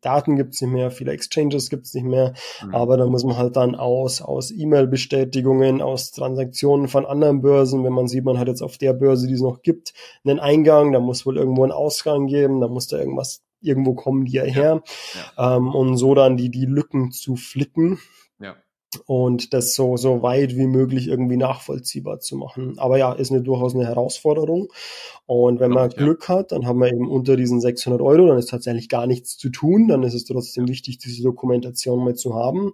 Daten 0.00 0.36
gibt's 0.36 0.60
nicht 0.60 0.70
mehr, 0.70 0.92
viele 0.92 1.10
Exchanges 1.10 1.68
gibt's 1.68 1.94
nicht 1.94 2.06
mehr, 2.06 2.34
mhm. 2.64 2.72
aber 2.72 2.96
da 2.96 3.06
muss 3.06 3.24
man 3.24 3.36
halt 3.36 3.56
dann 3.56 3.74
aus, 3.74 4.22
aus 4.22 4.52
E-Mail-Bestätigungen, 4.52 5.82
aus 5.82 6.12
Transaktionen 6.12 6.86
von 6.86 7.04
anderen 7.04 7.40
Börsen, 7.40 7.82
wenn 7.82 7.92
man 7.92 8.06
sieht, 8.06 8.24
man 8.24 8.38
hat 8.38 8.46
jetzt 8.46 8.62
auf 8.62 8.78
der 8.78 8.92
Börse, 8.92 9.26
die 9.26 9.34
es 9.34 9.40
noch 9.40 9.62
gibt, 9.62 9.94
einen 10.22 10.38
Eingang, 10.38 10.92
da 10.92 11.00
muss 11.00 11.26
wohl 11.26 11.38
irgendwo 11.38 11.64
ein 11.64 11.72
Ausgang 11.72 12.28
geben, 12.28 12.60
da 12.60 12.68
muss 12.68 12.86
da 12.86 12.98
irgendwas 12.98 13.42
irgendwo 13.60 13.94
kommen 13.94 14.24
die 14.24 14.32
ja 14.32 14.44
her. 14.44 14.82
Ja. 15.36 15.56
Ähm, 15.56 15.68
und 15.68 15.96
so 15.96 16.14
dann 16.14 16.36
die, 16.36 16.50
die 16.50 16.66
Lücken 16.66 17.12
zu 17.12 17.36
flicken. 17.36 17.98
Ja. 18.94 19.00
Und 19.06 19.52
das 19.54 19.74
so, 19.74 19.96
so 19.96 20.22
weit 20.22 20.56
wie 20.56 20.66
möglich 20.66 21.08
irgendwie 21.08 21.36
nachvollziehbar 21.36 22.20
zu 22.20 22.36
machen. 22.36 22.78
Aber 22.78 22.98
ja, 22.98 23.12
ist 23.12 23.30
eine 23.30 23.42
durchaus 23.42 23.74
eine 23.74 23.86
Herausforderung. 23.86 24.68
Und 25.26 25.60
wenn 25.60 25.70
man 25.70 25.90
Glück 25.90 26.28
hat, 26.28 26.50
dann 26.50 26.66
haben 26.66 26.80
wir 26.80 26.88
eben 26.88 27.08
unter 27.08 27.36
diesen 27.36 27.60
600 27.60 28.02
Euro, 28.02 28.26
dann 28.26 28.38
ist 28.38 28.50
tatsächlich 28.50 28.88
gar 28.88 29.06
nichts 29.06 29.38
zu 29.38 29.48
tun. 29.48 29.86
Dann 29.86 30.02
ist 30.02 30.14
es 30.14 30.24
trotzdem 30.24 30.66
wichtig, 30.66 30.98
diese 30.98 31.22
Dokumentation 31.22 32.04
mal 32.04 32.16
zu 32.16 32.34
haben. 32.34 32.72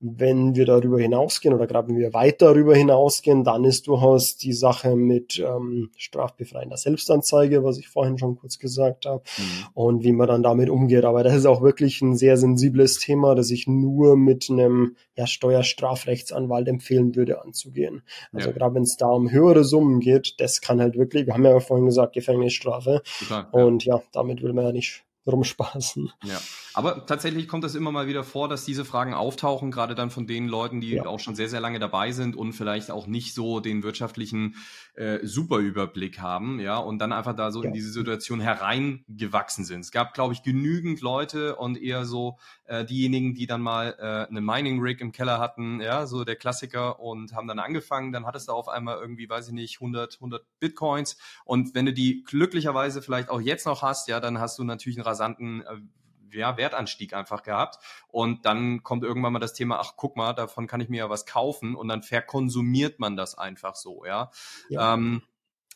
Wenn 0.00 0.54
wir 0.54 0.66
darüber 0.66 1.00
hinausgehen 1.00 1.54
oder 1.54 1.66
gerade 1.66 1.88
wenn 1.88 1.96
wir 1.96 2.12
weit 2.12 2.42
darüber 2.42 2.76
hinausgehen, 2.76 3.42
dann 3.42 3.64
ist 3.64 3.86
durchaus 3.86 4.36
die 4.36 4.52
Sache 4.52 4.96
mit 4.96 5.38
ähm, 5.38 5.92
strafbefreiender 5.96 6.76
Selbstanzeige, 6.76 7.64
was 7.64 7.78
ich 7.78 7.88
vorhin 7.88 8.18
schon 8.18 8.36
kurz 8.36 8.58
gesagt 8.58 9.06
habe, 9.06 9.22
mhm. 9.38 9.66
und 9.72 10.04
wie 10.04 10.12
man 10.12 10.28
dann 10.28 10.42
damit 10.42 10.68
umgeht. 10.68 11.06
Aber 11.06 11.22
das 11.22 11.34
ist 11.34 11.46
auch 11.46 11.62
wirklich 11.62 12.02
ein 12.02 12.16
sehr 12.16 12.36
sensibles 12.36 12.98
Thema, 12.98 13.34
das 13.34 13.50
ich 13.50 13.66
nur 13.66 14.18
mit 14.18 14.50
einem 14.50 14.96
ja, 15.16 15.26
Steuerstrafrechtsanwalt 15.62 16.68
empfehlen 16.68 17.14
würde 17.14 17.42
anzugehen. 17.42 18.02
Also 18.32 18.48
ja. 18.48 18.54
gerade 18.54 18.74
wenn 18.74 18.82
es 18.82 18.96
da 18.96 19.06
um 19.06 19.30
höhere 19.30 19.64
Summen 19.64 20.00
geht, 20.00 20.34
das 20.38 20.60
kann 20.60 20.80
halt 20.80 20.96
wirklich, 20.96 21.26
wir 21.26 21.34
haben 21.34 21.44
ja 21.44 21.60
vorhin 21.60 21.86
gesagt, 21.86 22.14
Gefängnisstrafe. 22.14 23.02
Total, 23.20 23.46
ja. 23.52 23.64
Und 23.64 23.84
ja, 23.84 24.02
damit 24.12 24.42
will 24.42 24.52
man 24.52 24.66
ja 24.66 24.72
nicht 24.72 25.04
rumspaßen. 25.26 26.12
Ja, 26.24 26.40
aber 26.74 27.06
tatsächlich 27.06 27.48
kommt 27.48 27.64
es 27.64 27.74
immer 27.74 27.92
mal 27.92 28.06
wieder 28.06 28.24
vor, 28.24 28.48
dass 28.48 28.64
diese 28.64 28.84
Fragen 28.84 29.14
auftauchen, 29.14 29.70
gerade 29.70 29.94
dann 29.94 30.10
von 30.10 30.26
den 30.26 30.48
Leuten, 30.48 30.80
die 30.80 30.92
ja. 30.92 31.06
auch 31.06 31.20
schon 31.20 31.34
sehr, 31.34 31.48
sehr 31.48 31.60
lange 31.60 31.78
dabei 31.78 32.12
sind 32.12 32.36
und 32.36 32.52
vielleicht 32.52 32.90
auch 32.90 33.06
nicht 33.06 33.34
so 33.34 33.60
den 33.60 33.82
wirtschaftlichen 33.82 34.56
äh, 34.94 35.20
Superüberblick 35.22 36.20
haben, 36.20 36.60
ja, 36.60 36.76
und 36.76 36.98
dann 36.98 37.12
einfach 37.12 37.34
da 37.34 37.50
so 37.50 37.62
ja. 37.62 37.68
in 37.68 37.74
diese 37.74 37.90
Situation 37.90 38.40
hereingewachsen 38.40 39.64
sind. 39.64 39.80
Es 39.80 39.92
gab, 39.92 40.14
glaube 40.14 40.34
ich, 40.34 40.42
genügend 40.42 41.00
Leute 41.00 41.56
und 41.56 41.80
eher 41.80 42.04
so 42.04 42.38
äh, 42.66 42.84
diejenigen, 42.84 43.34
die 43.34 43.46
dann 43.46 43.62
mal 43.62 43.94
äh, 43.98 44.28
eine 44.28 44.40
Mining 44.40 44.80
Rig 44.80 45.00
im 45.00 45.12
Keller 45.12 45.38
hatten, 45.38 45.80
ja, 45.80 46.06
so 46.06 46.24
der 46.24 46.36
Klassiker 46.36 47.00
und 47.00 47.34
haben 47.34 47.48
dann 47.48 47.58
angefangen, 47.58 48.12
dann 48.12 48.26
hattest 48.26 48.48
du 48.48 48.52
auf 48.52 48.68
einmal 48.68 48.98
irgendwie, 48.98 49.28
weiß 49.28 49.48
ich 49.48 49.54
nicht, 49.54 49.76
100, 49.80 50.16
100 50.16 50.44
Bitcoins 50.60 51.16
und 51.44 51.74
wenn 51.74 51.86
du 51.86 51.92
die 51.92 52.24
glücklicherweise 52.24 53.02
vielleicht 53.02 53.30
auch 53.30 53.40
jetzt 53.40 53.66
noch 53.66 53.82
hast, 53.82 54.08
ja, 54.08 54.20
dann 54.20 54.38
hast 54.38 54.58
du 54.58 54.64
natürlich 54.64 54.98
einen 54.98 55.06
rasanten 55.14 55.62
äh, 55.62 56.38
ja, 56.38 56.56
Wertanstieg 56.56 57.14
einfach 57.14 57.42
gehabt. 57.42 57.78
Und 58.08 58.44
dann 58.44 58.82
kommt 58.82 59.04
irgendwann 59.04 59.32
mal 59.32 59.38
das 59.38 59.54
Thema, 59.54 59.78
ach 59.78 59.92
guck 59.96 60.16
mal, 60.16 60.32
davon 60.32 60.66
kann 60.66 60.80
ich 60.80 60.88
mir 60.88 60.98
ja 60.98 61.10
was 61.10 61.26
kaufen 61.26 61.74
und 61.74 61.88
dann 61.88 62.02
verkonsumiert 62.02 62.98
man 62.98 63.16
das 63.16 63.36
einfach 63.36 63.76
so, 63.76 64.04
ja. 64.04 64.30
ja. 64.68 64.94
Ähm, 64.94 65.22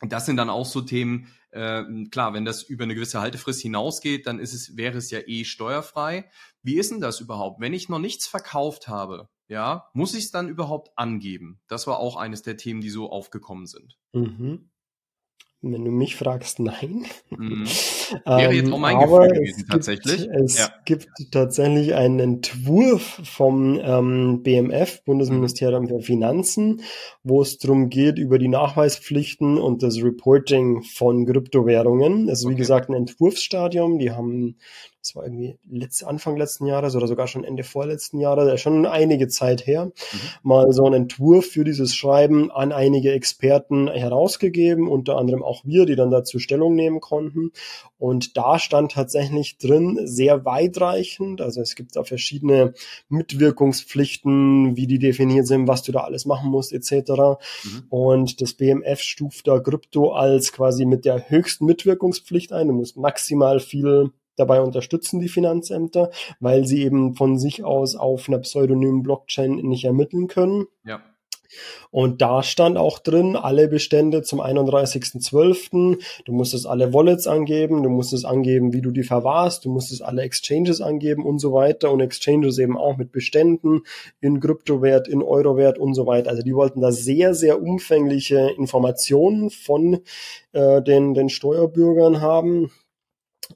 das 0.00 0.26
sind 0.26 0.36
dann 0.36 0.50
auch 0.50 0.66
so 0.66 0.80
Themen, 0.80 1.32
äh, 1.50 1.82
klar, 2.10 2.32
wenn 2.34 2.44
das 2.44 2.62
über 2.62 2.84
eine 2.84 2.94
gewisse 2.94 3.20
Haltefrist 3.20 3.62
hinausgeht, 3.62 4.26
dann 4.26 4.38
ist 4.38 4.54
es, 4.54 4.76
wäre 4.76 4.98
es 4.98 5.10
ja 5.10 5.20
eh 5.26 5.44
steuerfrei. 5.44 6.30
Wie 6.62 6.78
ist 6.78 6.92
denn 6.92 7.00
das 7.00 7.20
überhaupt? 7.20 7.60
Wenn 7.60 7.72
ich 7.72 7.88
noch 7.88 7.98
nichts 7.98 8.26
verkauft 8.26 8.86
habe, 8.86 9.28
ja, 9.48 9.88
muss 9.94 10.14
ich 10.14 10.24
es 10.24 10.30
dann 10.30 10.48
überhaupt 10.48 10.90
angeben? 10.96 11.60
Das 11.68 11.86
war 11.86 11.98
auch 11.98 12.16
eines 12.16 12.42
der 12.42 12.56
Themen, 12.56 12.80
die 12.80 12.90
so 12.90 13.10
aufgekommen 13.10 13.66
sind. 13.66 13.98
Mhm. 14.12 14.70
Wenn 15.60 15.84
du 15.84 15.90
mich 15.90 16.16
fragst, 16.16 16.60
nein. 16.60 17.06
Mhm. 17.30 17.66
Wäre 18.24 18.52
jetzt 18.52 18.72
auch 18.72 18.78
mein 18.78 18.96
ähm, 18.96 19.02
Gefühl 19.02 19.28
gewesen, 19.28 19.60
es 19.62 19.66
tatsächlich. 19.66 20.22
Gibt, 20.22 20.34
es 20.34 20.58
ja. 20.58 20.70
gibt 20.84 21.08
tatsächlich 21.30 21.94
einen 21.94 22.18
Entwurf 22.18 23.20
vom 23.24 23.78
ähm, 23.82 24.42
BMF, 24.42 25.04
Bundesministerium 25.04 25.88
für 25.88 26.00
Finanzen, 26.00 26.82
wo 27.22 27.42
es 27.42 27.58
darum 27.58 27.88
geht, 27.88 28.18
über 28.18 28.38
die 28.38 28.48
Nachweispflichten 28.48 29.58
und 29.58 29.82
das 29.82 30.02
Reporting 30.02 30.82
von 30.82 31.26
Kryptowährungen. 31.26 32.28
Also 32.28 32.48
wie 32.48 32.52
okay. 32.52 32.60
gesagt 32.60 32.88
ein 32.90 32.94
Entwurfsstadium. 32.94 33.98
Die 33.98 34.10
haben 34.10 34.56
das 35.02 35.14
war 35.14 35.24
irgendwie 35.24 35.58
letzt, 35.70 36.04
Anfang 36.04 36.36
letzten 36.36 36.66
Jahres 36.66 36.96
oder 36.96 37.06
sogar 37.06 37.28
schon 37.28 37.44
Ende 37.44 37.62
vorletzten 37.62 38.18
Jahres, 38.18 38.52
ist 38.52 38.60
schon 38.60 38.84
einige 38.84 39.28
Zeit 39.28 39.66
her, 39.66 39.86
mhm. 39.86 39.92
mal 40.42 40.72
so 40.72 40.84
einen 40.84 41.02
Entwurf 41.02 41.46
für 41.46 41.64
dieses 41.64 41.94
Schreiben 41.94 42.50
an 42.50 42.72
einige 42.72 43.12
Experten 43.12 43.88
herausgegeben, 43.88 44.88
unter 44.88 45.16
anderem 45.16 45.42
auch 45.42 45.64
wir, 45.64 45.86
die 45.86 45.96
dann 45.96 46.10
dazu 46.10 46.38
Stellung 46.38 46.74
nehmen 46.74 47.00
konnten. 47.00 47.52
Und 47.96 48.36
da 48.36 48.58
stand 48.58 48.92
tatsächlich 48.92 49.58
drin, 49.58 50.00
sehr 50.04 50.44
weitreichend, 50.44 51.40
also 51.40 51.60
es 51.60 51.74
gibt 51.74 51.96
da 51.96 52.04
verschiedene 52.04 52.74
Mitwirkungspflichten, 53.08 54.76
wie 54.76 54.86
die 54.86 54.98
definiert 54.98 55.46
sind, 55.46 55.68
was 55.68 55.82
du 55.82 55.92
da 55.92 56.00
alles 56.00 56.26
machen 56.26 56.50
musst, 56.50 56.72
etc. 56.72 57.10
Mhm. 57.64 57.82
Und 57.88 58.40
das 58.40 58.54
BMF 58.54 59.00
stuft 59.00 59.46
da 59.46 59.60
Krypto 59.60 60.12
als 60.12 60.52
quasi 60.52 60.84
mit 60.84 61.04
der 61.04 61.30
höchsten 61.30 61.66
Mitwirkungspflicht 61.66 62.52
ein. 62.52 62.68
Du 62.68 62.74
musst 62.74 62.96
maximal 62.96 63.60
viel 63.60 64.10
dabei 64.38 64.60
unterstützen, 64.60 65.20
die 65.20 65.28
Finanzämter, 65.28 66.10
weil 66.40 66.64
sie 66.66 66.82
eben 66.82 67.14
von 67.14 67.38
sich 67.38 67.64
aus 67.64 67.96
auf 67.96 68.28
einer 68.28 68.38
pseudonymen 68.38 69.02
Blockchain 69.02 69.56
nicht 69.56 69.84
ermitteln 69.84 70.28
können. 70.28 70.66
Ja. 70.84 71.02
Und 71.90 72.20
da 72.20 72.42
stand 72.42 72.76
auch 72.76 72.98
drin, 72.98 73.36
alle 73.36 73.68
Bestände 73.68 74.22
zum 74.22 74.40
31.12. 74.40 75.98
Du 76.24 76.32
musstest 76.32 76.66
alle 76.66 76.92
Wallets 76.92 77.26
angeben, 77.26 77.82
du 77.82 77.88
musstest 77.88 78.26
angeben, 78.26 78.72
wie 78.72 78.82
du 78.82 78.90
die 78.90 79.02
verwahrst, 79.02 79.64
du 79.64 79.70
musstest 79.70 80.02
alle 80.02 80.22
Exchanges 80.22 80.80
angeben 80.80 81.24
und 81.24 81.38
so 81.38 81.52
weiter 81.52 81.90
und 81.90 82.00
Exchanges 82.00 82.58
eben 82.58 82.76
auch 82.76 82.96
mit 82.96 83.12
Beständen 83.12 83.82
in 84.20 84.40
Kryptowert, 84.40 85.08
in 85.08 85.22
Eurowert 85.22 85.78
und 85.78 85.94
so 85.94 86.06
weiter. 86.06 86.30
Also 86.30 86.42
die 86.42 86.54
wollten 86.54 86.80
da 86.80 86.92
sehr, 86.92 87.34
sehr 87.34 87.62
umfängliche 87.62 88.50
Informationen 88.56 89.50
von 89.50 90.00
äh, 90.52 90.82
den, 90.82 91.14
den 91.14 91.28
Steuerbürgern 91.28 92.20
haben. 92.20 92.70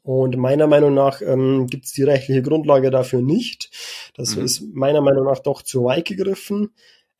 Und 0.02 0.36
meiner 0.36 0.66
Meinung 0.66 0.94
nach 0.94 1.20
ähm, 1.22 1.66
gibt 1.66 1.84
es 1.84 1.92
die 1.92 2.02
rechtliche 2.02 2.42
Grundlage 2.42 2.90
dafür 2.90 3.22
nicht. 3.22 3.70
Das 4.14 4.36
mhm. 4.36 4.44
ist 4.44 4.62
meiner 4.72 5.00
Meinung 5.00 5.24
nach 5.24 5.38
doch 5.38 5.62
zu 5.62 5.84
weit 5.84 6.06
gegriffen. 6.06 6.70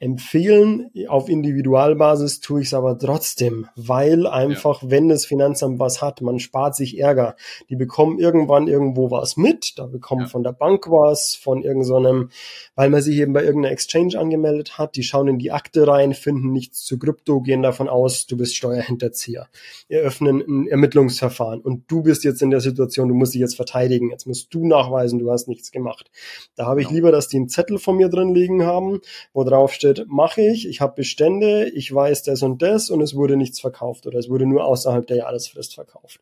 Empfehlen 0.03 0.91
auf 1.07 1.29
Individualbasis 1.29 2.41
tue 2.41 2.63
ich 2.63 2.67
es 2.67 2.75
aber 2.75 2.99
trotzdem, 2.99 3.69
weil 3.77 4.27
einfach, 4.27 4.83
ja. 4.83 4.91
wenn 4.91 5.09
das 5.09 5.27
Finanzamt 5.27 5.79
was 5.79 6.03
hat, 6.03 6.21
man 6.23 6.41
spart 6.41 6.75
sich 6.75 6.99
Ärger. 6.99 7.37
Die 7.71 7.77
bekommen 7.77 8.19
irgendwann 8.19 8.67
irgendwo 8.67 9.13
was 9.13 9.37
mit, 9.37 9.75
da 9.79 9.87
bekommen 9.87 10.23
ja. 10.23 10.27
von 10.27 10.43
der 10.43 10.55
Bank 10.55 10.91
was, 10.91 11.37
von 11.37 11.63
irgendeinem, 11.63 12.31
so 12.31 12.37
weil 12.75 12.91
man 12.91 13.01
sich 13.01 13.17
eben 13.19 13.33
bei 13.33 13.45
irgendeiner 13.45 13.73
Exchange 13.73 14.19
angemeldet 14.19 14.77
hat, 14.77 14.97
die 14.97 15.05
schauen 15.05 15.29
in 15.29 15.39
die 15.39 15.53
Akte 15.53 15.87
rein, 15.87 16.15
finden 16.15 16.51
nichts 16.51 16.85
zu 16.85 16.99
Krypto, 16.99 17.41
gehen 17.41 17.63
davon 17.63 17.89
aus, 17.89 18.27
du 18.27 18.37
bist 18.37 18.57
Steuerhinterzieher, 18.57 19.47
eröffnen 19.89 20.43
ein 20.49 20.67
Ermittlungsverfahren 20.67 21.61
und 21.61 21.85
du 21.89 22.03
bist 22.03 22.25
jetzt 22.25 22.43
in 22.43 22.51
der 22.51 22.61
Situation, 22.61 23.07
du 23.07 23.15
musst 23.15 23.35
dich 23.35 23.41
jetzt 23.41 23.55
verteidigen, 23.55 24.11
jetzt 24.11 24.27
musst 24.27 24.53
du 24.53 24.67
nachweisen, 24.67 25.21
du 25.21 25.31
hast 25.31 25.47
nichts 25.47 25.71
gemacht. 25.71 26.11
Da 26.57 26.67
habe 26.67 26.81
ich 26.81 26.89
ja. 26.89 26.95
lieber, 26.95 27.13
dass 27.13 27.29
die 27.29 27.37
einen 27.37 27.49
Zettel 27.49 27.79
von 27.79 27.97
mir 27.97 28.09
drin 28.09 28.35
liegen 28.35 28.65
haben, 28.65 28.99
wo 29.33 29.45
drauf 29.45 29.73
steht, 29.73 29.92
bedeutet, 29.93 30.13
mache 30.13 30.43
ich, 30.43 30.69
ich 30.69 30.81
habe 30.81 30.95
Bestände, 30.95 31.69
ich 31.69 31.93
weiß 31.93 32.23
das 32.23 32.43
und 32.43 32.63
das 32.63 32.91
und 32.91 33.01
es 33.01 33.15
wurde 33.15 33.37
nichts 33.37 33.61
verkauft 33.61 34.07
oder 34.07 34.19
es 34.19 34.29
wurde 34.29 34.47
nur 34.47 34.65
außerhalb 34.65 35.07
der 35.07 35.19
Jahresfrist 35.19 35.75
verkauft. 35.75 36.21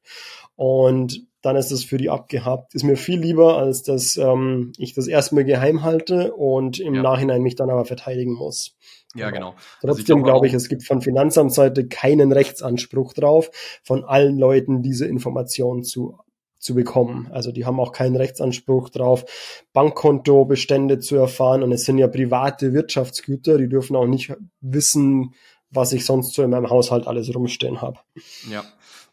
Und 0.57 1.27
dann 1.43 1.57
ist 1.57 1.71
das 1.73 1.85
für 1.85 1.97
die 1.97 2.11
abgehabt. 2.11 2.75
Ist 2.75 2.85
mir 2.85 2.97
viel 2.97 3.19
lieber, 3.19 3.57
als 3.57 3.83
dass 3.83 4.17
ähm, 4.17 4.73
ich 4.77 4.95
das 4.95 5.07
erstmal 5.07 5.45
geheim 5.45 5.83
halte 5.83 6.35
und 6.35 6.79
im 6.81 6.95
ja. 6.95 7.03
Nachhinein 7.03 7.43
mich 7.43 7.55
dann 7.55 7.71
aber 7.71 7.85
verteidigen 7.85 8.35
muss. 8.35 8.77
Ja, 9.15 9.31
genau. 9.31 9.55
Also 9.83 9.95
Trotzdem 9.95 10.19
also 10.19 10.25
glaube 10.25 10.47
ich, 10.47 10.55
es 10.55 10.69
gibt 10.69 10.85
von 10.85 11.01
Finanzamtsseite 11.01 11.89
keinen 11.89 12.33
Rechtsanspruch 12.33 13.15
drauf, 13.15 13.51
von 13.83 14.05
allen 14.05 14.39
Leuten 14.39 14.83
diese 14.83 15.07
Informationen 15.07 15.83
zu 15.83 16.19
zu 16.61 16.75
bekommen. 16.75 17.29
Also 17.33 17.51
die 17.51 17.65
haben 17.65 17.81
auch 17.81 17.93
keinen 17.93 18.17
Rechtsanspruch 18.17 18.91
drauf, 18.91 19.25
Bankkontobestände 19.73 21.01
zu 21.01 21.17
erfahren. 21.17 21.63
Und 21.63 21.73
es 21.73 21.85
sind 21.85 21.99
ja 21.99 22.07
private 22.07 22.73
Wirtschaftsgüter, 22.73 23.59
die 23.59 23.69
dürfen 23.69 23.97
auch 23.97 24.07
nicht 24.07 24.33
wissen, 24.61 25.35
was 25.71 25.93
ich 25.93 26.05
sonst 26.05 26.35
so 26.35 26.43
in 26.43 26.51
meinem 26.51 26.71
Haushalt 26.71 27.07
alles 27.07 27.35
rumstehen 27.35 27.81
habe. 27.81 27.99
Ja. 28.49 28.65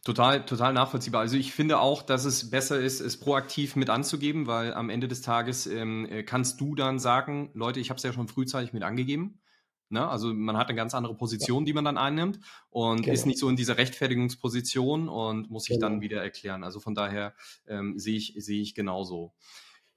Total, 0.04 0.45
total 0.45 0.72
nachvollziehbar. 0.72 1.20
Also 1.20 1.36
ich 1.36 1.52
finde 1.52 1.82
auch, 1.82 2.02
dass 2.02 2.24
es 2.24 2.50
besser 2.50 2.80
ist, 2.80 3.02
es 3.02 3.18
proaktiv 3.20 3.76
mit 3.76 3.89
anzugeben, 3.89 4.48
weil 4.48 4.74
am 4.74 4.89
Ende 4.89 5.10
des 5.10 5.22
Tages 5.22 5.68
ähm, 5.68 6.08
kannst 6.26 6.62
du 6.62 6.76
dann 6.76 6.98
sagen, 6.98 7.50
Leute, 7.54 7.82
ich 7.82 7.89
habe 7.89 7.98
es 7.98 8.04
ja 8.04 8.14
schon 8.14 8.30
frühzeitig 8.30 8.72
mit 8.72 8.84
angegeben. 8.84 9.41
Ne? 9.89 10.07
Also 10.07 10.33
man 10.33 10.57
hat 10.57 10.67
eine 10.67 10.75
ganz 10.75 10.93
andere 10.93 11.15
Position, 11.15 11.65
die 11.65 11.73
man 11.73 11.85
dann 11.85 11.97
einnimmt 11.97 12.39
und 12.69 13.03
genau. 13.03 13.13
ist 13.13 13.25
nicht 13.25 13.39
so 13.39 13.49
in 13.49 13.55
dieser 13.55 13.77
Rechtfertigungsposition 13.77 15.07
und 15.09 15.49
muss 15.49 15.63
sich 15.65 15.75
genau. 15.75 15.89
dann 15.89 16.01
wieder 16.01 16.21
erklären. 16.21 16.63
Also 16.63 16.79
von 16.79 16.95
daher 16.95 17.33
ähm, 17.67 17.97
sehe 17.97 18.17
ich, 18.17 18.33
sehe 18.38 18.61
ich 18.61 18.75
genauso. 18.75 19.33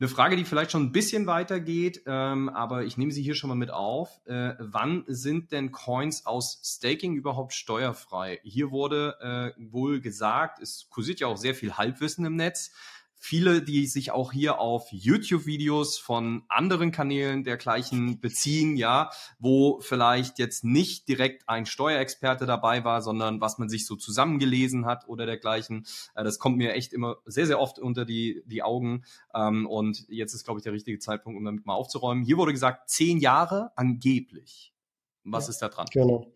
Eine 0.01 0.09
Frage, 0.09 0.37
die 0.37 0.47
vielleicht 0.47 0.71
schon 0.71 0.85
ein 0.85 0.93
bisschen 0.93 1.27
weiter 1.27 1.61
geht, 1.61 2.05
ähm, 2.07 2.49
aber 2.49 2.85
ich 2.85 2.97
nehme 2.97 3.13
sie 3.13 3.23
hier 3.23 3.35
schon 3.35 3.49
mal 3.49 3.55
mit 3.55 3.71
auf. 3.71 4.23
Äh, 4.25 4.55
wann 4.59 5.05
sind 5.09 5.53
denn 5.53 5.73
Coins 5.73 6.25
aus 6.25 6.59
Staking 6.65 7.17
überhaupt 7.17 7.53
steuerfrei? 7.53 8.41
Hier 8.43 8.71
wurde 8.71 9.55
äh, 9.59 9.63
wohl 9.71 10.01
gesagt, 10.01 10.59
es 10.63 10.89
kursiert 10.89 11.21
ja 11.21 11.27
auch 11.27 11.37
sehr 11.37 11.55
viel 11.55 11.77
Halbwissen 11.77 12.25
im 12.25 12.37
Netz, 12.37 12.73
viele, 13.21 13.63
die 13.63 13.87
sich 13.87 14.11
auch 14.11 14.33
hier 14.33 14.59
auf 14.59 14.89
YouTube-Videos 14.91 15.99
von 15.99 16.43
anderen 16.49 16.91
Kanälen 16.91 17.45
dergleichen 17.45 18.19
beziehen, 18.19 18.77
ja, 18.77 19.11
wo 19.39 19.79
vielleicht 19.81 20.39
jetzt 20.39 20.65
nicht 20.65 21.07
direkt 21.07 21.47
ein 21.47 21.67
Steuerexperte 21.67 22.47
dabei 22.47 22.83
war, 22.83 23.03
sondern 23.03 23.41
was 23.43 23.59
man 23.59 23.69
sich 23.69 23.87
so 23.87 23.95
zusammengelesen 23.95 24.87
hat 24.87 25.07
oder 25.07 25.27
dergleichen. 25.27 25.87
Äh, 26.15 26.25
das 26.25 26.39
kommt 26.39 26.57
mir 26.57 26.73
echt 26.73 26.95
immer 26.95 27.19
sehr, 27.27 27.47
sehr 27.47 27.61
oft 27.61 27.79
unter 27.79 28.07
die, 28.07 28.43
die 28.47 28.63
Augen. 28.63 29.05
Ähm, 29.35 29.67
und 29.67 30.07
jetzt 30.09 30.33
ist, 30.33 30.45
glaube 30.45 30.59
ich, 30.59 30.65
der 30.65 30.73
richtige 30.73 30.99
Zeitpunkt, 30.99 31.37
um 31.37 31.45
damit 31.45 31.67
mal 31.67 31.75
aufzuräumen. 31.75 32.25
Hier 32.25 32.39
wurde 32.39 32.53
gesagt, 32.53 32.89
zehn 32.89 33.19
Jahre 33.19 33.71
angeblich. 33.77 34.73
Was 35.25 35.47
ja, 35.47 35.51
ist 35.51 35.59
da 35.59 35.69
dran? 35.69 35.87
Genau. 35.93 36.27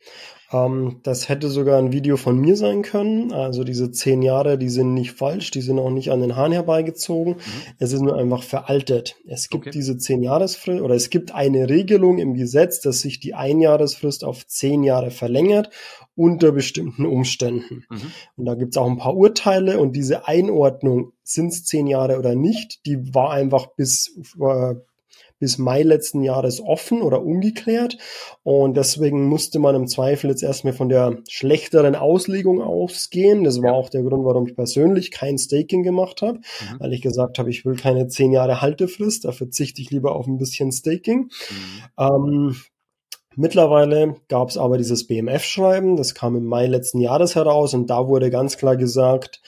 Ähm, 0.53 1.01
das 1.03 1.29
hätte 1.29 1.49
sogar 1.49 1.79
ein 1.79 1.93
Video 1.93 2.17
von 2.19 2.39
mir 2.39 2.55
sein 2.57 2.83
können. 2.83 3.33
Also 3.33 3.65
diese 3.65 3.91
zehn 3.91 4.21
Jahre, 4.21 4.59
die 4.59 4.69
sind 4.69 4.93
nicht 4.93 5.13
falsch, 5.13 5.51
die 5.51 5.63
sind 5.63 5.79
auch 5.79 5.91
nicht 5.91 6.11
an 6.11 6.21
den 6.21 6.37
Haaren 6.37 6.53
herbeigezogen. 6.53 7.35
Mhm. 7.37 7.75
Es 7.79 7.93
ist 7.93 8.03
nur 8.03 8.17
einfach 8.17 8.43
veraltet. 8.43 9.17
Es 9.27 9.49
gibt 9.49 9.69
okay. 9.69 9.71
diese 9.71 9.97
zehn 9.97 10.23
Jahresfrist 10.23 10.83
oder 10.83 10.95
es 10.95 11.09
gibt 11.09 11.35
eine 11.35 11.69
Regelung 11.71 12.19
im 12.19 12.35
Gesetz, 12.35 12.81
dass 12.81 13.01
sich 13.01 13.21
die 13.21 13.35
Einjahresfrist 13.35 14.23
auf 14.23 14.47
zehn 14.47 14.85
Jahre 14.85 15.11
verlängert 15.11 15.71
unter 16.15 16.53
bestimmten 16.53 17.07
Umständen. 17.07 17.85
Mhm. 17.89 18.13
Und 18.37 18.45
da 18.45 18.55
gibt 18.55 18.75
es 18.75 18.77
auch 18.77 18.89
ein 18.89 18.99
paar 18.99 19.17
Urteile 19.17 19.79
und 19.81 19.97
diese 19.97 20.29
Einordnung, 20.29 21.13
sind 21.23 21.49
es 21.49 21.65
zehn 21.65 21.87
Jahre 21.87 22.19
oder 22.19 22.35
nicht, 22.35 22.85
die 22.85 23.15
war 23.15 23.31
einfach 23.31 23.69
bis 23.77 24.15
äh, 24.39 24.75
bis 25.39 25.59
Mai 25.59 25.83
letzten 25.83 26.23
Jahres 26.23 26.61
offen 26.61 27.03
oder 27.03 27.23
ungeklärt. 27.23 27.99
Und 28.43 28.77
deswegen 28.77 29.27
musste 29.27 29.59
man 29.59 29.75
im 29.75 29.87
Zweifel 29.87 30.31
jetzt 30.31 30.43
erstmal 30.43 30.73
von 30.73 30.89
der 30.89 31.19
schlechteren 31.29 31.95
Auslegung 31.95 32.63
ausgehen. 32.63 33.45
Das 33.45 33.61
war 33.63 33.75
auch 33.75 33.89
der 33.89 34.03
Grund, 34.03 34.25
warum 34.25 34.47
ich 34.47 34.57
persönlich 34.57 35.11
kein 35.11 35.39
Staking 35.39 35.83
gemacht 35.83 36.23
habe, 36.23 36.39
mhm. 36.39 36.81
weil 36.81 36.93
ich 36.93 37.03
gesagt 37.03 37.39
habe, 37.39 37.51
ich 37.51 37.65
will 37.65 37.77
keine 37.77 38.09
zehn 38.09 38.33
Jahre 38.33 38.61
Haltefrist, 38.61 39.25
da 39.25 39.33
verzichte 39.33 39.83
ich 39.83 39.91
lieber 39.91 40.15
auf 40.15 40.27
ein 40.27 40.39
bisschen 40.39 40.73
Staking. 40.73 41.31
Mhm. 41.31 41.83
Ähm, 41.99 42.57
Mittlerweile 43.37 44.15
gab 44.29 44.49
es 44.49 44.57
aber 44.57 44.79
dieses 44.79 45.09
BMF-Schreiben, 45.09 45.97
das 45.97 46.15
kam 46.15 46.37
im 46.37 46.45
Mai 46.45 46.67
letzten 46.67 47.01
Jahres 47.01 47.35
heraus 47.35 47.75
und 47.75 47.91
da 47.91 48.07
wurde 48.07 48.31
ganz 48.31 48.57
klar 48.57 48.77
gesagt, 48.77 49.43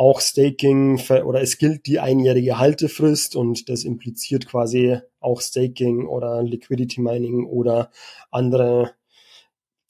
auch 0.00 0.22
Staking 0.22 0.98
oder 1.10 1.42
es 1.42 1.58
gilt 1.58 1.84
die 1.84 2.00
einjährige 2.00 2.58
Haltefrist 2.58 3.36
und 3.36 3.68
das 3.68 3.84
impliziert 3.84 4.46
quasi 4.46 4.98
auch 5.20 5.42
Staking 5.42 6.06
oder 6.06 6.42
Liquidity 6.42 7.02
Mining 7.02 7.44
oder 7.44 7.90
andere 8.30 8.94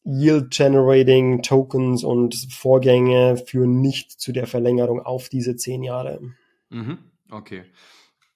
Yield 0.05 0.51
Generating 0.51 1.43
Tokens 1.43 2.03
und 2.03 2.35
Vorgänge 2.51 3.37
führen 3.37 3.81
nicht 3.81 4.11
zu 4.11 4.33
der 4.33 4.49
Verlängerung 4.49 5.01
auf 5.01 5.29
diese 5.29 5.55
zehn 5.55 5.85
Jahre. 5.85 6.19
Mhm. 6.71 6.99
Okay 7.31 7.63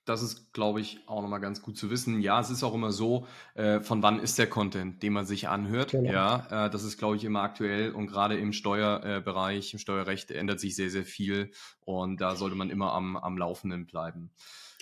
das 0.05 0.23
ist, 0.23 0.53
glaube 0.53 0.81
ich, 0.81 1.01
auch 1.07 1.23
nochmal 1.23 1.41
ganz 1.41 1.63
gut 1.63 1.77
zu 1.77 1.91
wissen. 1.91 2.21
Ja, 2.21 2.41
es 2.41 2.51
ist 2.51 2.63
auch 2.63 2.75
immer 2.75 2.93
so, 2.93 3.27
äh, 3.55 3.81
von 3.81 4.03
wann 4.03 4.21
ist 4.21 4.39
der 4.39 4.49
Content, 4.49 5.03
den 5.03 5.13
man 5.13 5.27
sich 5.27 5.49
anhört. 5.49 5.93
Genau. 5.93 6.11
Ja, 6.13 6.67
äh, 6.67 6.71
das 6.71 6.85
ist, 6.85 6.99
glaube 6.99 7.17
ich, 7.17 7.25
immer 7.25 7.43
aktuell 7.43 7.93
und 7.93 8.07
gerade 8.07 8.37
im 8.37 8.53
Steuerbereich, 8.53 9.73
im 9.73 9.79
Steuerrecht 9.79 10.31
ändert 10.31 10.61
sich 10.61 10.77
sehr, 10.77 10.91
sehr 10.91 11.05
viel 11.05 11.51
und 11.81 12.21
da 12.21 12.37
sollte 12.37 12.57
man 12.57 12.71
immer 12.71 12.93
am, 12.93 13.17
am 13.17 13.39
Laufenden 13.39 13.87
bleiben. 13.87 14.31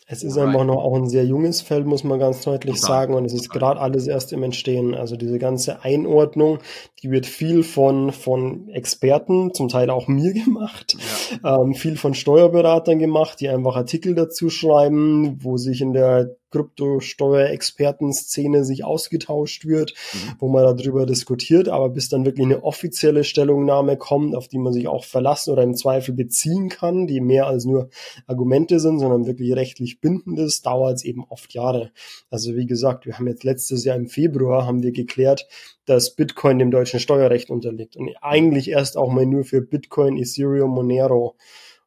Es 0.07 0.22
ist 0.22 0.36
einfach 0.36 0.64
noch 0.64 0.82
auch 0.82 0.96
ein 0.96 1.09
sehr 1.09 1.24
junges 1.24 1.62
Feld, 1.62 1.86
muss 1.86 2.05
man 2.05 2.18
ganz 2.18 2.42
deutlich 2.42 2.80
Total. 2.80 2.88
sagen. 2.88 3.14
Und 3.14 3.24
es 3.24 3.32
ist 3.32 3.50
gerade 3.50 3.80
alles 3.80 4.07
erst 4.07 4.32
im 4.32 4.42
Entstehen. 4.42 4.94
Also 4.94 5.16
diese 5.16 5.38
ganze 5.38 5.82
Einordnung, 5.84 6.59
die 7.03 7.11
wird 7.11 7.24
viel 7.24 7.62
von, 7.62 8.12
von 8.12 8.68
Experten, 8.68 9.55
zum 9.55 9.68
Teil 9.68 9.90
auch 9.90 10.09
mir 10.09 10.32
gemacht, 10.44 10.96
ja. 11.42 11.62
ähm, 11.62 11.74
viel 11.74 11.96
von 11.96 12.14
Steuerberatern 12.14 12.98
gemacht, 12.98 13.40
die 13.40 13.48
einfach 13.48 13.76
Artikel 13.76 14.14
dazu 14.14 14.50
schreiben, 14.50 15.38
wo 15.42 15.57
sich 15.57 15.80
in 15.80 15.92
der 15.92 16.36
Kryptosteuerexperten-Szene 16.53 18.64
sich 18.64 18.84
ausgetauscht 18.84 19.64
wird, 19.64 19.94
mhm. 20.12 20.36
wo 20.38 20.48
man 20.48 20.76
darüber 20.76 21.07
diskutiert, 21.07 21.68
aber 21.68 21.88
bis 21.88 22.09
dann 22.09 22.24
wirklich 22.24 22.46
eine 22.46 22.62
offizielle 22.62 23.24
Stellungnahme 23.24 23.96
kommt, 23.96 24.36
auf 24.36 24.46
die 24.48 24.59
man 24.59 24.72
sich 24.72 24.86
auch 24.86 25.05
verlassen 25.05 25.50
oder 25.50 25.64
im 25.64 25.74
Zweifel 25.74 26.14
beziehen 26.14 26.68
kann, 26.68 27.09
die 27.09 27.20
mehr 27.20 27.46
als 27.46 27.64
nur 27.64 27.88
Argumente 28.26 28.78
sind, 28.78 29.00
sondern 29.00 29.26
wirklich 29.26 29.55
rechtlich 29.55 30.00
bindend 30.00 30.38
ist, 30.38 30.66
dauert 30.66 30.96
es 30.96 31.05
eben 31.05 31.24
oft 31.28 31.55
Jahre. 31.55 31.90
Also 32.30 32.55
wie 32.55 32.66
gesagt, 32.66 33.07
wir 33.07 33.18
haben 33.18 33.26
jetzt 33.26 33.44
letztes 33.44 33.84
Jahr 33.84 33.96
im 33.96 34.07
Februar 34.07 34.66
haben 34.66 34.82
wir 34.82 34.92
geklärt, 34.92 35.46
dass 35.84 36.14
Bitcoin 36.14 36.59
dem 36.59 36.70
deutschen 36.70 37.00
Steuerrecht 37.00 37.50
unterliegt 37.50 37.96
und 37.96 38.11
eigentlich 38.20 38.68
erst 38.68 38.96
auch 38.96 39.11
mal 39.11 39.26
nur 39.26 39.44
für 39.44 39.62
Bitcoin, 39.62 40.16
Ethereum, 40.16 40.70
Monero 40.70 41.36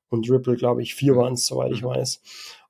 und 0.09 0.29
Ripple, 0.29 0.55
glaube 0.55 0.81
ich, 0.81 0.95
vier 0.95 1.15
waren 1.15 1.33
es, 1.33 1.45
soweit 1.45 1.71
ich 1.71 1.81
mhm. 1.81 1.87
weiß. 1.87 2.21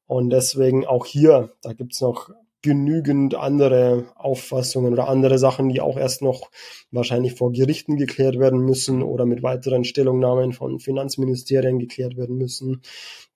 Und 0.07 0.29
deswegen 0.29 0.85
auch 0.85 1.05
hier, 1.05 1.51
da 1.61 1.73
gibt's 1.73 2.01
noch 2.01 2.29
genügend 2.65 3.35
andere 3.35 4.07
Auffassungen 4.15 4.91
oder 4.91 5.07
andere 5.07 5.37
Sachen, 5.37 5.69
die 5.69 5.81
auch 5.81 5.97
erst 5.97 6.23
noch 6.23 6.49
wahrscheinlich 6.89 7.35
vor 7.35 7.51
Gerichten 7.51 7.95
geklärt 7.95 8.39
werden 8.39 8.59
müssen 8.59 9.03
oder 9.03 9.27
mit 9.27 9.43
weiteren 9.43 9.83
Stellungnahmen 9.83 10.51
von 10.51 10.79
Finanzministerien 10.79 11.77
geklärt 11.77 12.17
werden 12.17 12.37
müssen. 12.37 12.81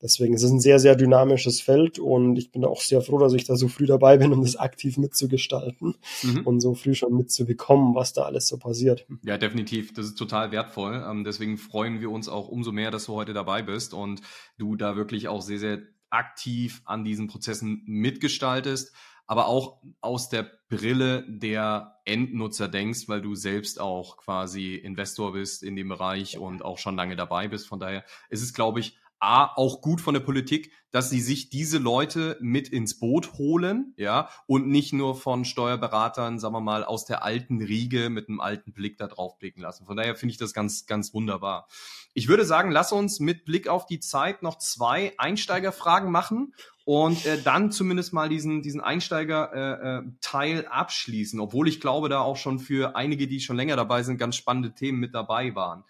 Deswegen 0.01 0.33
ist 0.33 0.41
es 0.41 0.49
ein 0.49 0.59
sehr, 0.59 0.79
sehr 0.79 0.95
dynamisches 0.95 1.61
Feld 1.61 1.99
und 1.99 2.39
ich 2.39 2.51
bin 2.51 2.65
auch 2.65 2.81
sehr 2.81 3.01
froh, 3.01 3.19
dass 3.19 3.33
ich 3.33 3.43
da 3.43 3.55
so 3.55 3.67
früh 3.67 3.85
dabei 3.85 4.17
bin, 4.17 4.33
um 4.33 4.41
das 4.41 4.55
aktiv 4.55 4.97
mitzugestalten 4.97 5.93
mhm. 6.23 6.47
und 6.47 6.59
so 6.59 6.73
früh 6.73 6.95
schon 6.95 7.15
mitzubekommen, 7.15 7.93
was 7.93 8.13
da 8.13 8.23
alles 8.23 8.47
so 8.47 8.57
passiert. 8.57 9.05
Ja, 9.23 9.37
definitiv. 9.37 9.93
Das 9.93 10.07
ist 10.07 10.15
total 10.15 10.51
wertvoll. 10.51 11.05
Ähm, 11.07 11.23
deswegen 11.23 11.59
freuen 11.59 12.01
wir 12.01 12.09
uns 12.09 12.29
auch 12.29 12.47
umso 12.47 12.71
mehr, 12.71 12.89
dass 12.89 13.05
du 13.05 13.13
heute 13.13 13.33
dabei 13.33 13.61
bist 13.61 13.93
und 13.93 14.21
du 14.57 14.75
da 14.75 14.95
wirklich 14.95 15.27
auch 15.27 15.43
sehr, 15.43 15.59
sehr 15.59 15.79
aktiv 16.09 16.81
an 16.85 17.03
diesen 17.03 17.27
Prozessen 17.27 17.83
mitgestaltest, 17.85 18.93
aber 19.27 19.47
auch 19.47 19.81
aus 20.01 20.29
der 20.29 20.49
Brille 20.69 21.23
der 21.27 21.99
Endnutzer 22.05 22.67
denkst, 22.67 23.07
weil 23.07 23.21
du 23.21 23.35
selbst 23.35 23.79
auch 23.79 24.17
quasi 24.17 24.75
Investor 24.75 25.33
bist 25.33 25.61
in 25.61 25.75
dem 25.75 25.89
Bereich 25.89 26.37
und 26.37 26.63
auch 26.63 26.79
schon 26.79 26.95
lange 26.95 27.15
dabei 27.15 27.47
bist. 27.47 27.67
Von 27.67 27.79
daher 27.79 28.03
ist 28.29 28.41
es, 28.41 28.53
glaube 28.53 28.79
ich, 28.79 28.97
A, 29.19 29.45
auch 29.55 29.81
gut 29.81 30.01
von 30.01 30.13
der 30.13 30.21
Politik, 30.21 30.71
dass 30.91 31.09
sie 31.09 31.21
sich 31.21 31.49
diese 31.49 31.77
Leute 31.77 32.37
mit 32.41 32.69
ins 32.69 32.99
Boot 32.99 33.33
holen, 33.33 33.93
ja, 33.97 34.29
und 34.47 34.67
nicht 34.67 34.93
nur 34.93 35.15
von 35.15 35.45
Steuerberatern, 35.45 36.39
sagen 36.39 36.55
wir 36.55 36.61
mal, 36.61 36.83
aus 36.83 37.05
der 37.05 37.23
alten 37.23 37.61
Riege 37.61 38.09
mit 38.09 38.27
einem 38.27 38.39
alten 38.39 38.73
Blick 38.73 38.97
da 38.97 39.07
drauf 39.07 39.37
blicken 39.37 39.61
lassen. 39.61 39.85
Von 39.85 39.97
daher 39.97 40.15
finde 40.15 40.31
ich 40.31 40.37
das 40.37 40.53
ganz, 40.53 40.85
ganz 40.85 41.13
wunderbar. 41.13 41.67
Ich 42.13 42.27
würde 42.27 42.45
sagen, 42.45 42.71
lass 42.71 42.91
uns 42.91 43.19
mit 43.19 43.45
Blick 43.45 43.67
auf 43.67 43.85
die 43.85 43.99
Zeit 43.99 44.41
noch 44.41 44.57
zwei 44.57 45.13
Einsteigerfragen 45.17 46.11
machen 46.11 46.53
und 46.85 47.23
äh, 47.25 47.39
dann 47.41 47.71
zumindest 47.71 48.13
mal 48.13 48.29
diesen, 48.29 48.63
diesen 48.63 48.81
Einsteiger-Teil 48.81 50.57
äh, 50.57 50.61
äh, 50.61 50.65
abschließen, 50.65 51.39
obwohl 51.39 51.67
ich 51.67 51.79
glaube, 51.81 52.09
da 52.09 52.21
auch 52.21 52.37
schon 52.37 52.57
für 52.57 52.95
einige, 52.95 53.27
die 53.27 53.41
schon 53.41 53.57
länger 53.57 53.75
dabei 53.75 54.01
sind, 54.01 54.17
ganz 54.17 54.35
spannende 54.35 54.73
Themen 54.73 54.99
mit 54.99 55.13
dabei 55.13 55.53
waren. 55.53 55.83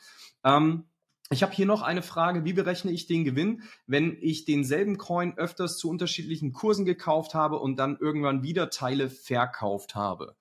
Ähm, 0.43 0.83
ich 1.31 1.43
habe 1.43 1.53
hier 1.53 1.65
noch 1.65 1.81
eine 1.81 2.01
Frage, 2.01 2.43
wie 2.43 2.53
berechne 2.53 2.91
ich 2.91 3.05
den 3.05 3.23
Gewinn, 3.23 3.61
wenn 3.85 4.17
ich 4.21 4.45
denselben 4.45 4.97
Coin 4.97 5.37
öfters 5.37 5.77
zu 5.77 5.89
unterschiedlichen 5.89 6.53
Kursen 6.53 6.85
gekauft 6.85 7.35
habe 7.35 7.59
und 7.59 7.77
dann 7.77 7.97
irgendwann 7.99 8.41
wieder 8.41 8.69
Teile 8.69 9.09
verkauft 9.09 9.95
habe? 9.95 10.35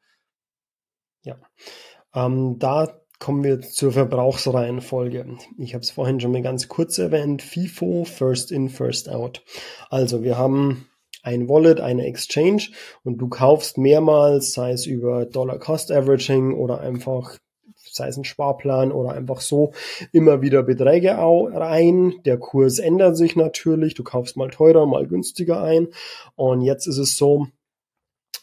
Ja, 1.24 1.38
ähm, 2.14 2.58
da 2.58 3.00
kommen 3.18 3.44
wir 3.44 3.60
zur 3.60 3.92
Verbrauchsreihenfolge. 3.92 5.36
Ich 5.58 5.74
habe 5.74 5.82
es 5.82 5.90
vorhin 5.90 6.20
schon 6.20 6.32
mal 6.32 6.42
ganz 6.42 6.68
kurz 6.68 6.98
erwähnt, 6.98 7.42
FIFO, 7.42 8.04
First 8.04 8.50
In, 8.50 8.68
First 8.68 9.08
Out. 9.08 9.44
Also 9.90 10.22
wir 10.22 10.38
haben 10.38 10.88
ein 11.22 11.48
Wallet, 11.48 11.80
eine 11.80 12.06
Exchange 12.06 12.68
und 13.02 13.18
du 13.18 13.28
kaufst 13.28 13.76
mehrmals, 13.76 14.52
sei 14.52 14.72
es 14.72 14.86
über 14.86 15.26
Dollar 15.26 15.58
Cost 15.58 15.90
Averaging 15.90 16.54
oder 16.54 16.80
einfach 16.80 17.36
sei 17.92 18.08
es 18.08 18.16
ein 18.16 18.24
Sparplan 18.24 18.92
oder 18.92 19.12
einfach 19.12 19.40
so, 19.40 19.72
immer 20.12 20.42
wieder 20.42 20.62
Beträge 20.62 21.16
rein. 21.18 22.14
Der 22.24 22.38
Kurs 22.38 22.78
ändert 22.78 23.16
sich 23.16 23.36
natürlich. 23.36 23.94
Du 23.94 24.04
kaufst 24.04 24.36
mal 24.36 24.50
teurer, 24.50 24.86
mal 24.86 25.06
günstiger 25.06 25.62
ein. 25.62 25.88
Und 26.36 26.62
jetzt 26.62 26.86
ist 26.86 26.98
es 26.98 27.16
so, 27.16 27.48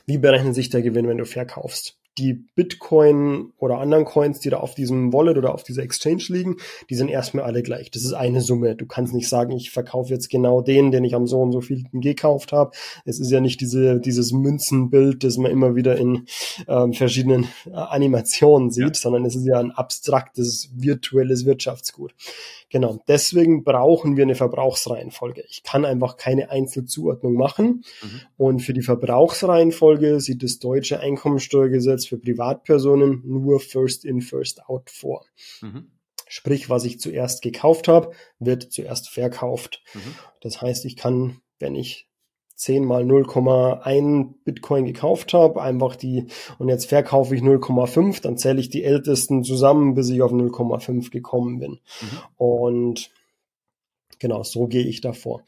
wie 0.05 0.17
berechnet 0.17 0.55
sich 0.55 0.69
der 0.69 0.81
Gewinn, 0.81 1.07
wenn 1.07 1.17
du 1.17 1.25
verkaufst? 1.25 1.97
Die 2.17 2.33
Bitcoin 2.33 3.51
oder 3.57 3.79
anderen 3.79 4.05
Coins, 4.05 4.39
die 4.39 4.49
da 4.49 4.57
auf 4.57 4.73
diesem 4.73 5.11
Wallet 5.11 5.37
oder 5.37 5.53
auf 5.53 5.63
dieser 5.63 5.83
Exchange 5.83 6.23
liegen, 6.29 6.57
die 6.89 6.95
sind 6.95 7.09
erstmal 7.09 7.43
alle 7.43 7.61
gleich. 7.61 7.91
Das 7.91 8.03
ist 8.03 8.13
eine 8.13 8.41
Summe. 8.41 8.75
Du 8.75 8.85
kannst 8.85 9.13
nicht 9.13 9.27
sagen, 9.27 9.51
ich 9.51 9.71
verkaufe 9.71 10.13
jetzt 10.13 10.29
genau 10.29 10.61
den, 10.61 10.91
den 10.91 11.03
ich 11.03 11.15
am 11.15 11.27
so 11.27 11.41
und 11.41 11.51
so 11.51 11.61
viel 11.61 11.83
gekauft 11.91 12.53
habe. 12.53 12.71
Es 13.03 13.19
ist 13.19 13.31
ja 13.31 13.41
nicht 13.41 13.59
diese, 13.59 13.99
dieses 13.99 14.31
Münzenbild, 14.31 15.23
das 15.23 15.37
man 15.37 15.51
immer 15.51 15.75
wieder 15.75 15.97
in 15.97 16.25
ähm, 16.67 16.93
verschiedenen 16.93 17.47
äh, 17.65 17.71
Animationen 17.73 18.71
sieht, 18.71 18.83
ja. 18.83 18.93
sondern 18.93 19.25
es 19.25 19.35
ist 19.35 19.45
ja 19.45 19.59
ein 19.59 19.71
abstraktes, 19.71 20.69
virtuelles 20.73 21.45
Wirtschaftsgut. 21.45 22.13
Genau, 22.69 22.99
deswegen 23.07 23.63
brauchen 23.63 24.17
wir 24.17 24.23
eine 24.23 24.35
Verbrauchsreihenfolge. 24.35 25.43
Ich 25.47 25.63
kann 25.63 25.85
einfach 25.85 26.17
keine 26.17 26.49
Einzelzuordnung 26.49 27.33
machen. 27.35 27.83
Mhm. 28.01 28.21
Und 28.37 28.59
für 28.61 28.73
die 28.73 28.81
Verbrauchsreihenfolge 28.81 30.19
sieht 30.19 30.43
das 30.43 30.59
deutsche 30.59 30.99
Einkommensteuergesetz 30.99 32.04
für 32.07 32.17
Privatpersonen 32.17 33.21
nur 33.25 33.59
First 33.59 34.05
in, 34.05 34.21
First 34.21 34.67
out 34.67 34.89
vor. 34.89 35.25
Mhm. 35.61 35.91
Sprich, 36.27 36.69
was 36.69 36.85
ich 36.85 36.99
zuerst 36.99 37.41
gekauft 37.41 37.87
habe, 37.87 38.11
wird 38.39 38.71
zuerst 38.71 39.09
verkauft. 39.09 39.83
Mhm. 39.93 40.15
Das 40.41 40.61
heißt, 40.61 40.85
ich 40.85 40.95
kann, 40.95 41.41
wenn 41.59 41.75
ich 41.75 42.07
10 42.55 42.85
mal 42.85 43.03
0,1 43.03 44.33
Bitcoin 44.43 44.85
gekauft 44.85 45.33
habe, 45.33 45.61
einfach 45.61 45.95
die, 45.95 46.27
und 46.57 46.69
jetzt 46.69 46.87
verkaufe 46.87 47.35
ich 47.35 47.41
0,5, 47.41 48.21
dann 48.21 48.37
zähle 48.37 48.61
ich 48.61 48.69
die 48.69 48.83
ältesten 48.83 49.43
zusammen, 49.43 49.93
bis 49.93 50.09
ich 50.09 50.21
auf 50.21 50.31
0,5 50.31 51.11
gekommen 51.11 51.59
bin. 51.59 51.71
Mhm. 51.71 52.17
Und 52.37 53.11
genau, 54.19 54.43
so 54.43 54.67
gehe 54.67 54.85
ich 54.85 55.01
davor. 55.01 55.43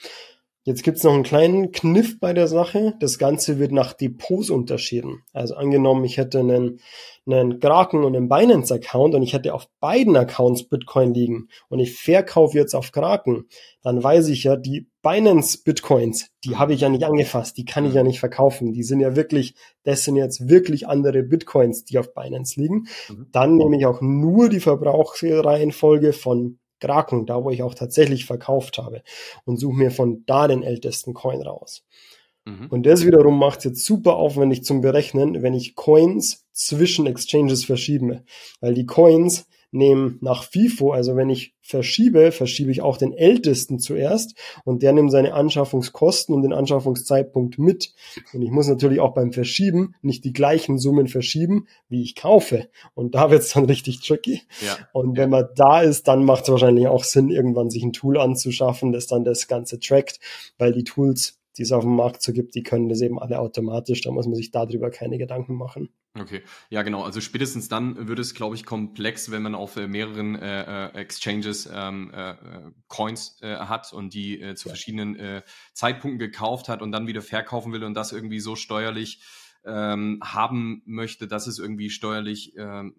Jetzt 0.67 0.83
gibt's 0.83 1.05
noch 1.05 1.13
einen 1.13 1.23
kleinen 1.23 1.71
Kniff 1.71 2.19
bei 2.19 2.33
der 2.33 2.49
Sache. 2.49 2.93
Das 2.99 3.17
Ganze 3.17 3.57
wird 3.57 3.71
nach 3.71 3.93
Depots 3.93 4.49
unterschieden. 4.49 5.23
Also 5.31 5.55
angenommen, 5.55 6.03
ich 6.03 6.17
hätte 6.17 6.41
einen, 6.41 6.81
einen 7.25 7.61
Kraken 7.61 8.03
und 8.03 8.17
einen 8.17 8.27
Binance-Account 8.27 9.15
und 9.15 9.23
ich 9.23 9.31
hätte 9.31 9.53
auf 9.53 9.69
beiden 9.79 10.17
Accounts 10.17 10.67
Bitcoin 10.67 11.13
liegen 11.13 11.47
und 11.69 11.79
ich 11.79 11.95
verkaufe 11.97 12.57
jetzt 12.57 12.75
auf 12.75 12.91
Kraken, 12.91 13.45
dann 13.81 14.03
weiß 14.03 14.27
ich 14.27 14.43
ja, 14.43 14.57
die 14.57 14.89
Binance-Bitcoins, 15.03 16.31
die 16.43 16.57
habe 16.57 16.73
ich 16.73 16.81
ja 16.81 16.89
nicht 16.89 17.05
angefasst, 17.05 17.55
die 17.55 17.63
kann 17.63 17.85
ich 17.85 17.93
ja 17.93 18.03
nicht 18.03 18.19
verkaufen. 18.19 18.73
Die 18.73 18.83
sind 18.83 18.99
ja 18.99 19.15
wirklich, 19.15 19.55
das 19.83 20.03
sind 20.03 20.17
jetzt 20.17 20.49
wirklich 20.49 20.85
andere 20.85 21.23
Bitcoins, 21.23 21.85
die 21.85 21.97
auf 21.97 22.13
Binance 22.13 22.59
liegen. 22.59 22.87
Mhm. 23.07 23.27
Dann 23.31 23.55
nehme 23.55 23.77
ich 23.77 23.85
auch 23.85 24.01
nur 24.01 24.49
die 24.49 24.59
Verbrauchsreihenfolge 24.59 26.11
von 26.11 26.59
Kraken, 26.79 27.25
da 27.25 27.43
wo 27.43 27.49
ich 27.49 27.63
auch 27.63 27.73
tatsächlich 27.73 28.25
verkauft 28.25 28.77
habe 28.77 29.03
und 29.45 29.57
suche 29.57 29.77
mir 29.77 29.91
von 29.91 30.23
da 30.25 30.47
den 30.47 30.63
ältesten 30.63 31.13
Coin 31.13 31.41
raus. 31.41 31.83
Mhm. 32.45 32.67
Und 32.69 32.85
das 32.85 33.05
wiederum 33.05 33.37
macht 33.37 33.59
es 33.59 33.65
jetzt 33.65 33.85
super 33.85 34.15
aufwendig 34.15 34.63
zum 34.63 34.81
Berechnen, 34.81 35.41
wenn 35.41 35.53
ich 35.53 35.75
Coins 35.75 36.45
zwischen 36.53 37.05
Exchanges 37.05 37.65
verschiebe, 37.65 38.23
weil 38.61 38.73
die 38.73 38.85
Coins 38.85 39.47
nehmen 39.71 40.17
nach 40.21 40.43
FIFO, 40.43 40.91
also 40.91 41.15
wenn 41.15 41.29
ich 41.29 41.53
verschiebe, 41.61 42.31
verschiebe 42.31 42.71
ich 42.71 42.81
auch 42.81 42.97
den 42.97 43.11
ältesten 43.13 43.79
zuerst 43.79 44.35
und 44.63 44.83
der 44.83 44.93
nimmt 44.93 45.11
seine 45.11 45.33
Anschaffungskosten 45.33 46.33
und 46.33 46.43
den 46.43 46.53
Anschaffungszeitpunkt 46.53 47.59
mit. 47.59 47.93
Und 48.33 48.41
ich 48.41 48.51
muss 48.51 48.67
natürlich 48.67 49.01
auch 49.01 49.13
beim 49.13 49.33
Verschieben 49.33 49.95
nicht 50.01 50.23
die 50.23 50.31
gleichen 50.31 50.77
Summen 50.77 51.07
verschieben, 51.07 51.67
wie 51.89 52.01
ich 52.01 52.15
kaufe. 52.15 52.69
Und 52.93 53.15
da 53.15 53.29
wird 53.29 53.41
es 53.41 53.53
dann 53.53 53.65
richtig 53.65 53.99
tricky. 53.99 54.41
Ja. 54.65 54.77
Und 54.93 55.17
wenn 55.17 55.29
man 55.29 55.49
da 55.55 55.81
ist, 55.81 56.07
dann 56.07 56.23
macht 56.23 56.43
es 56.43 56.49
wahrscheinlich 56.49 56.87
auch 56.87 57.03
Sinn, 57.03 57.29
irgendwann 57.29 57.69
sich 57.69 57.83
ein 57.83 57.93
Tool 57.93 58.17
anzuschaffen, 58.17 58.93
das 58.93 59.07
dann 59.07 59.25
das 59.25 59.47
Ganze 59.47 59.79
trackt, 59.79 60.19
weil 60.57 60.71
die 60.71 60.85
Tools 60.85 61.36
die 61.57 61.63
es 61.63 61.71
auf 61.71 61.83
dem 61.83 61.95
Markt 61.95 62.21
so 62.21 62.33
gibt, 62.33 62.55
die 62.55 62.63
können 62.63 62.89
das 62.89 63.01
eben 63.01 63.19
alle 63.19 63.39
automatisch. 63.39 64.01
Da 64.01 64.11
muss 64.11 64.25
man 64.25 64.35
sich 64.35 64.51
darüber 64.51 64.89
keine 64.89 65.17
Gedanken 65.17 65.55
machen. 65.55 65.89
Okay, 66.19 66.41
ja 66.69 66.81
genau. 66.83 67.03
Also 67.03 67.21
spätestens 67.21 67.67
dann 67.67 68.07
wird 68.07 68.19
es, 68.19 68.33
glaube 68.33 68.55
ich, 68.55 68.65
komplex, 68.65 69.31
wenn 69.31 69.41
man 69.41 69.55
auf 69.55 69.75
äh, 69.75 69.87
mehreren 69.87 70.35
äh, 70.35 70.87
äh 70.87 70.97
Exchanges 70.99 71.69
ähm, 71.71 72.11
äh, 72.13 72.31
äh, 72.31 72.35
Coins 72.87 73.37
äh, 73.41 73.55
hat 73.55 73.93
und 73.93 74.13
die 74.13 74.37
zu 74.55 74.67
ja. 74.67 74.73
verschiedenen 74.73 75.43
Zeitpunkten 75.73 76.19
gekauft 76.19 76.69
hat 76.69 76.81
und 76.81 76.91
dann 76.91 77.07
wieder 77.07 77.21
verkaufen 77.21 77.73
will 77.73 77.83
und 77.83 77.93
das 77.93 78.11
irgendwie 78.11 78.39
so 78.39 78.55
steuerlich 78.55 79.21
ähm, 79.65 80.19
haben 80.23 80.81
möchte, 80.85 81.27
dass 81.27 81.47
es 81.47 81.59
irgendwie 81.59 81.89
steuerlich 81.89 82.55
ähm, 82.57 82.93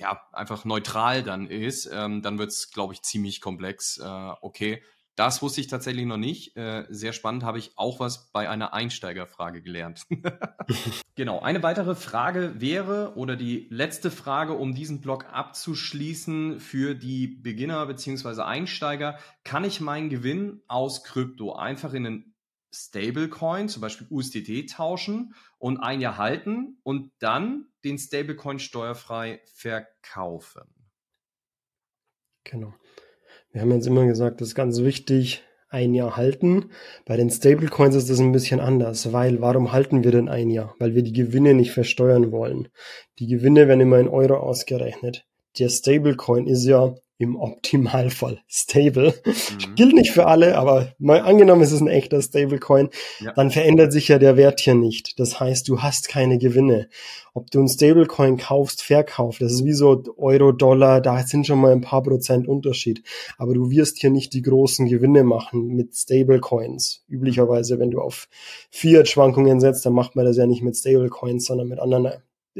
ja 0.00 0.20
einfach 0.32 0.64
neutral 0.64 1.22
dann 1.22 1.46
ist, 1.46 1.88
ähm, 1.92 2.22
dann 2.22 2.38
wird 2.38 2.50
es, 2.50 2.70
glaube 2.70 2.94
ich, 2.94 3.02
ziemlich 3.02 3.40
komplex. 3.40 3.98
Äh, 3.98 4.32
okay, 4.40 4.82
Das 5.20 5.42
wusste 5.42 5.60
ich 5.60 5.66
tatsächlich 5.66 6.06
noch 6.06 6.16
nicht. 6.16 6.56
Äh, 6.56 6.86
sehr 6.88 7.12
spannend, 7.12 7.44
habe 7.44 7.58
ich 7.58 7.72
auch 7.76 8.00
was 8.00 8.32
bei 8.32 8.48
einer 8.48 8.72
Einsteigerfrage 8.72 9.60
gelernt. 9.60 10.06
genau, 11.14 11.40
eine 11.40 11.62
weitere 11.62 11.94
Frage 11.94 12.58
wäre 12.58 13.12
oder 13.16 13.36
die 13.36 13.66
letzte 13.68 14.10
Frage, 14.10 14.54
um 14.54 14.74
diesen 14.74 15.02
Blog 15.02 15.26
abzuschließen 15.30 16.58
für 16.58 16.94
die 16.94 17.26
Beginner 17.26 17.84
bzw. 17.84 18.40
Einsteiger. 18.40 19.18
Kann 19.44 19.64
ich 19.64 19.82
meinen 19.82 20.08
Gewinn 20.08 20.62
aus 20.68 21.04
Krypto 21.04 21.52
einfach 21.52 21.92
in 21.92 22.06
einen 22.06 22.34
Stablecoin, 22.72 23.68
zum 23.68 23.82
Beispiel 23.82 24.06
USDT, 24.08 24.70
tauschen 24.70 25.34
und 25.58 25.80
ein 25.80 26.00
Jahr 26.00 26.16
halten 26.16 26.78
und 26.82 27.12
dann 27.18 27.66
den 27.84 27.98
Stablecoin 27.98 28.58
steuerfrei 28.58 29.42
verkaufen? 29.52 30.62
Genau. 32.44 32.72
Wir 33.52 33.62
haben 33.62 33.72
jetzt 33.72 33.86
immer 33.86 34.06
gesagt, 34.06 34.40
das 34.40 34.48
ist 34.48 34.54
ganz 34.54 34.80
wichtig, 34.80 35.42
ein 35.70 35.94
Jahr 35.94 36.16
halten. 36.16 36.70
Bei 37.04 37.16
den 37.16 37.30
Stablecoins 37.30 37.94
ist 37.94 38.10
das 38.10 38.20
ein 38.20 38.32
bisschen 38.32 38.60
anders, 38.60 39.12
weil 39.12 39.40
warum 39.40 39.72
halten 39.72 40.04
wir 40.04 40.10
denn 40.10 40.28
ein 40.28 40.50
Jahr? 40.50 40.74
Weil 40.78 40.94
wir 40.94 41.02
die 41.02 41.12
Gewinne 41.12 41.54
nicht 41.54 41.72
versteuern 41.72 42.32
wollen. 42.32 42.68
Die 43.18 43.26
Gewinne 43.26 43.68
werden 43.68 43.80
immer 43.80 43.98
in 43.98 44.08
Euro 44.08 44.36
ausgerechnet. 44.36 45.26
Der 45.58 45.68
Stablecoin 45.68 46.46
ist 46.46 46.64
ja 46.64 46.94
im 47.20 47.36
Optimalfall 47.36 48.40
stable. 48.48 49.14
Mhm. 49.24 49.74
Gilt 49.74 49.92
nicht 49.92 50.10
für 50.10 50.26
alle, 50.26 50.56
aber 50.56 50.94
mal 50.98 51.20
angenommen, 51.20 51.60
es 51.60 51.70
ist 51.70 51.82
ein 51.82 51.88
echter 51.88 52.22
Stablecoin, 52.22 52.88
ja. 53.20 53.32
dann 53.34 53.50
verändert 53.50 53.92
sich 53.92 54.08
ja 54.08 54.18
der 54.18 54.38
Wert 54.38 54.60
hier 54.60 54.74
nicht. 54.74 55.20
Das 55.20 55.38
heißt, 55.38 55.68
du 55.68 55.82
hast 55.82 56.08
keine 56.08 56.38
Gewinne. 56.38 56.88
Ob 57.34 57.50
du 57.50 57.60
ein 57.60 57.68
Stablecoin 57.68 58.38
kaufst, 58.38 58.82
verkaufst, 58.82 59.42
das 59.42 59.52
ist 59.52 59.64
wie 59.66 59.74
so 59.74 60.02
Euro, 60.16 60.52
Dollar, 60.52 61.02
da 61.02 61.22
sind 61.22 61.46
schon 61.46 61.60
mal 61.60 61.72
ein 61.72 61.82
paar 61.82 62.02
Prozent 62.02 62.48
Unterschied. 62.48 63.02
Aber 63.36 63.52
du 63.52 63.70
wirst 63.70 63.98
hier 63.98 64.10
nicht 64.10 64.32
die 64.32 64.42
großen 64.42 64.88
Gewinne 64.88 65.22
machen 65.22 65.68
mit 65.68 65.94
Stablecoins. 65.94 67.04
Üblicherweise, 67.06 67.78
wenn 67.78 67.90
du 67.90 68.00
auf 68.00 68.28
Fiat-Schwankungen 68.70 69.60
setzt, 69.60 69.84
dann 69.84 69.92
macht 69.92 70.16
man 70.16 70.24
das 70.24 70.38
ja 70.38 70.46
nicht 70.46 70.62
mit 70.62 70.74
Stablecoins, 70.74 71.44
sondern 71.44 71.68
mit 71.68 71.80
anderen 71.80 72.10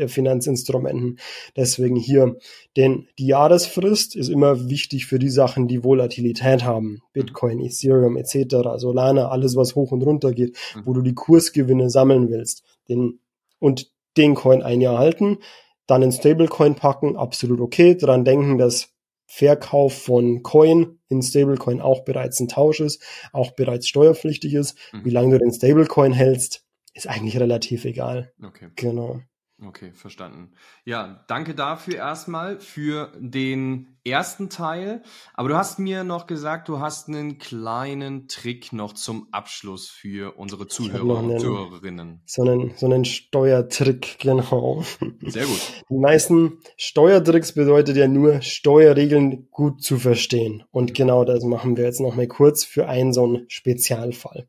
Finanzinstrumenten. 0.06 1.18
Deswegen 1.56 1.96
hier, 1.96 2.36
denn 2.76 3.08
die 3.18 3.26
Jahresfrist 3.26 4.16
ist 4.16 4.28
immer 4.28 4.68
wichtig 4.68 5.06
für 5.06 5.18
die 5.18 5.28
Sachen, 5.28 5.68
die 5.68 5.84
Volatilität 5.84 6.64
haben. 6.64 7.00
Bitcoin, 7.12 7.60
Ethereum 7.60 8.16
etc., 8.16 8.56
Solana, 8.76 9.28
alles 9.28 9.56
was 9.56 9.74
hoch 9.74 9.92
und 9.92 10.02
runter 10.02 10.32
geht, 10.32 10.56
mhm. 10.74 10.82
wo 10.84 10.92
du 10.92 11.02
die 11.02 11.14
Kursgewinne 11.14 11.90
sammeln 11.90 12.30
willst. 12.30 12.62
Den, 12.88 13.20
und 13.58 13.90
den 14.16 14.34
Coin 14.34 14.62
ein 14.62 14.80
Jahr 14.80 14.98
halten, 14.98 15.38
dann 15.86 16.02
in 16.02 16.12
Stablecoin 16.12 16.76
packen, 16.76 17.16
absolut 17.16 17.60
okay. 17.60 17.96
Daran 17.96 18.24
denken, 18.24 18.58
dass 18.58 18.90
Verkauf 19.26 19.94
von 20.02 20.42
Coin 20.42 20.98
in 21.08 21.22
Stablecoin 21.22 21.80
auch 21.80 22.04
bereits 22.04 22.40
ein 22.40 22.48
Tausch 22.48 22.80
ist, 22.80 23.02
auch 23.32 23.52
bereits 23.52 23.88
steuerpflichtig 23.88 24.54
ist. 24.54 24.76
Mhm. 24.92 25.04
Wie 25.04 25.10
lange 25.10 25.32
du 25.32 25.44
den 25.44 25.52
Stablecoin 25.52 26.12
hältst, 26.12 26.64
ist 26.94 27.06
eigentlich 27.06 27.38
relativ 27.38 27.84
egal. 27.84 28.32
Okay. 28.42 28.68
Genau. 28.74 29.20
Okay, 29.62 29.92
verstanden. 29.92 30.52
Ja, 30.84 31.24
danke 31.28 31.54
dafür 31.54 31.96
erstmal 31.96 32.60
für 32.60 33.12
den 33.18 33.98
ersten 34.04 34.48
Teil. 34.48 35.02
Aber 35.34 35.50
du 35.50 35.56
hast 35.56 35.78
mir 35.78 36.04
noch 36.04 36.26
gesagt, 36.26 36.68
du 36.68 36.80
hast 36.80 37.08
einen 37.08 37.38
kleinen 37.38 38.26
Trick 38.28 38.72
noch 38.72 38.94
zum 38.94 39.28
Abschluss 39.32 39.90
für 39.90 40.38
unsere 40.38 40.66
Zuhörer 40.66 41.18
und 41.18 41.38
Zuhörerinnen. 41.38 42.22
So 42.24 42.42
einen, 42.42 42.72
so 42.76 42.86
einen 42.86 43.04
Steuertrick, 43.04 44.18
genau. 44.18 44.82
Sehr 45.20 45.44
gut. 45.44 45.60
Die 45.90 45.98
meisten 45.98 46.58
Steuertricks 46.76 47.52
bedeutet 47.52 47.96
ja 47.96 48.08
nur, 48.08 48.40
Steuerregeln 48.40 49.48
gut 49.50 49.82
zu 49.82 49.98
verstehen. 49.98 50.64
Und 50.70 50.94
genau 50.94 51.24
das 51.24 51.44
machen 51.44 51.76
wir 51.76 51.84
jetzt 51.84 52.00
noch 52.00 52.16
mal 52.16 52.26
kurz 52.26 52.64
für 52.64 52.88
einen 52.88 53.12
so 53.12 53.24
einen 53.24 53.50
Spezialfall. 53.50 54.48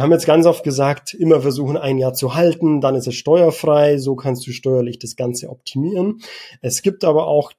Wir 0.00 0.04
haben 0.04 0.12
jetzt 0.12 0.24
ganz 0.24 0.46
oft 0.46 0.64
gesagt, 0.64 1.12
immer 1.12 1.42
versuchen, 1.42 1.76
ein 1.76 1.98
Jahr 1.98 2.14
zu 2.14 2.34
halten, 2.34 2.80
dann 2.80 2.94
ist 2.94 3.06
es 3.06 3.16
steuerfrei, 3.16 3.98
so 3.98 4.16
kannst 4.16 4.46
du 4.46 4.50
steuerlich 4.50 4.98
das 4.98 5.14
Ganze 5.14 5.50
optimieren. 5.50 6.22
Es 6.62 6.80
gibt 6.80 7.04
aber 7.04 7.26
auch 7.26 7.52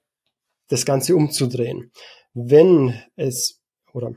das 0.68 0.84
Ganze 0.84 1.16
umzudrehen. 1.16 1.92
Wenn 2.34 2.96
es, 3.16 3.62
oder 3.94 4.16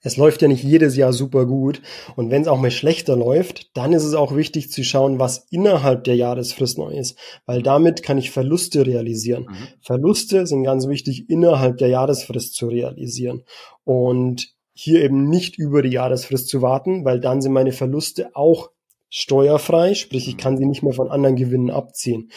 es 0.00 0.16
läuft 0.16 0.42
ja 0.42 0.48
nicht 0.48 0.64
jedes 0.64 0.96
Jahr 0.96 1.12
super 1.12 1.46
gut. 1.46 1.80
Und 2.16 2.32
wenn 2.32 2.42
es 2.42 2.48
auch 2.48 2.58
mal 2.58 2.72
schlechter 2.72 3.14
läuft, 3.14 3.70
dann 3.76 3.92
ist 3.92 4.02
es 4.02 4.14
auch 4.14 4.34
wichtig 4.34 4.72
zu 4.72 4.82
schauen, 4.82 5.20
was 5.20 5.46
innerhalb 5.50 6.02
der 6.02 6.16
Jahresfrist 6.16 6.76
neu 6.76 6.92
ist. 6.92 7.16
Weil 7.46 7.62
damit 7.62 8.02
kann 8.02 8.18
ich 8.18 8.32
Verluste 8.32 8.84
realisieren. 8.84 9.44
Mhm. 9.44 9.68
Verluste 9.80 10.48
sind 10.48 10.64
ganz 10.64 10.88
wichtig, 10.88 11.30
innerhalb 11.30 11.78
der 11.78 11.86
Jahresfrist 11.86 12.56
zu 12.56 12.66
realisieren. 12.66 13.44
Und 13.84 14.52
hier 14.74 15.02
eben 15.02 15.28
nicht 15.28 15.58
über 15.58 15.82
die 15.82 15.90
Jahresfrist 15.90 16.48
zu 16.48 16.62
warten, 16.62 17.04
weil 17.04 17.20
dann 17.20 17.42
sind 17.42 17.52
meine 17.52 17.72
Verluste 17.72 18.34
auch 18.34 18.70
steuerfrei, 19.10 19.94
sprich 19.94 20.28
ich 20.28 20.36
mhm. 20.36 20.40
kann 20.40 20.56
sie 20.56 20.66
nicht 20.66 20.82
mehr 20.82 20.94
von 20.94 21.10
anderen 21.10 21.36
Gewinnen 21.36 21.70
abziehen. 21.70 22.30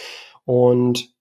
Und 0.43 1.13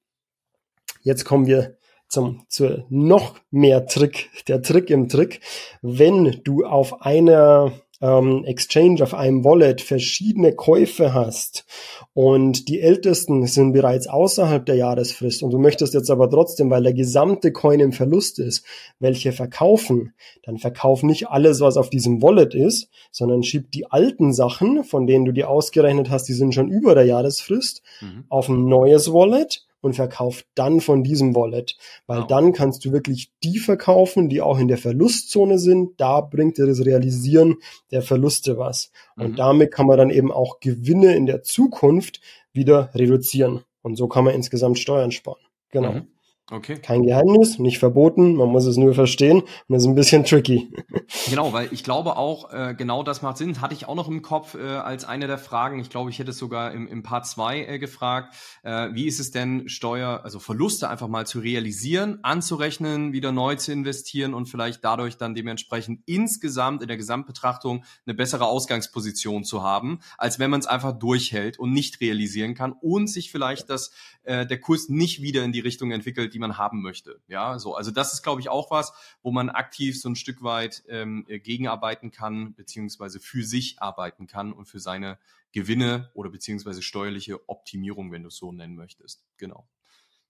jetzt 1.02 1.24
kommen 1.24 1.46
wir 1.46 1.76
zum, 2.08 2.44
zu 2.48 2.84
noch 2.90 3.36
mehr 3.50 3.86
Trick, 3.86 4.30
der 4.48 4.62
Trick 4.62 4.90
im 4.90 5.08
Trick. 5.08 5.40
Wenn 5.82 6.40
du 6.44 6.64
auf 6.64 7.02
einer 7.02 7.72
ähm, 8.00 8.44
Exchange, 8.44 9.02
auf 9.02 9.14
einem 9.14 9.44
Wallet 9.44 9.80
verschiedene 9.80 10.54
Käufe 10.54 11.14
hast 11.14 11.64
und 12.12 12.68
die 12.68 12.80
ältesten 12.80 13.46
sind 13.46 13.72
bereits 13.72 14.06
außerhalb 14.06 14.64
der 14.66 14.76
Jahresfrist 14.76 15.42
und 15.42 15.50
du 15.50 15.58
möchtest 15.58 15.94
jetzt 15.94 16.10
aber 16.10 16.28
trotzdem, 16.28 16.70
weil 16.70 16.82
der 16.82 16.94
gesamte 16.94 17.52
Coin 17.52 17.80
im 17.80 17.92
Verlust 17.92 18.38
ist, 18.38 18.64
welche 18.98 19.32
verkaufen, 19.32 20.14
dann 20.42 20.58
verkauf 20.58 21.02
nicht 21.02 21.28
alles, 21.28 21.60
was 21.60 21.76
auf 21.76 21.90
diesem 21.90 22.22
Wallet 22.22 22.54
ist, 22.54 22.88
sondern 23.10 23.42
schieb 23.42 23.70
die 23.72 23.90
alten 23.90 24.32
Sachen, 24.32 24.84
von 24.84 25.06
denen 25.06 25.24
du 25.24 25.32
dir 25.32 25.48
ausgerechnet 25.48 26.10
hast, 26.10 26.24
die 26.24 26.34
sind 26.34 26.54
schon 26.54 26.68
über 26.68 26.94
der 26.94 27.04
Jahresfrist, 27.04 27.82
mhm. 28.00 28.24
auf 28.28 28.48
ein 28.48 28.66
neues 28.66 29.12
Wallet 29.12 29.64
und 29.84 29.94
verkauf 29.94 30.44
dann 30.54 30.80
von 30.80 31.02
diesem 31.02 31.34
Wallet, 31.34 31.76
weil 32.06 32.20
wow. 32.20 32.26
dann 32.26 32.52
kannst 32.52 32.84
du 32.84 32.92
wirklich 32.92 33.30
die 33.42 33.58
verkaufen, 33.58 34.28
die 34.28 34.40
auch 34.40 34.58
in 34.58 34.68
der 34.68 34.78
Verlustzone 34.78 35.58
sind. 35.58 36.00
Da 36.00 36.20
bringt 36.20 36.58
dir 36.58 36.66
das 36.66 36.84
Realisieren 36.84 37.56
der 37.90 38.02
Verluste 38.02 38.58
was. 38.58 38.90
Und 39.16 39.32
mhm. 39.32 39.36
damit 39.36 39.72
kann 39.72 39.86
man 39.86 39.98
dann 39.98 40.10
eben 40.10 40.32
auch 40.32 40.60
Gewinne 40.60 41.14
in 41.14 41.26
der 41.26 41.42
Zukunft 41.42 42.20
wieder 42.52 42.90
reduzieren. 42.94 43.62
Und 43.82 43.96
so 43.96 44.08
kann 44.08 44.24
man 44.24 44.34
insgesamt 44.34 44.78
Steuern 44.78 45.10
sparen. 45.10 45.40
Genau. 45.70 45.92
Mhm. 45.92 46.08
Okay. 46.50 46.76
Kein 46.76 47.04
Geheimnis, 47.04 47.58
nicht 47.58 47.78
verboten, 47.78 48.34
man 48.34 48.50
muss 48.50 48.66
es 48.66 48.76
nur 48.76 48.92
verstehen 48.92 49.40
und 49.40 49.48
das 49.68 49.82
ist 49.82 49.88
ein 49.88 49.94
bisschen 49.94 50.24
tricky. 50.24 50.70
Genau, 51.28 51.52
weil 51.52 51.68
ich 51.70 51.84
glaube 51.84 52.16
auch, 52.16 52.52
äh, 52.52 52.74
genau 52.76 53.02
das 53.02 53.22
macht 53.22 53.38
Sinn. 53.38 53.60
Hatte 53.60 53.74
ich 53.74 53.86
auch 53.88 53.94
noch 53.94 54.08
im 54.08 54.22
Kopf 54.22 54.54
äh, 54.54 54.60
als 54.62 55.04
eine 55.04 55.26
der 55.26 55.38
Fragen. 55.38 55.78
Ich 55.78 55.88
glaube, 55.88 56.10
ich 56.10 56.18
hätte 56.18 56.30
es 56.30 56.38
sogar 56.38 56.72
im, 56.72 56.86
im 56.86 57.02
Part 57.02 57.26
2 57.26 57.64
äh, 57.64 57.78
gefragt. 57.78 58.34
Äh, 58.62 58.88
wie 58.92 59.06
ist 59.06 59.20
es 59.20 59.30
denn, 59.30 59.68
Steuer, 59.68 60.20
also 60.24 60.38
Verluste 60.38 60.88
einfach 60.88 61.08
mal 61.08 61.26
zu 61.26 61.40
realisieren, 61.40 62.18
anzurechnen, 62.22 63.12
wieder 63.12 63.32
neu 63.32 63.56
zu 63.56 63.72
investieren 63.72 64.34
und 64.34 64.46
vielleicht 64.46 64.84
dadurch 64.84 65.16
dann 65.16 65.34
dementsprechend 65.34 66.02
insgesamt 66.06 66.82
in 66.82 66.88
der 66.88 66.96
Gesamtbetrachtung 66.96 67.84
eine 68.06 68.14
bessere 68.14 68.46
Ausgangsposition 68.46 69.44
zu 69.44 69.62
haben, 69.62 70.00
als 70.18 70.38
wenn 70.38 70.50
man 70.50 70.60
es 70.60 70.66
einfach 70.66 70.92
durchhält 70.92 71.58
und 71.58 71.72
nicht 71.72 72.00
realisieren 72.00 72.54
kann 72.54 72.72
und 72.72 73.08
sich 73.08 73.30
vielleicht 73.30 73.70
das, 73.70 73.92
äh, 74.24 74.46
der 74.46 74.60
Kurs 74.60 74.88
nicht 74.88 75.22
wieder 75.22 75.42
in 75.42 75.52
die 75.52 75.60
Richtung 75.60 75.90
entwickelt, 75.90 76.33
die 76.34 76.38
man 76.38 76.58
haben 76.58 76.82
möchte. 76.82 77.22
Ja, 77.28 77.58
so. 77.58 77.74
Also 77.74 77.90
das 77.90 78.12
ist, 78.12 78.22
glaube 78.22 78.40
ich, 78.40 78.48
auch 78.48 78.70
was, 78.70 78.92
wo 79.22 79.30
man 79.30 79.48
aktiv 79.48 80.00
so 80.00 80.08
ein 80.08 80.16
Stück 80.16 80.42
weit 80.42 80.82
ähm, 80.88 81.24
äh, 81.28 81.38
gegenarbeiten 81.38 82.10
kann, 82.10 82.54
beziehungsweise 82.54 83.20
für 83.20 83.44
sich 83.44 83.80
arbeiten 83.80 84.26
kann 84.26 84.52
und 84.52 84.66
für 84.66 84.80
seine 84.80 85.18
Gewinne 85.52 86.10
oder 86.14 86.30
beziehungsweise 86.30 86.82
steuerliche 86.82 87.48
Optimierung, 87.48 88.12
wenn 88.12 88.22
du 88.22 88.28
es 88.28 88.36
so 88.36 88.52
nennen 88.52 88.74
möchtest. 88.74 89.24
Genau. 89.38 89.68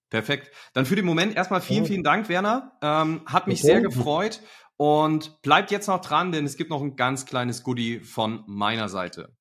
Perfekt. 0.09 0.51
Dann 0.73 0.85
für 0.85 0.95
den 0.95 1.05
Moment 1.05 1.35
erstmal 1.35 1.61
vielen, 1.61 1.85
vielen 1.85 2.03
Dank, 2.03 2.29
Werner. 2.29 2.77
Ähm, 2.81 3.23
hat 3.25 3.47
mich 3.47 3.59
okay. 3.59 3.67
sehr 3.67 3.81
gefreut 3.81 4.39
und 4.77 5.41
bleibt 5.41 5.71
jetzt 5.71 5.87
noch 5.87 6.01
dran, 6.01 6.31
denn 6.31 6.45
es 6.45 6.57
gibt 6.57 6.69
noch 6.69 6.81
ein 6.81 6.95
ganz 6.95 7.25
kleines 7.25 7.63
Goodie 7.63 7.99
von 7.99 8.43
meiner 8.45 8.87
Seite. 8.87 9.35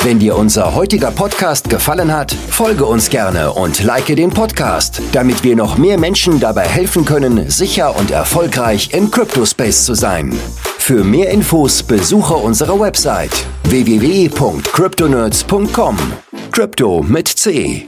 Wenn 0.04 0.18
dir 0.18 0.36
unser 0.36 0.74
heutiger 0.74 1.12
Podcast 1.12 1.70
gefallen 1.70 2.12
hat, 2.12 2.34
folge 2.34 2.86
uns 2.86 3.12
gerne 3.12 3.54
und 3.54 3.84
like 3.84 4.08
den 4.08 4.32
Podcast, 4.32 5.00
damit 5.12 5.44
wir 5.44 5.56
noch 5.56 5.78
mehr 5.78 6.00
Menschen 6.00 6.40
dabei 6.40 6.68
helfen 6.68 7.06
können, 7.06 7.52
sicher 7.52 7.96
und 7.96 8.10
erfolgreich 8.10 8.94
im 8.94 9.12
Cryptospace 9.12 9.86
zu 9.86 9.94
sein. 9.94 10.36
Für 10.80 11.04
mehr 11.04 11.30
Infos 11.30 11.84
besuche 11.84 12.34
unsere 12.34 12.80
Website 12.80 13.46
www.cryptonerds.com. 13.66 15.98
Crypto 16.52 17.04
mit 17.04 17.28
C. 17.28 17.88